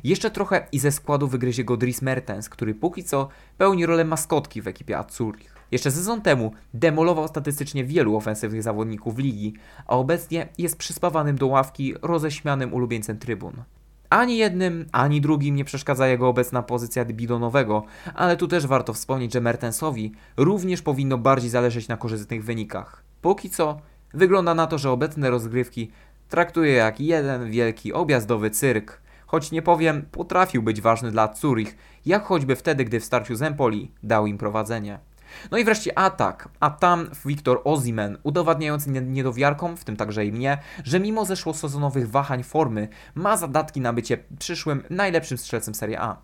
Jeszcze 0.04 0.30
trochę 0.30 0.66
i 0.72 0.78
ze 0.78 0.92
składu 0.92 1.28
wygryzie 1.28 1.64
go 1.64 1.76
Dries 1.76 2.02
Mertens, 2.02 2.48
który 2.48 2.74
póki 2.74 3.04
co 3.04 3.28
pełni 3.58 3.86
rolę 3.86 4.04
maskotki 4.04 4.62
w 4.62 4.68
ekipie 4.68 4.98
Azzurrich. 4.98 5.57
Jeszcze 5.70 5.90
sezon 5.90 6.22
temu 6.22 6.52
demolował 6.74 7.28
statystycznie 7.28 7.84
wielu 7.84 8.16
ofensywnych 8.16 8.62
zawodników 8.62 9.18
ligi, 9.18 9.54
a 9.86 9.96
obecnie 9.96 10.48
jest 10.58 10.76
przyspawanym 10.76 11.36
do 11.36 11.46
ławki 11.46 11.94
roześmianym 12.02 12.74
ulubieńcem 12.74 13.18
trybun. 13.18 13.52
Ani 14.10 14.36
jednym, 14.36 14.86
ani 14.92 15.20
drugim 15.20 15.54
nie 15.54 15.64
przeszkadza 15.64 16.08
jego 16.08 16.28
obecna 16.28 16.62
pozycja 16.62 17.04
bidonowego, 17.04 17.82
ale 18.14 18.36
tu 18.36 18.48
też 18.48 18.66
warto 18.66 18.92
wspomnieć, 18.92 19.32
że 19.32 19.40
Mertensowi 19.40 20.12
również 20.36 20.82
powinno 20.82 21.18
bardziej 21.18 21.50
zależeć 21.50 21.88
na 21.88 21.96
korzystnych 21.96 22.44
wynikach. 22.44 23.02
Póki 23.22 23.50
co 23.50 23.80
wygląda 24.14 24.54
na 24.54 24.66
to, 24.66 24.78
że 24.78 24.90
obecne 24.90 25.30
rozgrywki 25.30 25.90
traktuje 26.28 26.72
jak 26.72 27.00
jeden 27.00 27.50
wielki 27.50 27.92
objazdowy 27.92 28.50
cyrk. 28.50 29.00
Choć 29.26 29.50
nie 29.50 29.62
powiem, 29.62 30.02
potrafił 30.12 30.62
być 30.62 30.80
ważny 30.80 31.10
dla 31.10 31.34
Zurich, 31.34 31.76
jak 32.06 32.24
choćby 32.24 32.56
wtedy, 32.56 32.84
gdy 32.84 33.00
w 33.00 33.04
starciu 33.04 33.36
z 33.36 33.42
Empoli 33.42 33.90
dał 34.02 34.26
im 34.26 34.38
prowadzenie. 34.38 34.98
No 35.50 35.58
i 35.58 35.64
wreszcie 35.64 35.98
atak, 35.98 36.48
a 36.60 36.70
tam 36.70 37.10
Wiktor 37.24 37.60
Ozimen, 37.64 38.18
udowadniający 38.22 38.90
nie- 38.90 39.00
niedowiarkom, 39.00 39.76
w 39.76 39.84
tym 39.84 39.96
także 39.96 40.26
i 40.26 40.32
mnie, 40.32 40.58
że 40.84 41.00
mimo 41.00 41.24
zeszłosezonowych 41.24 42.10
wahań 42.10 42.42
formy, 42.42 42.88
ma 43.14 43.36
zadatki 43.36 43.80
na 43.80 43.92
bycie 43.92 44.18
przyszłym 44.38 44.82
najlepszym 44.90 45.38
strzelcem 45.38 45.74
Serie 45.74 46.00
A. 46.00 46.16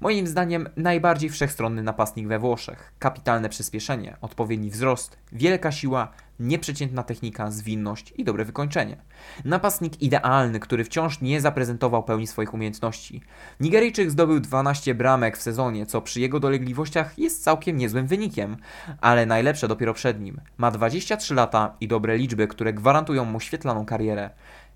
Moim 0.00 0.26
zdaniem 0.26 0.68
najbardziej 0.76 1.30
wszechstronny 1.30 1.82
napastnik 1.82 2.28
we 2.28 2.38
Włoszech. 2.38 2.92
Kapitalne 2.98 3.48
przyspieszenie, 3.48 4.16
odpowiedni 4.20 4.70
wzrost, 4.70 5.18
wielka 5.32 5.72
siła, 5.72 6.08
nieprzeciętna 6.40 7.02
technika, 7.02 7.50
zwinność 7.50 8.14
i 8.16 8.24
dobre 8.24 8.44
wykończenie. 8.44 8.96
Napastnik 9.44 10.02
idealny, 10.02 10.60
który 10.60 10.84
wciąż 10.84 11.20
nie 11.20 11.40
zaprezentował 11.40 12.02
pełni 12.02 12.26
swoich 12.26 12.54
umiejętności. 12.54 13.22
Nigeryjczyk 13.60 14.10
zdobył 14.10 14.40
12 14.40 14.94
bramek 14.94 15.36
w 15.36 15.42
sezonie, 15.42 15.86
co 15.86 16.00
przy 16.00 16.20
jego 16.20 16.40
dolegliwościach 16.40 17.18
jest 17.18 17.44
całkiem 17.44 17.76
niezłym 17.76 18.06
wynikiem, 18.06 18.56
ale 19.00 19.26
najlepsze 19.26 19.68
dopiero 19.68 19.94
przed 19.94 20.20
nim. 20.20 20.40
Ma 20.58 20.70
23 20.70 21.34
lata 21.34 21.76
i 21.80 21.88
dobre 21.88 22.16
liczby, 22.16 22.48
które 22.48 22.72
gwarantują 22.72 23.24
mu 23.24 23.40
świetlaną 23.40 23.86
karierę. 23.86 24.30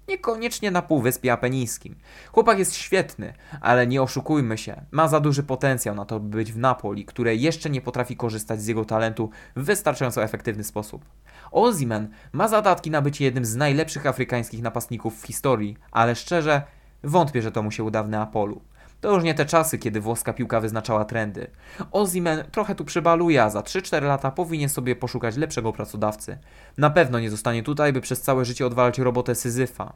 Niekoniecznie 0.08 0.70
na 0.70 0.82
Półwyspie 0.82 1.32
Apenińskim. 1.32 1.96
Chłopak 2.32 2.58
jest 2.58 2.74
świetny, 2.74 3.32
ale 3.60 3.86
nie 3.86 4.02
oszukujmy 4.02 4.58
się, 4.58 4.82
ma 4.90 5.08
za 5.08 5.20
duży 5.20 5.42
potencjał 5.42 5.94
na 5.94 6.04
to, 6.04 6.20
by 6.20 6.36
być 6.36 6.52
w 6.52 6.58
Napoli, 6.58 7.04
które 7.04 7.34
jeszcze 7.34 7.70
nie 7.70 7.80
potrafi 7.80 8.16
korzystać 8.16 8.62
z 8.62 8.66
jego 8.66 8.84
talentu 8.84 9.30
w 9.56 9.64
wystarczająco 9.64 10.22
efektywny 10.22 10.64
sposób. 10.64 11.04
Ozimen 11.50 12.08
ma 12.32 12.48
zadatki 12.48 12.90
na 12.90 13.02
bycie 13.02 13.24
jednym 13.24 13.44
z 13.44 13.56
najlepszych 13.56 14.06
afrykańskich 14.06 14.62
napastników 14.62 15.22
w 15.22 15.26
historii, 15.26 15.76
ale 15.92 16.14
szczerze, 16.14 16.62
wątpię, 17.04 17.42
że 17.42 17.52
to 17.52 17.62
mu 17.62 17.70
się 17.70 17.84
uda 17.84 18.02
w 18.02 18.08
Neapolu. 18.08 18.60
To 19.00 19.14
już 19.14 19.24
nie 19.24 19.34
te 19.34 19.46
czasy, 19.46 19.78
kiedy 19.78 20.00
włoska 20.00 20.32
piłka 20.32 20.60
wyznaczała 20.60 21.04
trendy. 21.04 21.50
Ozimen 21.92 22.44
trochę 22.50 22.74
tu 22.74 22.84
przybaluje, 22.84 23.42
a 23.42 23.50
za 23.50 23.60
3-4 23.60 24.02
lata 24.02 24.30
powinien 24.30 24.68
sobie 24.68 24.96
poszukać 24.96 25.36
lepszego 25.36 25.72
pracodawcy. 25.72 26.38
Na 26.78 26.90
pewno 26.90 27.20
nie 27.20 27.30
zostanie 27.30 27.62
tutaj, 27.62 27.92
by 27.92 28.00
przez 28.00 28.20
całe 28.20 28.44
życie 28.44 28.66
odwalać 28.66 28.98
robotę 28.98 29.34
Syzyfa. 29.34 29.92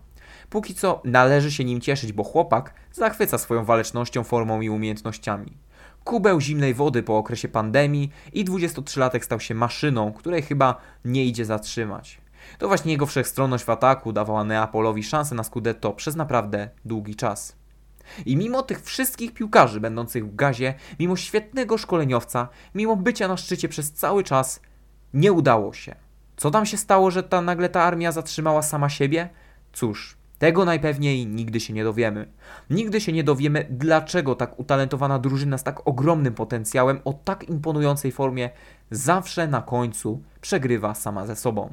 Póki 0.50 0.74
co 0.74 1.00
należy 1.04 1.52
się 1.52 1.64
nim 1.64 1.80
cieszyć, 1.80 2.12
bo 2.12 2.24
chłopak 2.24 2.74
zachwyca 2.92 3.38
swoją 3.38 3.64
walecznością, 3.64 4.24
formą 4.24 4.60
i 4.60 4.70
umiejętnościami. 4.70 5.56
Kubeł 6.04 6.40
zimnej 6.40 6.74
wody 6.74 7.02
po 7.02 7.18
okresie 7.18 7.48
pandemii 7.48 8.10
i 8.32 8.44
23-latek 8.44 9.24
stał 9.24 9.40
się 9.40 9.54
maszyną, 9.54 10.12
której 10.12 10.42
chyba 10.42 10.76
nie 11.04 11.24
idzie 11.24 11.44
zatrzymać. 11.44 12.20
To 12.58 12.68
właśnie 12.68 12.92
jego 12.92 13.06
wszechstronność 13.06 13.64
w 13.64 13.70
ataku 13.70 14.12
dawała 14.12 14.44
Neapolowi 14.44 15.02
szansę 15.02 15.34
na 15.34 15.44
Scudetto 15.44 15.92
przez 15.92 16.16
naprawdę 16.16 16.68
długi 16.84 17.16
czas. 17.16 17.61
I 18.26 18.36
mimo 18.36 18.62
tych 18.62 18.82
wszystkich 18.82 19.34
piłkarzy 19.34 19.80
będących 19.80 20.26
w 20.26 20.34
gazie, 20.34 20.74
mimo 21.00 21.16
świetnego 21.16 21.78
szkoleniowca, 21.78 22.48
mimo 22.74 22.96
bycia 22.96 23.28
na 23.28 23.36
szczycie 23.36 23.68
przez 23.68 23.92
cały 23.92 24.24
czas, 24.24 24.60
nie 25.14 25.32
udało 25.32 25.72
się. 25.72 25.94
Co 26.36 26.50
tam 26.50 26.66
się 26.66 26.76
stało, 26.76 27.10
że 27.10 27.22
ta 27.22 27.40
nagle 27.40 27.68
ta 27.68 27.82
armia 27.82 28.12
zatrzymała 28.12 28.62
sama 28.62 28.88
siebie? 28.88 29.28
Cóż, 29.72 30.16
tego 30.38 30.64
najpewniej 30.64 31.26
nigdy 31.26 31.60
się 31.60 31.72
nie 31.72 31.84
dowiemy. 31.84 32.28
Nigdy 32.70 33.00
się 33.00 33.12
nie 33.12 33.24
dowiemy, 33.24 33.66
dlaczego 33.70 34.34
tak 34.34 34.60
utalentowana 34.60 35.18
drużyna 35.18 35.58
z 35.58 35.62
tak 35.62 35.88
ogromnym 35.88 36.34
potencjałem, 36.34 37.00
o 37.04 37.12
tak 37.12 37.48
imponującej 37.48 38.12
formie, 38.12 38.50
zawsze 38.90 39.48
na 39.48 39.62
końcu 39.62 40.22
przegrywa 40.40 40.94
sama 40.94 41.26
ze 41.26 41.36
sobą. 41.36 41.72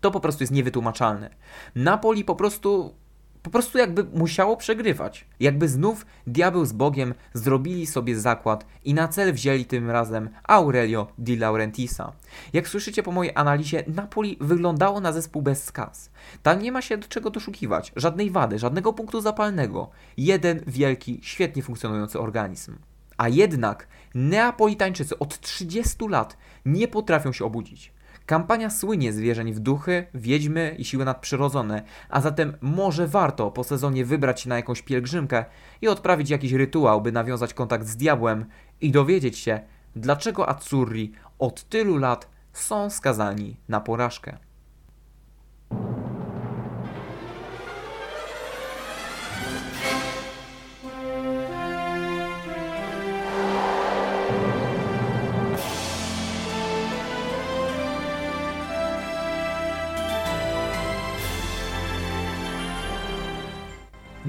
To 0.00 0.10
po 0.10 0.20
prostu 0.20 0.42
jest 0.42 0.52
niewytłumaczalne. 0.52 1.30
Napoli 1.74 2.24
po 2.24 2.34
prostu 2.34 2.94
po 3.42 3.50
prostu 3.50 3.78
jakby 3.78 4.04
musiało 4.04 4.56
przegrywać. 4.56 5.26
Jakby 5.40 5.68
znów 5.68 6.06
diabeł 6.26 6.64
z 6.64 6.72
Bogiem 6.72 7.14
zrobili 7.34 7.86
sobie 7.86 8.20
zakład 8.20 8.66
i 8.84 8.94
na 8.94 9.08
cel 9.08 9.32
wzięli 9.32 9.64
tym 9.64 9.90
razem 9.90 10.30
Aurelio 10.44 11.06
Di 11.18 11.36
Laurentisa. 11.36 12.12
Jak 12.52 12.68
słyszycie 12.68 13.02
po 13.02 13.12
mojej 13.12 13.32
analizie, 13.34 13.84
Napoli 13.86 14.36
wyglądało 14.40 15.00
na 15.00 15.12
zespół 15.12 15.42
bez 15.42 15.64
skaz. 15.64 16.10
Tam 16.42 16.62
nie 16.62 16.72
ma 16.72 16.82
się 16.82 16.96
do 16.96 17.08
czego 17.08 17.30
doszukiwać, 17.30 17.92
żadnej 17.96 18.30
wady, 18.30 18.58
żadnego 18.58 18.92
punktu 18.92 19.20
zapalnego. 19.20 19.90
Jeden 20.16 20.60
wielki, 20.66 21.20
świetnie 21.22 21.62
funkcjonujący 21.62 22.20
organizm. 22.20 22.78
A 23.16 23.28
jednak 23.28 23.88
Neapolitańczycy 24.14 25.18
od 25.18 25.40
30 25.40 26.08
lat 26.08 26.36
nie 26.64 26.88
potrafią 26.88 27.32
się 27.32 27.44
obudzić. 27.44 27.91
Kampania 28.26 28.70
słynie 28.70 29.12
z 29.12 29.18
wierzeń 29.18 29.52
w 29.52 29.60
duchy, 29.60 30.06
wiedźmy 30.14 30.74
i 30.78 30.84
siły 30.84 31.04
nadprzyrodzone, 31.04 31.82
a 32.08 32.20
zatem 32.20 32.56
może 32.60 33.06
warto 33.06 33.50
po 33.50 33.64
sezonie 33.64 34.04
wybrać 34.04 34.40
się 34.40 34.48
na 34.48 34.56
jakąś 34.56 34.82
pielgrzymkę 34.82 35.44
i 35.82 35.88
odprawić 35.88 36.30
jakiś 36.30 36.52
rytuał, 36.52 37.02
by 37.02 37.12
nawiązać 37.12 37.54
kontakt 37.54 37.86
z 37.86 37.96
diabłem 37.96 38.44
i 38.80 38.90
dowiedzieć 38.90 39.38
się, 39.38 39.60
dlaczego 39.96 40.48
Azzurri 40.48 41.12
od 41.38 41.68
tylu 41.68 41.96
lat 41.98 42.28
są 42.52 42.90
skazani 42.90 43.56
na 43.68 43.80
porażkę. 43.80 44.38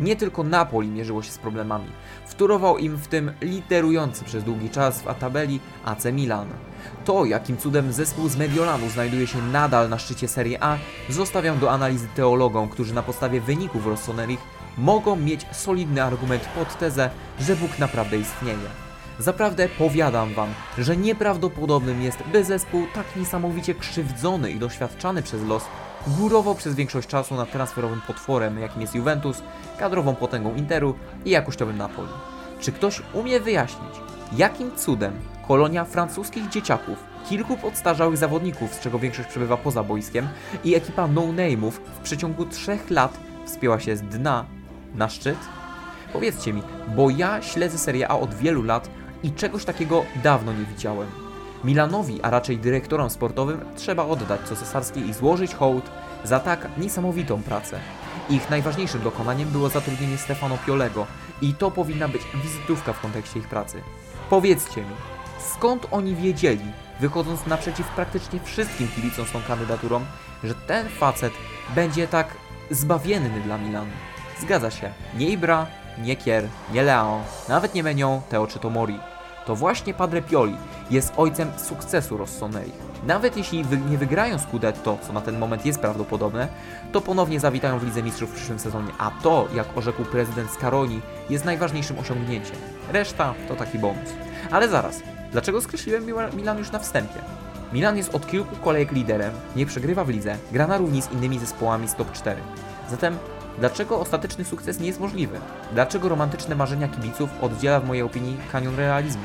Nie 0.03 0.15
tylko 0.15 0.43
Napoli 0.43 0.89
mierzyło 0.89 1.23
się 1.23 1.31
z 1.31 1.37
problemami. 1.37 1.87
Wtórował 2.25 2.77
im 2.77 2.95
w 2.95 3.07
tym 3.07 3.31
liderujący 3.41 4.23
przez 4.23 4.43
długi 4.43 4.69
czas 4.69 5.01
w 5.01 5.19
tabeli 5.19 5.59
AC 5.85 6.05
Milan. 6.05 6.47
To, 7.05 7.25
jakim 7.25 7.57
cudem 7.57 7.93
zespół 7.93 8.29
z 8.29 8.37
Mediolanu 8.37 8.89
znajduje 8.89 9.27
się 9.27 9.41
nadal 9.41 9.89
na 9.89 9.99
szczycie 9.99 10.27
Serie 10.27 10.63
A, 10.63 10.77
zostawiam 11.09 11.59
do 11.59 11.71
analizy 11.71 12.07
teologom, 12.15 12.69
którzy 12.69 12.93
na 12.93 13.03
podstawie 13.03 13.41
wyników 13.41 13.87
Rossoneri 13.87 14.37
mogą 14.77 15.15
mieć 15.15 15.45
solidny 15.51 16.03
argument 16.03 16.43
pod 16.55 16.77
tezę, 16.77 17.09
że 17.39 17.55
Bóg 17.55 17.79
naprawdę 17.79 18.17
istnieje. 18.17 18.69
Zaprawdę 19.19 19.69
powiadam 19.69 20.33
wam, 20.33 20.49
że 20.77 20.97
nieprawdopodobnym 20.97 22.01
jest, 22.01 22.17
by 22.31 22.43
zespół 22.43 22.87
tak 22.93 23.15
niesamowicie 23.15 23.75
krzywdzony 23.75 24.51
i 24.51 24.59
doświadczany 24.59 25.21
przez 25.21 25.43
los 25.43 25.63
górował 26.07 26.55
przez 26.55 26.75
większość 26.75 27.07
czasu 27.07 27.35
nad 27.35 27.51
transferowym 27.51 28.01
potworem, 28.07 28.59
jakim 28.59 28.81
jest 28.81 28.95
Juventus, 28.95 29.41
kadrową 29.79 30.15
potęgą 30.15 30.55
Interu 30.55 30.95
i 31.25 31.29
jakościowym 31.29 31.77
Napoli. 31.77 32.09
Czy 32.59 32.71
ktoś 32.71 33.01
umie 33.13 33.39
wyjaśnić, 33.39 34.03
Jakim 34.37 34.75
cudem 34.75 35.13
kolonia 35.47 35.85
francuskich 35.85 36.49
dzieciaków, 36.49 36.97
kilku 37.29 37.57
podstarzałych 37.57 38.17
zawodników, 38.17 38.73
z 38.73 38.79
czego 38.79 38.99
większość 38.99 39.29
przebywa 39.29 39.57
poza 39.57 39.83
boiskiem, 39.83 40.27
i 40.63 40.75
ekipa 40.75 41.07
no-name'ów 41.07 41.71
w 41.71 41.99
przeciągu 42.03 42.45
trzech 42.45 42.89
lat 42.89 43.19
wspięła 43.45 43.79
się 43.79 43.97
z 43.97 44.01
dna 44.01 44.45
na 44.95 45.09
szczyt? 45.09 45.37
Powiedzcie 46.13 46.53
mi, 46.53 46.63
bo 46.95 47.09
ja 47.09 47.41
śledzę 47.41 47.77
Serie 47.77 48.07
A 48.07 48.15
od 48.19 48.33
wielu 48.33 48.63
lat 48.63 48.89
i 49.23 49.31
czegoś 49.31 49.65
takiego 49.65 50.03
dawno 50.23 50.53
nie 50.53 50.65
widziałem. 50.65 51.22
Milanowi, 51.63 52.21
a 52.21 52.29
raczej 52.29 52.57
dyrektorom 52.57 53.09
sportowym 53.09 53.59
trzeba 53.75 54.05
oddać 54.05 54.41
co 54.41 54.55
cesarskie 54.55 54.99
i 54.99 55.13
złożyć 55.13 55.55
hołd 55.55 55.91
za 56.23 56.39
tak 56.39 56.69
niesamowitą 56.77 57.43
pracę. 57.43 57.79
Ich 58.29 58.49
najważniejszym 58.49 59.01
dokonaniem 59.01 59.49
było 59.49 59.69
zatrudnienie 59.69 60.17
Stefano 60.17 60.57
Piolego 60.65 61.05
i 61.41 61.53
to 61.53 61.71
powinna 61.71 62.07
być 62.07 62.21
wizytówka 62.43 62.93
w 62.93 63.01
kontekście 63.01 63.39
ich 63.39 63.47
pracy. 63.47 63.81
Powiedzcie 64.29 64.81
mi, 64.81 64.95
skąd 65.55 65.87
oni 65.91 66.15
wiedzieli, 66.15 66.65
wychodząc 66.99 67.45
naprzeciw 67.45 67.87
praktycznie 67.87 68.39
wszystkim 68.43 68.87
kibicom 68.95 69.25
z 69.25 69.31
tą 69.31 69.41
kandydaturą, 69.41 70.01
że 70.43 70.55
ten 70.55 70.89
facet 70.89 71.33
będzie 71.75 72.07
tak 72.07 72.27
zbawienny 72.71 73.41
dla 73.41 73.57
Milanu? 73.57 73.91
Zgadza 74.41 74.71
się, 74.71 74.93
nie 75.17 75.29
Ibra, 75.29 75.67
nie 75.97 76.15
Kier, 76.15 76.47
nie 76.73 76.83
Leao, 76.83 77.21
nawet 77.49 77.75
nie 77.75 77.83
Menion, 77.83 78.21
Teo 78.29 78.47
czy 78.47 78.59
Tomori. 78.59 78.99
To 79.45 79.55
właśnie 79.55 79.93
Padre 79.93 80.21
Pioli 80.21 80.55
jest 80.91 81.13
ojcem 81.17 81.51
sukcesu 81.57 82.17
Rossoneri. 82.17 82.71
Nawet 83.07 83.37
jeśli 83.37 83.65
nie 83.89 83.97
wygrają 83.97 84.39
Scudetto, 84.39 84.97
co 85.07 85.13
na 85.13 85.21
ten 85.21 85.39
moment 85.39 85.65
jest 85.65 85.79
prawdopodobne, 85.79 86.47
to 86.91 87.01
ponownie 87.01 87.39
zawitają 87.39 87.79
w 87.79 87.83
Lidze 87.83 88.03
Mistrzów 88.03 88.29
w 88.29 88.33
przyszłym 88.35 88.59
sezonie, 88.59 88.91
a 88.99 89.11
to, 89.23 89.47
jak 89.55 89.77
orzekł 89.77 90.05
prezydent 90.05 90.51
Scaroni, 90.51 91.01
jest 91.29 91.45
najważniejszym 91.45 91.99
osiągnięciem. 91.99 92.55
Reszta 92.91 93.33
to 93.47 93.55
taki 93.55 93.79
bonus. 93.79 94.09
Ale 94.51 94.69
zaraz, 94.69 94.99
dlaczego 95.31 95.61
skreśliłem 95.61 96.05
Mila- 96.05 96.35
Milan 96.35 96.57
już 96.57 96.71
na 96.71 96.79
wstępie? 96.79 97.19
Milan 97.73 97.97
jest 97.97 98.15
od 98.15 98.27
kilku 98.27 98.55
kolejek 98.55 98.91
liderem, 98.91 99.33
nie 99.55 99.65
przegrywa 99.65 100.03
w 100.03 100.09
lidze, 100.09 100.37
gra 100.51 100.67
na 100.67 100.77
równi 100.77 101.01
z 101.01 101.11
innymi 101.11 101.39
zespołami 101.39 101.87
z 101.87 101.95
top 101.95 102.11
4. 102.11 102.41
Zatem 102.89 103.17
dlaczego 103.59 103.99
ostateczny 103.99 104.45
sukces 104.45 104.79
nie 104.79 104.87
jest 104.87 104.99
możliwy? 104.99 105.39
Dlaczego 105.73 106.09
romantyczne 106.09 106.55
marzenia 106.55 106.87
kibiców 106.87 107.29
oddziela 107.41 107.79
w 107.79 107.87
mojej 107.87 108.03
opinii 108.03 108.37
kanion 108.51 108.75
realizmu? 108.75 109.23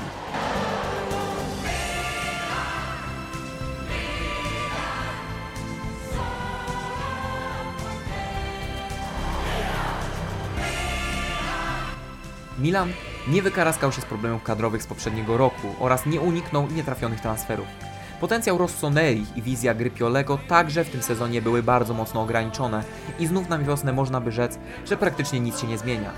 Milan 12.59 12.93
nie 13.29 13.43
wykaraskał 13.43 13.93
się 13.93 14.01
z 14.01 14.05
problemów 14.05 14.43
kadrowych 14.43 14.83
z 14.83 14.87
poprzedniego 14.87 15.37
roku 15.37 15.75
oraz 15.81 16.07
nie 16.07 16.21
uniknął 16.21 16.69
nietrafionych 16.71 17.21
transferów. 17.21 17.88
Potencjał 18.21 18.59
Rossoneri 18.59 19.27
i 19.37 19.43
wizja 19.43 19.75
gry 19.75 19.91
Piolego 19.91 20.39
także 20.49 20.85
w 20.85 20.91
tym 20.91 21.03
sezonie 21.03 21.43
były 21.43 21.63
bardzo 21.63 21.95
mocno 21.95 22.23
ograniczone 22.23 22.85
i 23.19 23.27
znów 23.27 23.49
na 23.49 23.59
wiosnę 23.59 23.93
można 23.93 24.21
by 24.21 24.33
rzec, 24.33 24.59
że 24.87 24.97
praktycznie 24.97 25.41
nic 25.41 25.61
się 25.61 25.67
nie 25.67 25.79
zmienia. 25.79 26.11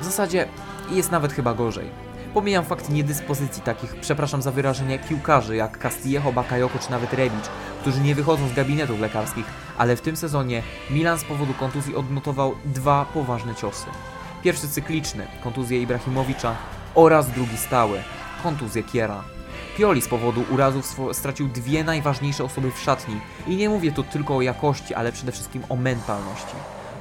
W 0.00 0.04
zasadzie 0.04 0.48
jest 0.90 1.10
nawet 1.10 1.32
chyba 1.32 1.54
gorzej. 1.54 1.90
Pomijam 2.34 2.64
fakt 2.64 2.90
niedyspozycji 2.90 3.62
takich, 3.62 3.96
przepraszam 4.00 4.42
za 4.42 4.52
wyrażenie, 4.52 4.98
piłkarzy 4.98 5.56
jak 5.56 5.78
Castillejo, 5.78 6.32
Bakayoko 6.32 6.78
czy 6.78 6.90
nawet 6.90 7.12
Rebic, 7.12 7.50
którzy 7.80 8.00
nie 8.00 8.14
wychodzą 8.14 8.48
z 8.48 8.54
gabinetów 8.54 9.00
lekarskich, 9.00 9.46
ale 9.78 9.96
w 9.96 10.00
tym 10.00 10.16
sezonie 10.16 10.62
Milan 10.90 11.18
z 11.18 11.24
powodu 11.24 11.54
kontuzji 11.54 11.96
odnotował 11.96 12.54
dwa 12.64 13.06
poważne 13.14 13.54
ciosy. 13.54 13.86
Pierwszy 14.42 14.68
cykliczny, 14.68 15.26
kontuzję 15.44 15.82
Ibrahimowicza 15.82 16.56
oraz 16.94 17.30
drugi 17.30 17.56
stały, 17.56 18.02
kontuzję 18.42 18.82
Kiera. 18.82 19.37
Pioli 19.78 20.02
z 20.02 20.08
powodu 20.08 20.44
urazów 20.50 20.96
stracił 21.12 21.48
dwie 21.48 21.84
najważniejsze 21.84 22.44
osoby 22.44 22.72
w 22.72 22.78
szatni 22.78 23.20
i 23.46 23.56
nie 23.56 23.68
mówię 23.68 23.92
tu 23.92 24.02
tylko 24.02 24.36
o 24.36 24.42
jakości, 24.42 24.94
ale 24.94 25.12
przede 25.12 25.32
wszystkim 25.32 25.62
o 25.68 25.76
mentalności. 25.76 26.54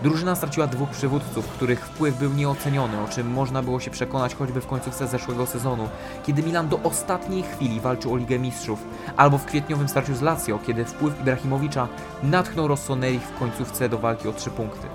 Drużyna 0.03 0.36
straciła 0.36 0.67
dwóch 0.67 0.89
przywódców, 0.89 1.47
których 1.47 1.86
wpływ 1.86 2.19
był 2.19 2.34
nieoceniony, 2.34 3.01
o 3.01 3.07
czym 3.07 3.32
można 3.32 3.61
było 3.61 3.80
się 3.80 3.91
przekonać 3.91 4.36
choćby 4.36 4.61
w 4.61 4.67
końcówce 4.67 5.07
zeszłego 5.07 5.45
sezonu, 5.45 5.89
kiedy 6.25 6.43
Milan 6.43 6.69
do 6.69 6.80
ostatniej 6.84 7.43
chwili 7.43 7.80
walczył 7.80 8.13
o 8.13 8.17
Ligę 8.17 8.39
Mistrzów, 8.39 8.80
albo 9.15 9.38
w 9.38 9.45
kwietniowym 9.45 9.88
starciu 9.88 10.15
z 10.15 10.21
Lazio, 10.21 10.59
kiedy 10.67 10.86
wpływ 10.86 11.19
Ibrahimowicza 11.19 11.88
natchnął 12.23 12.67
Rossoneri 12.67 13.19
w 13.19 13.39
końcówce 13.39 13.89
do 13.89 13.97
walki 13.97 14.28
o 14.28 14.34
trzy 14.34 14.49
punkty. 14.49 14.88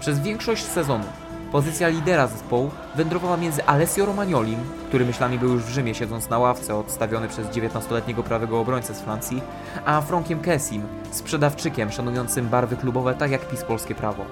Przez 0.00 0.20
większość 0.20 0.64
sezonu 0.64 1.04
Pozycja 1.52 1.88
lidera 1.88 2.26
zespołu 2.26 2.70
wędrowała 2.96 3.36
między 3.36 3.64
Alessio 3.64 4.06
Romagnolim, 4.06 4.58
który 4.88 5.04
myślami 5.04 5.38
był 5.38 5.52
już 5.52 5.62
w 5.62 5.68
Rzymie 5.68 5.94
siedząc 5.94 6.30
na 6.30 6.38
ławce 6.38 6.76
odstawiony 6.76 7.28
przez 7.28 7.46
19-letniego 7.46 8.22
prawego 8.22 8.60
obrońcę 8.60 8.94
z 8.94 9.00
Francji, 9.00 9.42
a 9.84 10.00
Frankiem 10.00 10.40
Kessim, 10.40 10.82
sprzedawczykiem 11.10 11.92
szanującym 11.92 12.48
barwy 12.48 12.76
klubowe 12.76 13.14
tak 13.14 13.30
jak 13.30 13.48
PiS 13.48 13.64
polskie 13.64 13.94
prawo. 13.94 14.24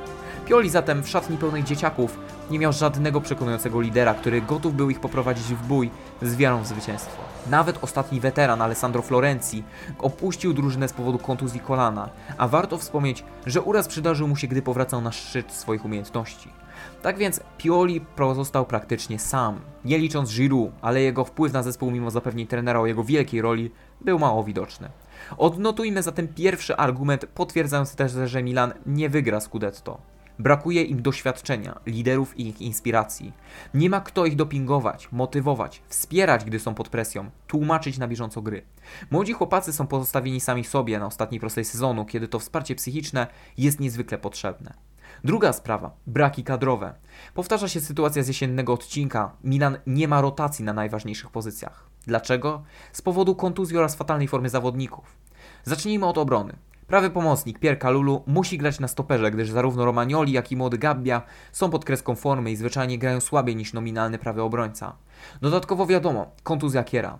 Pioli 0.47 0.71
zatem 0.71 1.03
w 1.03 1.09
szatni 1.09 1.37
pełnej 1.37 1.65
dzieciaków 1.65 2.19
nie 2.51 2.59
miał 2.59 2.73
żadnego 2.73 3.21
przekonującego 3.21 3.81
lidera, 3.81 4.15
który 4.15 4.43
gotów 4.43 4.75
był 4.75 4.91
ich 4.91 5.01
poprowadzić 5.01 5.45
w 5.45 5.67
bój 5.67 5.91
z 6.23 6.37
wiarą 6.37 6.63
w 6.63 6.67
zwycięstwo. 6.67 7.23
Nawet 7.51 7.85
ostatni 7.85 8.21
weteran 8.21 8.63
Alessandro 8.63 9.03
Florenzi 9.03 9.65
opuścił 9.99 10.53
drużynę 10.53 10.89
z 10.89 10.93
powodu 10.93 11.19
kontuzji 11.19 11.61
kolana, 11.61 12.09
a 12.39 12.49
warto 12.49 12.79
wspomnieć, 12.79 13.25
że 13.47 13.63
uraz 13.63 13.89
przydarzył 13.89 14.29
mu 14.29 14.37
się, 14.37 14.47
gdy 14.47 14.63
powracał 14.63 15.01
na 15.01 15.13
szczyt 15.13 15.53
swoich 15.53 15.85
umiejętności. 15.85 16.64
Tak 17.05 17.19
więc 17.19 17.41
Pioli 17.59 18.01
pozostał 18.01 18.67
praktycznie 18.67 19.19
sam, 19.19 19.61
nie 19.85 19.99
licząc 19.99 20.35
Giroud, 20.35 20.73
ale 20.83 21.01
jego 21.01 21.25
wpływ 21.25 21.53
na 21.53 21.63
zespół 21.63 21.91
mimo 21.91 22.11
zapewnień 22.11 22.47
trenera 22.47 22.81
o 22.81 22.87
jego 22.87 23.05
wielkiej 23.05 23.43
roli 23.43 23.71
był 24.01 24.19
mało 24.19 24.45
widoczny. 24.45 24.91
Odnotujmy 25.39 26.03
zatem 26.03 26.29
pierwszy 26.29 26.77
argument 26.77 27.27
potwierdzający 27.27 27.97
też, 27.97 28.13
że 28.25 28.43
Milan 28.43 28.73
nie 28.87 29.09
wygra 29.09 29.41
Scudetto. 29.41 29.99
Brakuje 30.39 30.83
im 30.83 31.03
doświadczenia, 31.03 31.81
liderów 31.87 32.39
i 32.39 32.49
ich 32.49 32.61
inspiracji. 32.61 33.33
Nie 33.75 33.91
ma 33.91 34.01
kto 34.01 34.27
ich 34.27 34.37
dopingować, 34.37 35.13
motywować, 35.13 35.83
wspierać, 35.89 36.45
gdy 36.45 36.61
są 36.61 36.75
pod 36.75 36.89
presją, 36.89 37.31
tłumaczyć 37.47 37.99
na 37.99 38.09
bieżąco 38.09 38.43
gry. 38.43 38.63
Młodzi 39.11 39.33
chłopacy 39.33 39.73
są 39.73 39.87
pozostawieni 39.87 40.41
sami 40.41 40.65
sobie 40.65 40.99
na 40.99 41.07
ostatniej 41.07 41.41
prostej 41.41 41.65
sezonu, 41.65 42.05
kiedy 42.05 42.29
to 42.29 42.39
wsparcie 42.39 42.75
psychiczne 42.75 43.27
jest 43.59 43.81
niezwykle 43.81 44.19
potrzebne. 44.19 44.94
Druga 45.25 45.53
sprawa, 45.53 45.91
braki 46.07 46.45
kadrowe. 46.45 46.95
Powtarza 47.35 47.69
się 47.69 47.81
sytuacja 47.81 48.23
z 48.23 48.29
jesiennego 48.29 48.73
odcinka. 48.73 49.33
Milan 49.45 49.79
nie 49.87 50.09
ma 50.09 50.21
rotacji 50.21 50.65
na 50.65 50.73
najważniejszych 50.73 51.31
pozycjach. 51.31 51.87
Dlaczego? 52.07 52.63
Z 52.93 53.03
powodu 53.03 53.35
kontuzji 53.35 53.79
oraz 53.79 53.95
fatalnej 53.95 54.29
formy 54.29 54.49
zawodników. 54.49 55.17
Zacznijmy 55.65 56.07
od 56.07 56.19
obrony. 56.19 56.57
Prawy 56.87 57.11
pomocnik 57.11 57.59
Pier 57.59 57.79
Kalulu 57.79 58.23
musi 58.27 58.59
grać 58.59 58.81
na 58.81 58.89
stoperze, 58.89 59.31
gdyż 59.31 59.51
zarówno 59.51 59.85
Romagnoli, 59.85 60.33
jak 60.33 60.53
i 60.53 60.57
młody 60.57 60.79
Gabbia 60.79 61.23
są 61.53 61.71
pod 61.71 61.85
kreską 61.85 62.15
formy 62.15 62.51
i 62.51 62.57
zwyczajnie 62.57 62.99
grają 62.99 63.21
słabiej 63.21 63.57
niż 63.57 63.73
nominalny 63.73 64.19
prawy 64.19 64.43
obrońca. 64.43 64.97
Dodatkowo 65.41 65.87
wiadomo, 65.87 66.31
kontuzja 66.43 66.85
Kiera. 66.85 67.19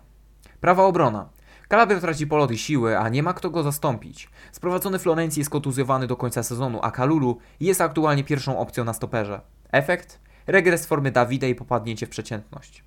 Prawa 0.61 0.83
obrona. 0.83 1.29
Calabria 1.69 1.99
traci 1.99 2.27
polot 2.27 2.51
i 2.51 2.57
siły, 2.57 2.97
a 2.97 3.09
nie 3.09 3.23
ma 3.23 3.33
kto 3.33 3.49
go 3.49 3.63
zastąpić. 3.63 4.29
Sprowadzony 4.51 4.99
Florencji 4.99 5.39
jest 5.39 5.49
kontuzjowany 5.49 6.07
do 6.07 6.15
końca 6.15 6.43
sezonu, 6.43 6.79
a 6.81 6.91
Kalulu 6.91 7.37
jest 7.59 7.81
aktualnie 7.81 8.23
pierwszą 8.23 8.59
opcją 8.59 8.83
na 8.83 8.93
stoperze. 8.93 9.41
Efekt? 9.71 10.19
Regres 10.47 10.85
formy 10.85 11.11
Dawida 11.11 11.47
i 11.47 11.55
popadnięcie 11.55 12.05
w 12.05 12.09
przeciętność. 12.09 12.83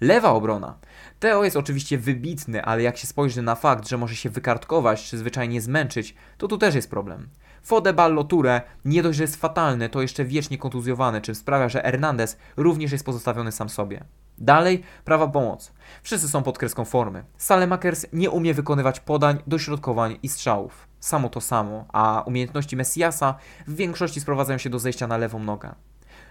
Lewa 0.00 0.30
obrona. 0.30 0.78
Teo 1.20 1.44
jest 1.44 1.56
oczywiście 1.56 1.98
wybitny, 1.98 2.64
ale 2.64 2.82
jak 2.82 2.96
się 2.96 3.06
spojrzy 3.06 3.42
na 3.42 3.54
fakt, 3.54 3.88
że 3.88 3.98
może 3.98 4.16
się 4.16 4.30
wykartkować 4.30 5.04
czy 5.04 5.18
zwyczajnie 5.18 5.60
zmęczyć, 5.60 6.14
to 6.38 6.48
tu 6.48 6.58
też 6.58 6.74
jest 6.74 6.90
problem. 6.90 7.28
Fode 7.62 7.92
Ballo 7.92 8.24
Ture 8.24 8.62
nie 8.84 9.02
dość, 9.02 9.16
że 9.16 9.24
jest 9.24 9.36
fatalny, 9.36 9.88
to 9.88 10.02
jeszcze 10.02 10.24
wiecznie 10.24 10.58
kontuzjowany, 10.58 11.20
czym 11.20 11.34
sprawia, 11.34 11.68
że 11.68 11.82
Hernandez 11.82 12.36
również 12.56 12.92
jest 12.92 13.04
pozostawiony 13.04 13.52
sam 13.52 13.68
sobie. 13.68 14.04
Dalej, 14.38 14.82
prawa 15.04 15.28
pomoc. 15.28 15.72
Wszyscy 16.02 16.28
są 16.28 16.42
pod 16.42 16.58
kreską 16.58 16.84
formy. 16.84 17.24
Salemakers 17.36 18.06
nie 18.12 18.30
umie 18.30 18.54
wykonywać 18.54 19.00
podań, 19.00 19.38
dośrodkowań 19.46 20.18
i 20.22 20.28
strzałów. 20.28 20.88
Samo 21.00 21.28
to 21.28 21.40
samo, 21.40 21.84
a 21.92 22.22
umiejętności 22.26 22.76
Messiasa 22.76 23.34
w 23.66 23.74
większości 23.74 24.20
sprowadzają 24.20 24.58
się 24.58 24.70
do 24.70 24.78
zejścia 24.78 25.06
na 25.06 25.16
lewą 25.16 25.38
nogę. 25.38 25.74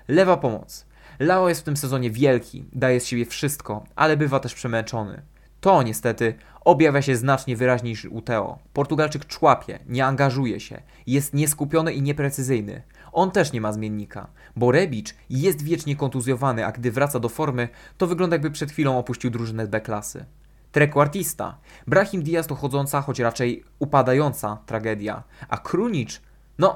Lewa 0.07 0.37
pomoc. 0.37 0.85
Lao 1.19 1.49
jest 1.49 1.61
w 1.61 1.63
tym 1.63 1.77
sezonie 1.77 2.11
wielki, 2.11 2.65
daje 2.73 2.99
z 2.99 3.05
siebie 3.05 3.25
wszystko, 3.25 3.83
ale 3.95 4.17
bywa 4.17 4.39
też 4.39 4.53
przemęczony. 4.53 5.21
To 5.61 5.83
niestety 5.83 6.33
objawia 6.65 7.01
się 7.01 7.15
znacznie 7.15 7.55
wyraźniej 7.55 7.91
niż 7.91 8.05
u 8.05 8.21
Teo. 8.21 8.59
Portugalczyk 8.73 9.25
człapie, 9.25 9.79
nie 9.87 10.05
angażuje 10.05 10.59
się, 10.59 10.81
jest 11.07 11.33
nieskupiony 11.33 11.93
i 11.93 12.01
nieprecyzyjny. 12.01 12.81
On 13.11 13.31
też 13.31 13.53
nie 13.53 13.61
ma 13.61 13.73
zmiennika, 13.73 14.27
bo 14.55 14.71
Rebic 14.71 15.15
jest 15.29 15.61
wiecznie 15.63 15.95
kontuzjowany, 15.95 16.65
a 16.65 16.71
gdy 16.71 16.91
wraca 16.91 17.19
do 17.19 17.29
formy, 17.29 17.69
to 17.97 18.07
wygląda 18.07 18.35
jakby 18.35 18.51
przed 18.51 18.71
chwilą 18.71 18.97
opuścił 18.97 19.31
drużynę 19.31 19.67
B-klasy. 19.67 20.25
Trequartista. 20.71 21.57
Brahim 21.87 22.23
Diaz 22.23 22.47
to 22.47 22.55
chodząca, 22.55 23.01
choć 23.01 23.19
raczej 23.19 23.63
upadająca 23.79 24.57
tragedia, 24.65 25.23
a 25.49 25.57
Krunic, 25.57 26.21
no, 26.57 26.75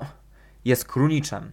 jest 0.65 0.86
Kruniczem. 0.86 1.51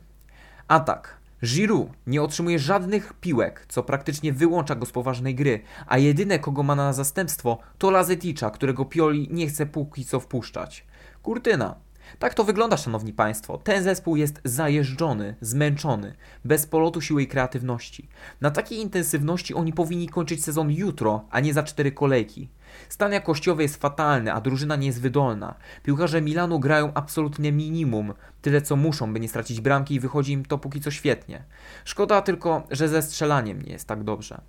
Atak. 0.68 1.21
Giroud 1.44 1.88
nie 2.06 2.22
otrzymuje 2.22 2.58
żadnych 2.58 3.12
piłek, 3.12 3.66
co 3.68 3.82
praktycznie 3.82 4.32
wyłącza 4.32 4.74
go 4.74 4.86
z 4.86 4.92
poważnej 4.92 5.34
gry, 5.34 5.60
a 5.86 5.98
jedyne 5.98 6.38
kogo 6.38 6.62
ma 6.62 6.74
na 6.74 6.92
zastępstwo 6.92 7.58
to 7.78 7.90
Lazeticza, 7.90 8.50
którego 8.50 8.84
Pioli 8.84 9.28
nie 9.30 9.46
chce 9.46 9.66
póki 9.66 10.04
co 10.04 10.20
wpuszczać. 10.20 10.86
Kurtyna. 11.22 11.74
Tak 12.18 12.34
to 12.34 12.44
wygląda, 12.44 12.76
szanowni 12.76 13.12
państwo. 13.12 13.58
Ten 13.58 13.82
zespół 13.82 14.16
jest 14.16 14.40
zajeżdżony, 14.44 15.36
zmęczony, 15.40 16.14
bez 16.44 16.66
polotu 16.66 17.00
siły 17.00 17.22
i 17.22 17.26
kreatywności. 17.26 18.08
Na 18.40 18.50
takiej 18.50 18.78
intensywności 18.78 19.54
oni 19.54 19.72
powinni 19.72 20.08
kończyć 20.08 20.44
sezon 20.44 20.70
jutro, 20.70 21.24
a 21.30 21.40
nie 21.40 21.54
za 21.54 21.62
cztery 21.62 21.92
kolejki. 21.92 22.48
Stan 22.88 23.12
jakościowy 23.12 23.62
jest 23.62 23.76
fatalny, 23.76 24.32
a 24.32 24.40
drużyna 24.40 24.76
nie 24.76 24.86
jest 24.86 25.00
wydolna. 25.00 25.54
Piłkarze 25.82 26.22
Milanu 26.22 26.60
grają 26.60 26.92
absolutnie 26.94 27.52
minimum, 27.52 28.14
tyle 28.42 28.62
co 28.62 28.76
muszą, 28.76 29.12
by 29.12 29.20
nie 29.20 29.28
stracić 29.28 29.60
bramki 29.60 29.94
i 29.94 30.00
wychodzi 30.00 30.32
im 30.32 30.44
to 30.44 30.58
póki 30.58 30.80
co 30.80 30.90
świetnie. 30.90 31.44
Szkoda 31.84 32.22
tylko, 32.22 32.62
że 32.70 32.88
ze 32.88 33.02
strzelaniem 33.02 33.62
nie 33.62 33.72
jest 33.72 33.88
tak 33.88 34.04
dobrze. 34.04 34.40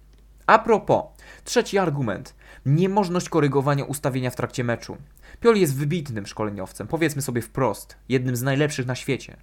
A 0.47 0.59
propos, 0.59 1.03
trzeci 1.43 1.77
argument. 1.77 2.35
Niemożność 2.65 3.29
korygowania 3.29 3.85
ustawienia 3.85 4.29
w 4.29 4.35
trakcie 4.35 4.63
meczu. 4.63 4.97
Pioli 5.39 5.61
jest 5.61 5.75
wybitnym 5.75 6.25
szkoleniowcem, 6.25 6.87
powiedzmy 6.87 7.21
sobie 7.21 7.41
wprost, 7.41 7.97
jednym 8.09 8.35
z 8.35 8.41
najlepszych 8.41 8.85
na 8.85 8.95
świecie. 8.95 9.37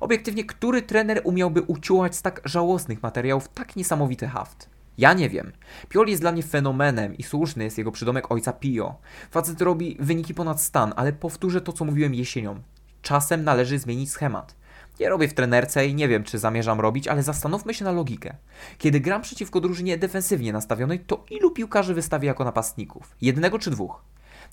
Obiektywnie, 0.00 0.44
który 0.44 0.82
trener 0.82 1.20
umiałby 1.24 1.62
uciułać 1.62 2.16
z 2.16 2.22
tak 2.22 2.40
żałosnych 2.44 3.02
materiałów 3.02 3.48
tak 3.48 3.76
niesamowity 3.76 4.28
haft? 4.28 4.71
Ja 5.02 5.12
nie 5.12 5.28
wiem. 5.28 5.52
Pioli 5.88 6.10
jest 6.10 6.22
dla 6.22 6.32
mnie 6.32 6.42
fenomenem 6.42 7.16
i 7.16 7.22
słuszny 7.22 7.64
jest 7.64 7.78
jego 7.78 7.92
przydomek 7.92 8.32
ojca 8.32 8.52
Pio. 8.52 8.94
Facet 9.30 9.60
robi 9.62 9.96
wyniki 10.00 10.34
ponad 10.34 10.60
stan, 10.60 10.92
ale 10.96 11.12
powtórzę 11.12 11.60
to, 11.60 11.72
co 11.72 11.84
mówiłem 11.84 12.14
jesienią. 12.14 12.62
Czasem 13.02 13.44
należy 13.44 13.78
zmienić 13.78 14.10
schemat. 14.10 14.54
Nie 15.00 15.08
robię 15.08 15.28
w 15.28 15.34
trenerce 15.34 15.86
i 15.86 15.94
nie 15.94 16.08
wiem, 16.08 16.24
czy 16.24 16.38
zamierzam 16.38 16.80
robić, 16.80 17.08
ale 17.08 17.22
zastanówmy 17.22 17.74
się 17.74 17.84
na 17.84 17.92
logikę. 17.92 18.34
Kiedy 18.78 19.00
gram 19.00 19.22
przeciwko 19.22 19.60
drużynie 19.60 19.98
defensywnie 19.98 20.52
nastawionej, 20.52 21.00
to 21.00 21.24
ilu 21.30 21.50
piłkarzy 21.50 21.94
wystawię 21.94 22.26
jako 22.26 22.44
napastników? 22.44 23.16
Jednego 23.20 23.58
czy 23.58 23.70
dwóch? 23.70 24.02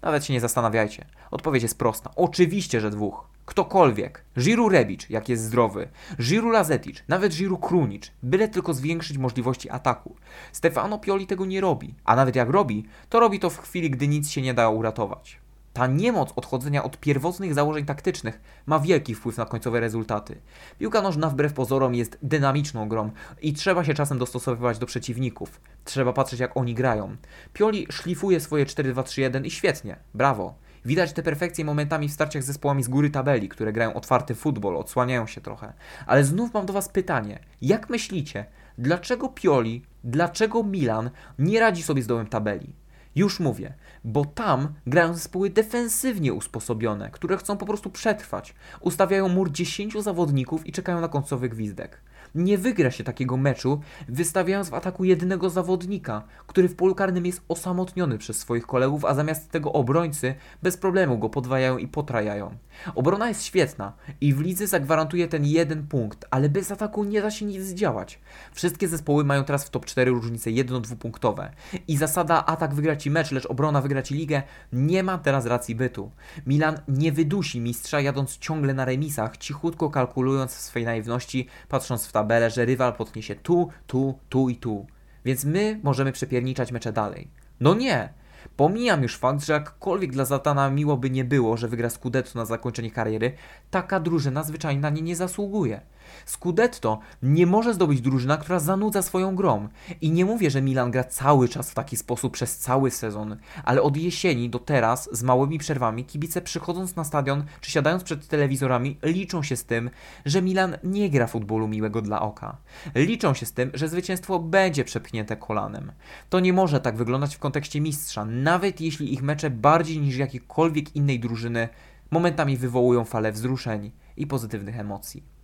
Nawet 0.02 0.26
się 0.26 0.34
nie 0.34 0.42
zastanawiajcie. 0.42 1.06
Odpowiedź 1.32 1.64
jest 1.64 1.78
prosta. 1.78 2.12
Oczywiście, 2.16 2.82
że 2.82 2.90
dwóch. 2.90 3.28
Ktokolwiek. 3.50 4.24
Giru 4.40 4.70
Rebic, 4.70 5.10
jak 5.10 5.30
jest 5.30 5.44
zdrowy. 5.44 5.90
Giru 6.22 6.50
Lazetic, 6.50 7.04
nawet 7.08 7.34
Giru 7.34 7.58
Krunic. 7.58 8.12
Byle 8.24 8.48
tylko 8.48 8.74
zwiększyć 8.74 9.18
możliwości 9.18 9.70
ataku. 9.70 10.16
Stefano 10.52 11.00
Pioli 11.00 11.28
tego 11.28 11.46
nie 11.46 11.62
robi. 11.62 11.96
A 12.06 12.16
nawet 12.16 12.36
jak 12.36 12.50
robi, 12.50 12.86
to 13.10 13.20
robi 13.20 13.40
to 13.40 13.50
w 13.50 13.58
chwili, 13.58 13.90
gdy 13.90 14.08
nic 14.08 14.30
się 14.30 14.42
nie 14.42 14.54
da 14.54 14.70
uratować. 14.70 15.40
Ta 15.74 15.88
niemoc 15.88 16.34
odchodzenia 16.36 16.84
od 16.84 17.00
pierwotnych 17.00 17.54
założeń 17.54 17.86
taktycznych 17.86 18.42
ma 18.66 18.80
wielki 18.80 19.16
wpływ 19.16 19.38
na 19.38 19.46
końcowe 19.46 19.80
rezultaty. 19.80 20.36
Piłka 20.80 21.02
nożna 21.02 21.30
wbrew 21.30 21.54
pozorom 21.54 21.96
jest 21.96 22.18
dynamiczną 22.22 22.90
grą 22.90 23.12
i 23.42 23.54
trzeba 23.54 23.84
się 23.84 23.94
czasem 23.94 24.18
dostosowywać 24.18 24.78
do 24.78 24.86
przeciwników. 24.86 25.62
Trzeba 25.84 26.14
patrzeć 26.14 26.40
jak 26.40 26.58
oni 26.58 26.74
grają. 26.74 27.16
Pioli 27.54 27.88
szlifuje 27.92 28.40
swoje 28.40 28.66
4-2-3-1 28.66 29.46
i 29.46 29.52
świetnie, 29.52 29.98
brawo. 30.14 30.54
Widać 30.86 31.14
te 31.14 31.24
perfekcje 31.24 31.66
momentami 31.66 32.10
w 32.10 32.12
starciach 32.12 32.44
z 32.44 32.46
zespołami 32.46 32.84
z 32.84 32.88
góry 32.88 33.10
tabeli, 33.10 33.50
które 33.50 33.74
grają 33.74 33.94
otwarty 33.94 34.36
futbol, 34.36 34.78
odsłaniają 34.78 35.28
się 35.28 35.42
trochę. 35.42 35.74
Ale 36.06 36.24
znów 36.24 36.54
mam 36.54 36.66
do 36.66 36.74
Was 36.74 36.90
pytanie. 36.90 37.40
Jak 37.62 37.90
myślicie, 37.90 38.46
dlaczego 38.78 39.30
Pioli, 39.30 39.86
dlaczego 40.04 40.64
Milan 40.64 41.10
nie 41.40 41.60
radzi 41.60 41.84
sobie 41.84 42.04
z 42.04 42.08
dołem 42.08 42.28
tabeli? 42.28 42.74
Już 43.16 43.40
mówię, 43.40 43.74
bo 44.04 44.26
tam 44.26 44.74
grają 44.88 45.14
zespoły 45.14 45.50
defensywnie 45.50 46.34
usposobione, 46.34 47.12
które 47.12 47.38
chcą 47.38 47.58
po 47.58 47.66
prostu 47.66 47.90
przetrwać. 47.90 48.56
Ustawiają 48.80 49.30
mur 49.30 49.52
10 49.52 49.94
zawodników 49.94 50.68
i 50.68 50.72
czekają 50.72 51.02
na 51.02 51.08
końcowy 51.08 51.50
gwizdek. 51.50 52.02
Nie 52.36 52.58
wygra 52.58 52.92
się 52.92 53.04
takiego 53.04 53.38
meczu, 53.38 53.82
wystawiając 54.08 54.70
w 54.70 54.74
ataku 54.74 55.04
jednego 55.04 55.50
zawodnika, 55.50 56.24
który 56.48 56.70
w 56.70 56.76
polu 56.76 56.96
karnym 56.96 57.26
jest 57.26 57.42
osamotniony 57.48 58.18
przez 58.18 58.38
swoich 58.38 58.66
kolegów, 58.66 59.06
a 59.06 59.14
zamiast 59.14 59.52
tego 59.52 59.74
obrońcy 59.74 60.36
bez 60.64 60.78
problemu 60.78 61.18
go 61.18 61.30
podwajają 61.30 61.78
i 61.78 61.88
potrajają. 61.88 62.56
Obrona 62.96 63.28
jest 63.28 63.44
świetna 63.44 63.94
i 64.22 64.34
w 64.34 64.42
lidze 64.42 64.68
zagwarantuje 64.68 65.28
ten 65.28 65.46
jeden 65.46 65.88
punkt, 65.88 66.26
ale 66.32 66.50
bez 66.50 66.72
ataku 66.72 67.04
nie 67.04 67.22
da 67.22 67.32
się 67.32 67.46
nic 67.46 67.64
zdziałać. 67.64 68.20
Wszystkie 68.54 68.88
zespoły 68.88 69.24
mają 69.24 69.44
teraz 69.44 69.66
w 69.66 69.70
top 69.70 69.86
4 69.86 70.12
różnice 70.12 70.52
jedno-dwupunktowe 70.52 71.52
i 71.88 71.98
zasada 71.98 72.46
atak 72.46 72.74
wygra 72.74 72.96
ci 72.96 73.12
mecz, 73.12 73.32
lecz 73.32 73.46
obrona 73.46 73.82
wygra 73.82 74.02
ci 74.02 74.16
ligę 74.16 74.44
nie 74.74 75.04
ma 75.04 75.18
teraz 75.18 75.46
racji 75.46 75.76
bytu. 75.76 76.12
Milan 76.48 76.80
nie 76.88 77.12
wydusi 77.12 77.62
mistrza 77.62 78.02
jadąc 78.02 78.38
ciągle 78.38 78.74
na 78.74 78.86
remisach, 78.86 79.38
cichutko 79.38 79.90
kalkulując 79.90 80.56
w 80.56 80.62
swej 80.62 80.86
naiwności, 80.86 81.48
patrząc 81.68 82.08
w 82.08 82.12
tabelę, 82.20 82.50
że 82.50 82.66
rywal 82.66 82.94
potnie 82.94 83.24
się 83.24 83.36
tu, 83.36 83.70
tu, 83.88 84.20
tu 84.30 84.50
i 84.50 84.56
tu. 84.56 84.88
Więc 85.26 85.46
my 85.46 85.80
możemy 85.84 86.12
przepierniczać 86.12 86.72
mecze 86.72 86.94
dalej. 86.94 87.28
No 87.60 87.74
nie! 87.74 88.14
Pomijam 88.56 89.04
już 89.04 89.18
fakt, 89.18 89.46
że 89.46 89.54
jakkolwiek 89.54 90.12
dla 90.12 90.26
Zatana 90.26 90.70
miło 90.70 90.98
by 90.98 91.10
nie 91.10 91.26
było, 91.26 91.58
że 91.58 91.68
wygra 91.68 91.90
Scudetto 91.90 92.40
na 92.40 92.46
zakończenie 92.46 92.92
kariery, 92.92 93.32
taka 93.72 94.00
drużyna 94.00 94.44
zwyczajnie 94.44 94.82
na 94.82 94.90
nie 94.90 95.02
nie 95.02 95.16
zasługuje. 95.16 95.82
Scudetto 96.26 97.00
nie 97.24 97.46
może 97.46 97.74
zdobyć 97.74 98.02
drużyna, 98.02 98.38
która 98.38 98.60
zanudza 98.60 99.02
swoją 99.02 99.36
grą. 99.36 99.68
I 100.02 100.12
nie 100.12 100.26
mówię, 100.26 100.52
że 100.52 100.62
Milan 100.62 100.92
gra 100.92 101.04
cały 101.04 101.50
czas 101.50 101.72
w 101.72 101.74
taki 101.74 101.98
sposób 101.98 102.34
przez 102.34 102.58
cały 102.58 102.92
sezon, 102.92 103.38
ale 103.64 103.82
od 103.82 103.98
jesieni 103.98 104.50
do 104.50 104.60
teraz, 104.60 105.10
z 105.12 105.24
małymi 105.24 105.60
przerwami, 105.60 106.06
kibice 106.06 106.42
przychodząc 106.42 106.96
na 106.96 107.04
stadion 107.04 107.44
czy 107.62 107.72
siadając 107.72 108.04
przed 108.04 108.28
telewizorami, 108.28 108.98
liczą 109.04 109.44
się 109.44 109.56
z 109.56 109.66
tym, 109.66 109.90
że 110.26 110.42
Milan 110.42 110.78
nie 110.84 111.10
gra 111.10 111.28
futbolu 111.28 111.68
miłego 111.68 112.02
dla 112.02 112.22
oka. 112.22 112.58
Liczą 112.96 113.34
się 113.34 113.46
z 113.46 113.54
tym, 113.54 113.72
że 113.74 113.88
zwycięstwo 113.88 114.40
będzie 114.40 114.84
przepchnięte 114.84 115.38
kolanem. 115.38 115.92
To 116.30 116.40
nie 116.40 116.54
może 116.54 116.80
tak 116.80 116.96
wyglądać 116.96 117.36
w 117.36 117.40
kontekście 117.40 117.82
mistrza, 117.82 118.26
nawet 118.26 118.82
jeśli 118.82 119.14
ich 119.14 119.24
mecze 119.24 119.50
bardziej 119.50 120.00
niż 120.00 120.18
jakiejkolwiek 120.18 120.96
innej 120.96 121.20
drużyny 121.20 121.70
momentami 122.12 122.58
wywołują 122.58 123.06
falę 123.06 123.32
wzruszeń 123.32 123.92
i 124.18 124.28
pozytywnych 124.28 124.80
emocji. 124.80 125.39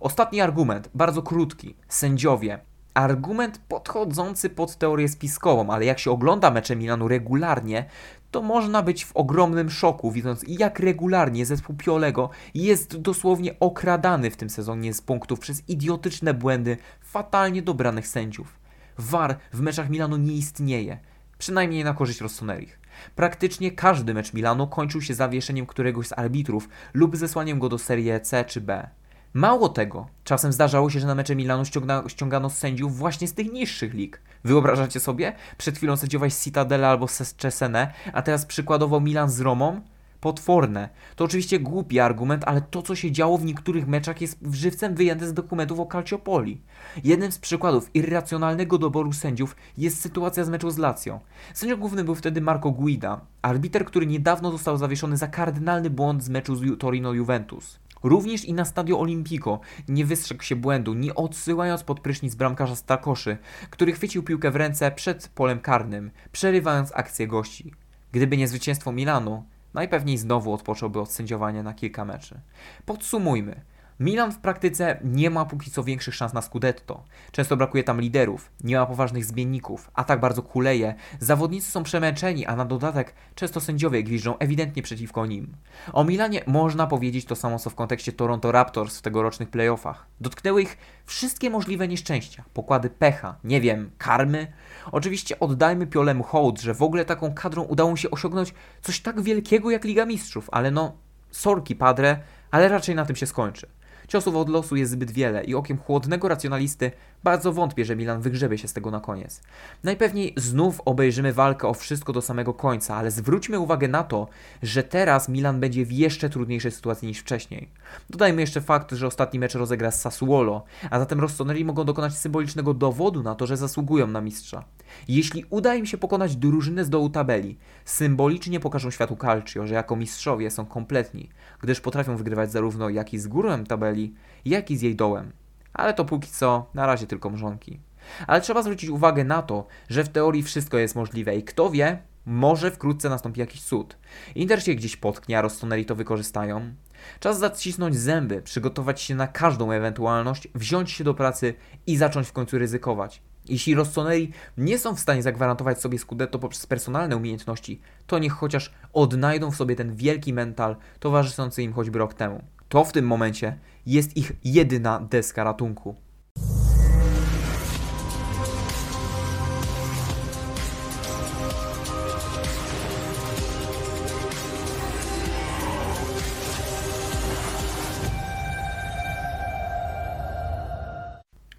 Ostatni 0.00 0.40
argument, 0.40 0.90
bardzo 0.94 1.22
krótki. 1.22 1.76
Sędziowie. 1.88 2.58
Argument 2.94 3.60
podchodzący 3.68 4.50
pod 4.50 4.76
teorię 4.76 5.08
spiskową, 5.08 5.70
ale 5.70 5.84
jak 5.84 5.98
się 5.98 6.10
ogląda 6.10 6.50
mecze 6.50 6.76
Milanu 6.76 7.08
regularnie, 7.08 7.84
to 8.30 8.42
można 8.42 8.82
być 8.82 9.04
w 9.04 9.16
ogromnym 9.16 9.70
szoku, 9.70 10.12
widząc 10.12 10.44
jak 10.48 10.80
regularnie 10.80 11.46
zespół 11.46 11.76
Piolego 11.76 12.30
jest 12.54 12.96
dosłownie 12.96 13.60
okradany 13.60 14.30
w 14.30 14.36
tym 14.36 14.50
sezonie 14.50 14.94
z 14.94 15.00
punktów 15.00 15.40
przez 15.40 15.68
idiotyczne 15.68 16.34
błędy 16.34 16.76
fatalnie 17.00 17.62
dobranych 17.62 18.08
sędziów. 18.08 18.58
VAR 18.98 19.36
w 19.52 19.60
meczach 19.60 19.90
Milanu 19.90 20.16
nie 20.16 20.32
istnieje, 20.32 20.98
przynajmniej 21.38 21.84
na 21.84 21.94
korzyść 21.94 22.20
Rossonerich. 22.20 22.80
Praktycznie 23.14 23.72
każdy 23.72 24.14
mecz 24.14 24.34
Milanu 24.34 24.66
kończył 24.66 25.02
się 25.02 25.14
zawieszeniem 25.14 25.66
któregoś 25.66 26.06
z 26.06 26.18
arbitrów 26.18 26.68
lub 26.94 27.16
zesłaniem 27.16 27.58
go 27.58 27.68
do 27.68 27.78
Serie 27.78 28.20
C 28.20 28.44
czy 28.44 28.60
B. 28.60 28.88
Mało 29.36 29.68
tego, 29.68 30.06
czasem 30.24 30.52
zdarzało 30.52 30.90
się, 30.90 31.00
że 31.00 31.06
na 31.06 31.14
mecze 31.14 31.36
Milanu 31.36 31.64
ściągna, 31.64 32.02
ściągano 32.08 32.50
sędziów 32.50 32.96
właśnie 32.96 33.28
z 33.28 33.34
tych 33.34 33.52
niższych 33.52 33.94
lig. 33.94 34.22
Wyobrażacie 34.44 35.00
sobie? 35.00 35.32
Przed 35.58 35.76
chwilą 35.76 35.96
sędziowałeś 35.96 36.34
Citadela 36.34 36.88
albo 36.88 37.06
Cesene, 37.38 37.92
a 38.12 38.22
teraz 38.22 38.46
przykładowo 38.46 39.00
Milan 39.00 39.30
z 39.30 39.40
Romą? 39.40 39.80
Potworne. 40.20 40.88
To 41.16 41.24
oczywiście 41.24 41.60
głupi 41.60 42.00
argument, 42.00 42.44
ale 42.46 42.60
to, 42.60 42.82
co 42.82 42.94
się 42.94 43.12
działo 43.12 43.38
w 43.38 43.44
niektórych 43.44 43.86
meczach, 43.86 44.20
jest 44.20 44.38
żywcem 44.52 44.94
wyjęte 44.94 45.26
z 45.26 45.34
dokumentów 45.34 45.80
o 45.80 45.86
Calciopoli. 45.86 46.60
Jednym 47.04 47.32
z 47.32 47.38
przykładów 47.38 47.90
irracjonalnego 47.94 48.78
doboru 48.78 49.12
sędziów 49.12 49.56
jest 49.78 50.00
sytuacja 50.00 50.44
z 50.44 50.48
meczu 50.48 50.70
z 50.70 50.78
Lazio. 50.78 51.20
Sędzią 51.54 51.76
głównym 51.76 52.06
był 52.06 52.14
wtedy 52.14 52.40
Marco 52.40 52.70
Guida, 52.70 53.20
arbiter, 53.42 53.84
który 53.84 54.06
niedawno 54.06 54.50
został 54.50 54.76
zawieszony 54.76 55.16
za 55.16 55.26
kardynalny 55.26 55.90
błąd 55.90 56.24
z 56.24 56.28
meczu 56.28 56.56
z 56.56 56.62
Torino-Juventus. 56.78 57.85
Również 58.02 58.44
i 58.44 58.52
na 58.52 58.64
Stadio 58.64 59.00
Olimpico 59.00 59.60
nie 59.88 60.04
wystrzegł 60.04 60.42
się 60.42 60.56
błędu, 60.56 60.94
nie 60.94 61.14
odsyłając 61.14 61.84
pod 61.84 62.00
prysznic 62.00 62.34
bramkarza 62.34 62.76
Stakoszy, 62.76 63.38
który 63.70 63.92
chwycił 63.92 64.22
piłkę 64.22 64.50
w 64.50 64.56
ręce 64.56 64.90
przed 64.90 65.28
polem 65.28 65.60
karnym, 65.60 66.10
przerywając 66.32 66.92
akcję 66.94 67.26
gości. 67.26 67.72
Gdyby 68.12 68.36
nie 68.36 68.48
zwycięstwo 68.48 68.92
Milanu, 68.92 69.44
najpewniej 69.74 70.18
znowu 70.18 70.52
odpocząłby 70.52 71.00
od 71.00 71.12
sędziowania 71.12 71.62
na 71.62 71.74
kilka 71.74 72.04
meczy. 72.04 72.40
Podsumujmy. 72.86 73.60
Milan 74.00 74.32
w 74.32 74.38
praktyce 74.38 75.00
nie 75.04 75.30
ma 75.30 75.44
póki 75.44 75.70
co 75.70 75.84
większych 75.84 76.14
szans 76.14 76.32
na 76.32 76.42
Scudetto. 76.42 77.04
Często 77.32 77.56
brakuje 77.56 77.84
tam 77.84 78.00
liderów, 78.00 78.50
nie 78.64 78.76
ma 78.76 78.86
poważnych 78.86 79.24
zmienników, 79.24 79.90
a 79.94 80.04
tak 80.04 80.20
bardzo 80.20 80.42
kuleje, 80.42 80.94
zawodnicy 81.20 81.70
są 81.70 81.82
przemęczeni, 81.82 82.46
a 82.46 82.56
na 82.56 82.64
dodatek 82.64 83.14
często 83.34 83.60
sędziowie 83.60 84.02
gwiżdżą 84.02 84.38
ewidentnie 84.38 84.82
przeciwko 84.82 85.26
nim. 85.26 85.56
O 85.92 86.04
Milanie 86.04 86.42
można 86.46 86.86
powiedzieć 86.86 87.24
to 87.24 87.36
samo 87.36 87.58
co 87.58 87.70
w 87.70 87.74
kontekście 87.74 88.12
Toronto 88.12 88.52
Raptors 88.52 88.98
w 88.98 89.02
tegorocznych 89.02 89.50
playoffach. 89.50 90.06
Dotknęły 90.20 90.62
ich 90.62 90.78
wszystkie 91.06 91.50
możliwe 91.50 91.88
nieszczęścia, 91.88 92.44
pokłady 92.54 92.90
pecha, 92.90 93.36
nie 93.44 93.60
wiem, 93.60 93.90
karmy. 93.98 94.52
Oczywiście 94.92 95.40
oddajmy 95.40 95.86
Piolemu 95.86 96.22
hołd, 96.22 96.60
że 96.60 96.74
w 96.74 96.82
ogóle 96.82 97.04
taką 97.04 97.34
kadrą 97.34 97.62
udało 97.62 97.96
się 97.96 98.10
osiągnąć 98.10 98.54
coś 98.82 99.00
tak 99.00 99.20
wielkiego 99.20 99.70
jak 99.70 99.84
Liga 99.84 100.06
Mistrzów, 100.06 100.48
ale 100.52 100.70
no, 100.70 100.96
sorki 101.30 101.76
padre, 101.76 102.18
ale 102.50 102.68
raczej 102.68 102.94
na 102.94 103.04
tym 103.04 103.16
się 103.16 103.26
skończy. 103.26 103.66
Ciosów 104.08 104.36
od 104.36 104.48
losu 104.48 104.76
jest 104.76 104.92
zbyt 104.92 105.10
wiele 105.10 105.44
i 105.44 105.54
okiem 105.54 105.78
chłodnego 105.78 106.28
racjonalisty 106.28 106.90
bardzo 107.24 107.52
wątpię, 107.52 107.84
że 107.84 107.96
Milan 107.96 108.20
wygrzebie 108.20 108.58
się 108.58 108.68
z 108.68 108.72
tego 108.72 108.90
na 108.90 109.00
koniec. 109.00 109.42
Najpewniej 109.84 110.34
znów 110.36 110.80
obejrzymy 110.84 111.32
walkę 111.32 111.68
o 111.68 111.74
wszystko 111.74 112.12
do 112.12 112.22
samego 112.22 112.54
końca, 112.54 112.96
ale 112.96 113.10
zwróćmy 113.10 113.58
uwagę 113.58 113.88
na 113.88 114.02
to, 114.02 114.28
że 114.62 114.82
teraz 114.82 115.28
Milan 115.28 115.60
będzie 115.60 115.86
w 115.86 115.92
jeszcze 115.92 116.30
trudniejszej 116.30 116.72
sytuacji 116.72 117.08
niż 117.08 117.18
wcześniej. 117.18 117.68
Dodajmy 118.10 118.40
jeszcze 118.40 118.60
fakt, 118.60 118.92
że 118.92 119.06
ostatni 119.06 119.38
mecz 119.38 119.54
rozegra 119.54 119.90
z 119.90 120.00
Sassuolo, 120.00 120.64
a 120.90 120.98
zatem 120.98 121.20
Rossoneri 121.20 121.64
mogą 121.64 121.84
dokonać 121.84 122.16
symbolicznego 122.16 122.74
dowodu 122.74 123.22
na 123.22 123.34
to, 123.34 123.46
że 123.46 123.56
zasługują 123.56 124.06
na 124.06 124.20
mistrza. 124.20 124.64
Jeśli 125.08 125.44
uda 125.50 125.74
im 125.74 125.86
się 125.86 125.98
pokonać 125.98 126.36
drużynę 126.36 126.84
z 126.84 126.90
dołu 126.90 127.10
tabeli, 127.10 127.58
symbolicznie 127.84 128.60
pokażą 128.60 128.90
światu 128.90 129.16
Calcio, 129.16 129.66
że 129.66 129.74
jako 129.74 129.96
mistrzowie 129.96 130.50
są 130.50 130.66
kompletni, 130.66 131.28
gdyż 131.60 131.80
potrafią 131.80 132.16
wygrywać 132.16 132.52
zarówno 132.52 132.88
jak 132.88 133.14
i 133.14 133.18
z 133.18 133.28
górą 133.28 133.64
tabeli, 133.64 134.14
jak 134.44 134.70
i 134.70 134.76
z 134.76 134.82
jej 134.82 134.96
dołem. 134.96 135.32
Ale 135.72 135.94
to 135.94 136.04
póki 136.04 136.30
co 136.30 136.70
na 136.74 136.86
razie 136.86 137.06
tylko 137.06 137.30
mrzonki. 137.30 137.80
Ale 138.26 138.40
trzeba 138.40 138.62
zwrócić 138.62 138.90
uwagę 138.90 139.24
na 139.24 139.42
to, 139.42 139.66
że 139.88 140.04
w 140.04 140.08
teorii 140.08 140.42
wszystko 140.42 140.78
jest 140.78 140.94
możliwe 140.94 141.36
i 141.36 141.42
kto 141.42 141.70
wie, 141.70 141.98
może 142.26 142.70
wkrótce 142.70 143.08
nastąpi 143.08 143.40
jakiś 143.40 143.62
cud. 143.62 143.96
Inter 144.34 144.62
się 144.62 144.74
gdzieś 144.74 144.96
potknie, 144.96 145.38
a 145.38 145.42
Rossoneri 145.42 145.84
to 145.84 145.94
wykorzystają. 145.94 146.74
Czas 147.20 147.38
zacisnąć 147.38 147.96
zęby, 147.96 148.42
przygotować 148.42 149.00
się 149.00 149.14
na 149.14 149.26
każdą 149.26 149.72
ewentualność, 149.72 150.48
wziąć 150.54 150.90
się 150.90 151.04
do 151.04 151.14
pracy 151.14 151.54
i 151.86 151.96
zacząć 151.96 152.28
w 152.28 152.32
końcu 152.32 152.58
ryzykować. 152.58 153.22
Jeśli 153.48 153.74
Rossoneri 153.74 154.30
nie 154.58 154.78
są 154.78 154.94
w 154.94 155.00
stanie 155.00 155.22
zagwarantować 155.22 155.80
sobie 155.80 155.98
Scudetto 155.98 156.38
poprzez 156.38 156.66
personalne 156.66 157.16
umiejętności, 157.16 157.80
to 158.06 158.18
niech 158.18 158.32
chociaż 158.32 158.72
odnajdą 158.92 159.50
w 159.50 159.56
sobie 159.56 159.76
ten 159.76 159.96
wielki 159.96 160.32
mental 160.32 160.76
towarzyszący 161.00 161.62
im 161.62 161.72
choćby 161.72 161.98
rok 161.98 162.14
temu. 162.14 162.42
To 162.68 162.84
w 162.84 162.92
tym 162.92 163.06
momencie 163.06 163.58
jest 163.86 164.16
ich 164.16 164.32
jedyna 164.44 165.00
deska 165.00 165.44
ratunku. 165.44 166.05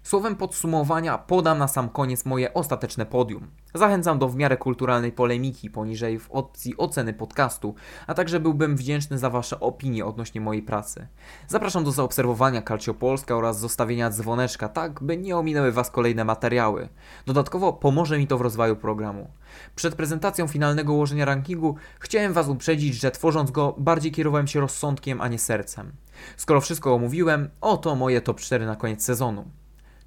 Słowem 0.08 0.36
podsumowania 0.36 1.18
podam 1.18 1.58
na 1.58 1.68
sam 1.68 1.88
koniec 1.88 2.24
moje 2.24 2.54
ostateczne 2.54 3.06
podium. 3.06 3.50
Zachęcam 3.74 4.18
do 4.18 4.28
w 4.28 4.36
miarę 4.36 4.56
kulturalnej 4.56 5.12
polemiki 5.12 5.70
poniżej 5.70 6.18
w 6.18 6.30
opcji 6.30 6.76
oceny 6.76 7.12
podcastu, 7.12 7.74
a 8.06 8.14
także 8.14 8.40
byłbym 8.40 8.76
wdzięczny 8.76 9.18
za 9.18 9.30
Wasze 9.30 9.60
opinie 9.60 10.06
odnośnie 10.06 10.40
mojej 10.40 10.62
pracy. 10.62 11.06
Zapraszam 11.48 11.84
do 11.84 11.92
zaobserwowania 11.92 12.62
Calcio 12.62 12.94
Polska 12.94 13.36
oraz 13.36 13.60
zostawienia 13.60 14.10
dzwoneczka, 14.10 14.68
tak 14.68 15.02
by 15.02 15.16
nie 15.16 15.36
ominęły 15.36 15.72
Was 15.72 15.90
kolejne 15.90 16.24
materiały. 16.24 16.88
Dodatkowo 17.26 17.72
pomoże 17.72 18.18
mi 18.18 18.26
to 18.26 18.38
w 18.38 18.40
rozwoju 18.40 18.76
programu. 18.76 19.30
Przed 19.76 19.94
prezentacją 19.94 20.46
finalnego 20.46 20.92
ułożenia 20.92 21.24
rankingu 21.24 21.76
chciałem 22.00 22.32
Was 22.32 22.48
uprzedzić, 22.48 22.94
że 22.94 23.10
tworząc 23.10 23.50
go 23.50 23.74
bardziej 23.78 24.12
kierowałem 24.12 24.46
się 24.46 24.60
rozsądkiem, 24.60 25.20
a 25.20 25.28
nie 25.28 25.38
sercem. 25.38 25.92
Skoro 26.36 26.60
wszystko 26.60 26.94
omówiłem, 26.94 27.50
oto 27.60 27.94
moje 27.94 28.20
top 28.20 28.40
4 28.40 28.66
na 28.66 28.76
koniec 28.76 29.04
sezonu. 29.04 29.44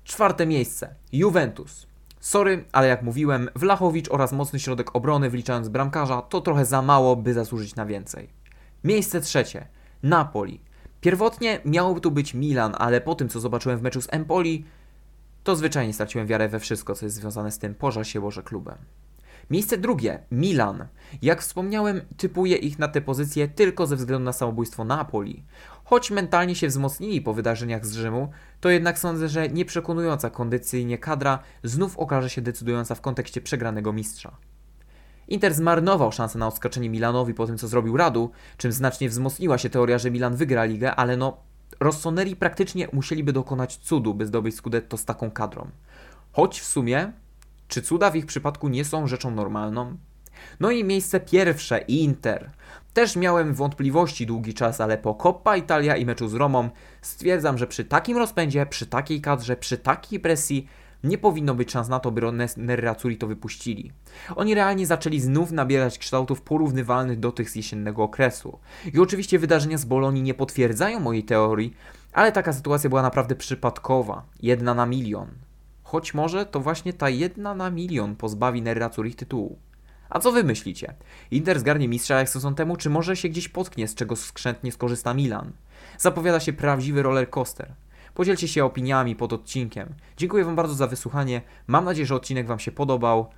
Czwarte 0.04 0.46
miejsce. 0.46 0.96
Juventus. 1.12 1.88
Sorry, 2.20 2.66
ale 2.72 2.88
jak 2.88 3.04
mówiłem, 3.04 3.50
Wlachowicz 3.56 4.12
oraz 4.12 4.32
mocny 4.32 4.60
środek 4.60 4.96
obrony 4.96 5.30
wliczając 5.30 5.70
bramkarza 5.70 6.22
to 6.22 6.42
trochę 6.42 6.66
za 6.66 6.82
mało, 6.82 7.16
by 7.16 7.34
zasłużyć 7.34 7.76
na 7.76 7.86
więcej. 7.86 8.30
Miejsce 8.84 9.22
trzecie. 9.22 9.68
Napoli. 10.04 10.62
Pierwotnie 11.02 11.60
miałoby 11.66 12.02
tu 12.02 12.12
być 12.12 12.34
Milan, 12.34 12.76
ale 12.78 13.02
po 13.02 13.16
tym 13.16 13.30
co 13.30 13.40
zobaczyłem 13.40 13.80
w 13.80 13.82
meczu 13.82 14.02
z 14.02 14.08
Empoli, 14.14 14.66
to 15.44 15.56
zwyczajnie 15.56 15.94
straciłem 15.94 16.28
wiarę 16.28 16.50
we 16.50 16.60
wszystko, 16.60 16.96
co 16.96 17.06
jest 17.06 17.16
związane 17.16 17.52
z 17.52 17.60
tym 17.60 17.76
pożar 17.76 18.08
się 18.08 18.22
Boże 18.22 18.44
klubem. 18.44 18.78
Miejsce 19.52 19.78
drugie, 19.78 20.20
Milan. 20.32 20.88
Jak 21.22 21.42
wspomniałem, 21.42 22.02
typuję 22.18 22.56
ich 22.56 22.80
na 22.80 22.88
tę 22.88 23.02
pozycję 23.02 23.48
tylko 23.48 23.88
ze 23.88 23.96
względu 23.96 24.26
na 24.26 24.34
samobójstwo 24.34 24.84
Napoli. 24.84 25.44
Choć 25.84 26.12
mentalnie 26.12 26.56
się 26.56 26.68
wzmocnili 26.68 27.22
po 27.22 27.34
wydarzeniach 27.34 27.86
z 27.86 27.94
Rzymu, 27.94 28.30
to 28.62 28.70
jednak 28.70 29.00
sądzę, 29.00 29.30
że 29.30 29.50
nieprzekonująca 29.50 30.30
kondycyjnie 30.30 30.98
kadra 30.98 31.40
znów 31.64 31.98
okaże 31.98 32.30
się 32.30 32.42
decydująca 32.42 32.96
w 32.96 33.02
kontekście 33.02 33.42
przegranego 33.42 33.94
mistrza. 33.94 34.38
Inter 35.28 35.54
zmarnował 35.54 36.12
szansę 36.12 36.40
na 36.40 36.48
odskoczenie 36.48 36.90
Milanowi 36.90 37.34
po 37.34 37.48
tym, 37.48 37.58
co 37.58 37.68
zrobił 37.68 37.98
Radu, 37.98 38.32
czym 38.58 38.72
znacznie 38.72 39.10
wzmocniła 39.10 39.58
się 39.58 39.70
teoria, 39.70 39.98
że 39.98 40.12
Milan 40.12 40.36
wygra 40.36 40.66
ligę, 40.66 40.96
ale 40.96 41.18
no, 41.18 41.38
Rossoneri 41.80 42.36
praktycznie 42.36 42.88
musieliby 42.94 43.34
dokonać 43.34 43.78
cudu, 43.78 44.14
by 44.14 44.26
zdobyć 44.26 44.56
Scudetto 44.56 44.98
z 44.98 45.06
taką 45.06 45.32
kadrą. 45.32 45.68
Choć 46.32 46.62
w 46.62 46.66
sumie, 46.66 47.12
czy 47.72 47.82
cuda 47.82 48.12
w 48.12 48.16
ich 48.16 48.26
przypadku 48.26 48.68
nie 48.68 48.86
są 48.86 49.08
rzeczą 49.08 49.32
normalną? 49.32 49.98
No 50.60 50.72
i 50.72 50.84
miejsce 50.84 51.20
pierwsze, 51.20 51.78
Inter. 51.78 52.52
Też 52.94 53.16
miałem 53.16 53.54
wątpliwości 53.54 54.26
długi 54.26 54.54
czas, 54.54 54.82
ale 54.82 54.98
po 54.98 55.16
Coppa 55.16 55.58
Italia 55.58 55.96
i 55.96 56.06
meczu 56.06 56.28
z 56.28 56.34
Romą 56.34 56.70
stwierdzam, 57.02 57.58
że 57.58 57.68
przy 57.68 57.86
takim 57.86 58.18
rozpędzie, 58.18 58.66
przy 58.66 58.86
takiej 58.86 59.22
kadrze, 59.22 59.56
przy 59.56 59.78
takiej 59.78 60.20
presji 60.20 60.68
nie 61.04 61.18
powinno 61.18 61.56
być 61.56 61.72
szans 61.72 61.90
na 61.90 62.00
to, 62.00 62.12
by 62.12 62.22
Nerazzurri 62.58 63.18
to 63.18 63.28
wypuścili. 63.28 63.92
Oni 64.36 64.56
realnie 64.56 64.88
zaczęli 64.88 65.20
znów 65.20 65.52
nabierać 65.52 66.00
kształtów 66.00 66.42
porównywalnych 66.42 67.20
do 67.20 67.32
tych 67.32 67.50
z 67.50 67.56
jesiennego 67.56 68.04
okresu. 68.04 68.60
I 68.94 69.00
oczywiście 69.00 69.40
wydarzenia 69.40 69.78
z 69.78 69.86
Bolonii 69.86 70.24
nie 70.24 70.34
potwierdzają 70.34 71.00
mojej 71.00 71.24
teorii, 71.24 71.74
ale 72.14 72.32
taka 72.32 72.54
sytuacja 72.54 72.90
była 72.90 73.02
naprawdę 73.02 73.36
przypadkowa. 73.36 74.24
Jedna 74.42 74.74
na 74.74 74.86
milion. 74.86 75.28
Choć 75.92 76.14
może 76.14 76.46
to 76.46 76.60
właśnie 76.60 76.94
ta 76.94 77.10
jedna 77.10 77.56
na 77.56 77.70
milion 77.70 78.16
pozbawi 78.16 78.62
Nerazzurri 78.62 79.16
tytułu. 79.16 79.60
A 80.10 80.20
co 80.20 80.32
wy 80.32 80.44
myślicie? 80.44 80.94
Inter 81.32 81.60
zgarnie 81.60 81.88
mistrza 81.88 82.20
jak 82.20 82.30
sezon 82.30 82.56
temu, 82.56 82.76
czy 82.76 82.90
może 82.90 83.16
się 83.16 83.30
gdzieś 83.30 83.50
potknie, 83.50 83.88
z 83.88 83.96
czego 83.96 84.16
skrzętnie 84.16 84.72
skorzysta 84.72 85.14
Milan? 85.14 85.52
Zapowiada 85.98 86.40
się 86.40 86.54
prawdziwy 86.54 87.04
roller 87.04 87.30
coaster. 87.30 87.74
Podzielcie 88.14 88.48
się 88.48 88.66
opiniami 88.66 89.16
pod 89.16 89.34
odcinkiem. 89.34 89.94
Dziękuję 90.18 90.46
Wam 90.46 90.56
bardzo 90.56 90.74
za 90.74 90.88
wysłuchanie. 90.88 91.42
Mam 91.68 91.86
nadzieję, 91.86 92.06
że 92.06 92.16
odcinek 92.16 92.48
Wam 92.48 92.60
się 92.60 92.72
podobał. 92.72 93.30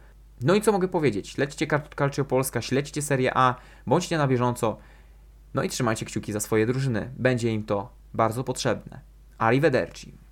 No 0.41 0.55
i 0.55 0.61
co 0.61 0.71
mogę 0.71 0.87
powiedzieć? 0.87 1.29
Śledźcie 1.29 1.67
Calcio 1.97 2.25
Polska, 2.25 2.61
śledźcie 2.61 3.01
Serię 3.01 3.37
A, 3.37 3.55
bądźcie 3.87 4.17
na 4.17 4.27
bieżąco. 4.27 4.77
No 5.53 5.63
i 5.63 5.69
trzymajcie 5.69 6.05
kciuki 6.05 6.33
za 6.33 6.39
swoje 6.39 6.65
drużyny. 6.65 7.11
Będzie 7.17 7.53
im 7.53 7.63
to 7.63 7.93
bardzo 8.13 8.43
potrzebne. 8.43 9.01
Arrivederci. 9.37 10.22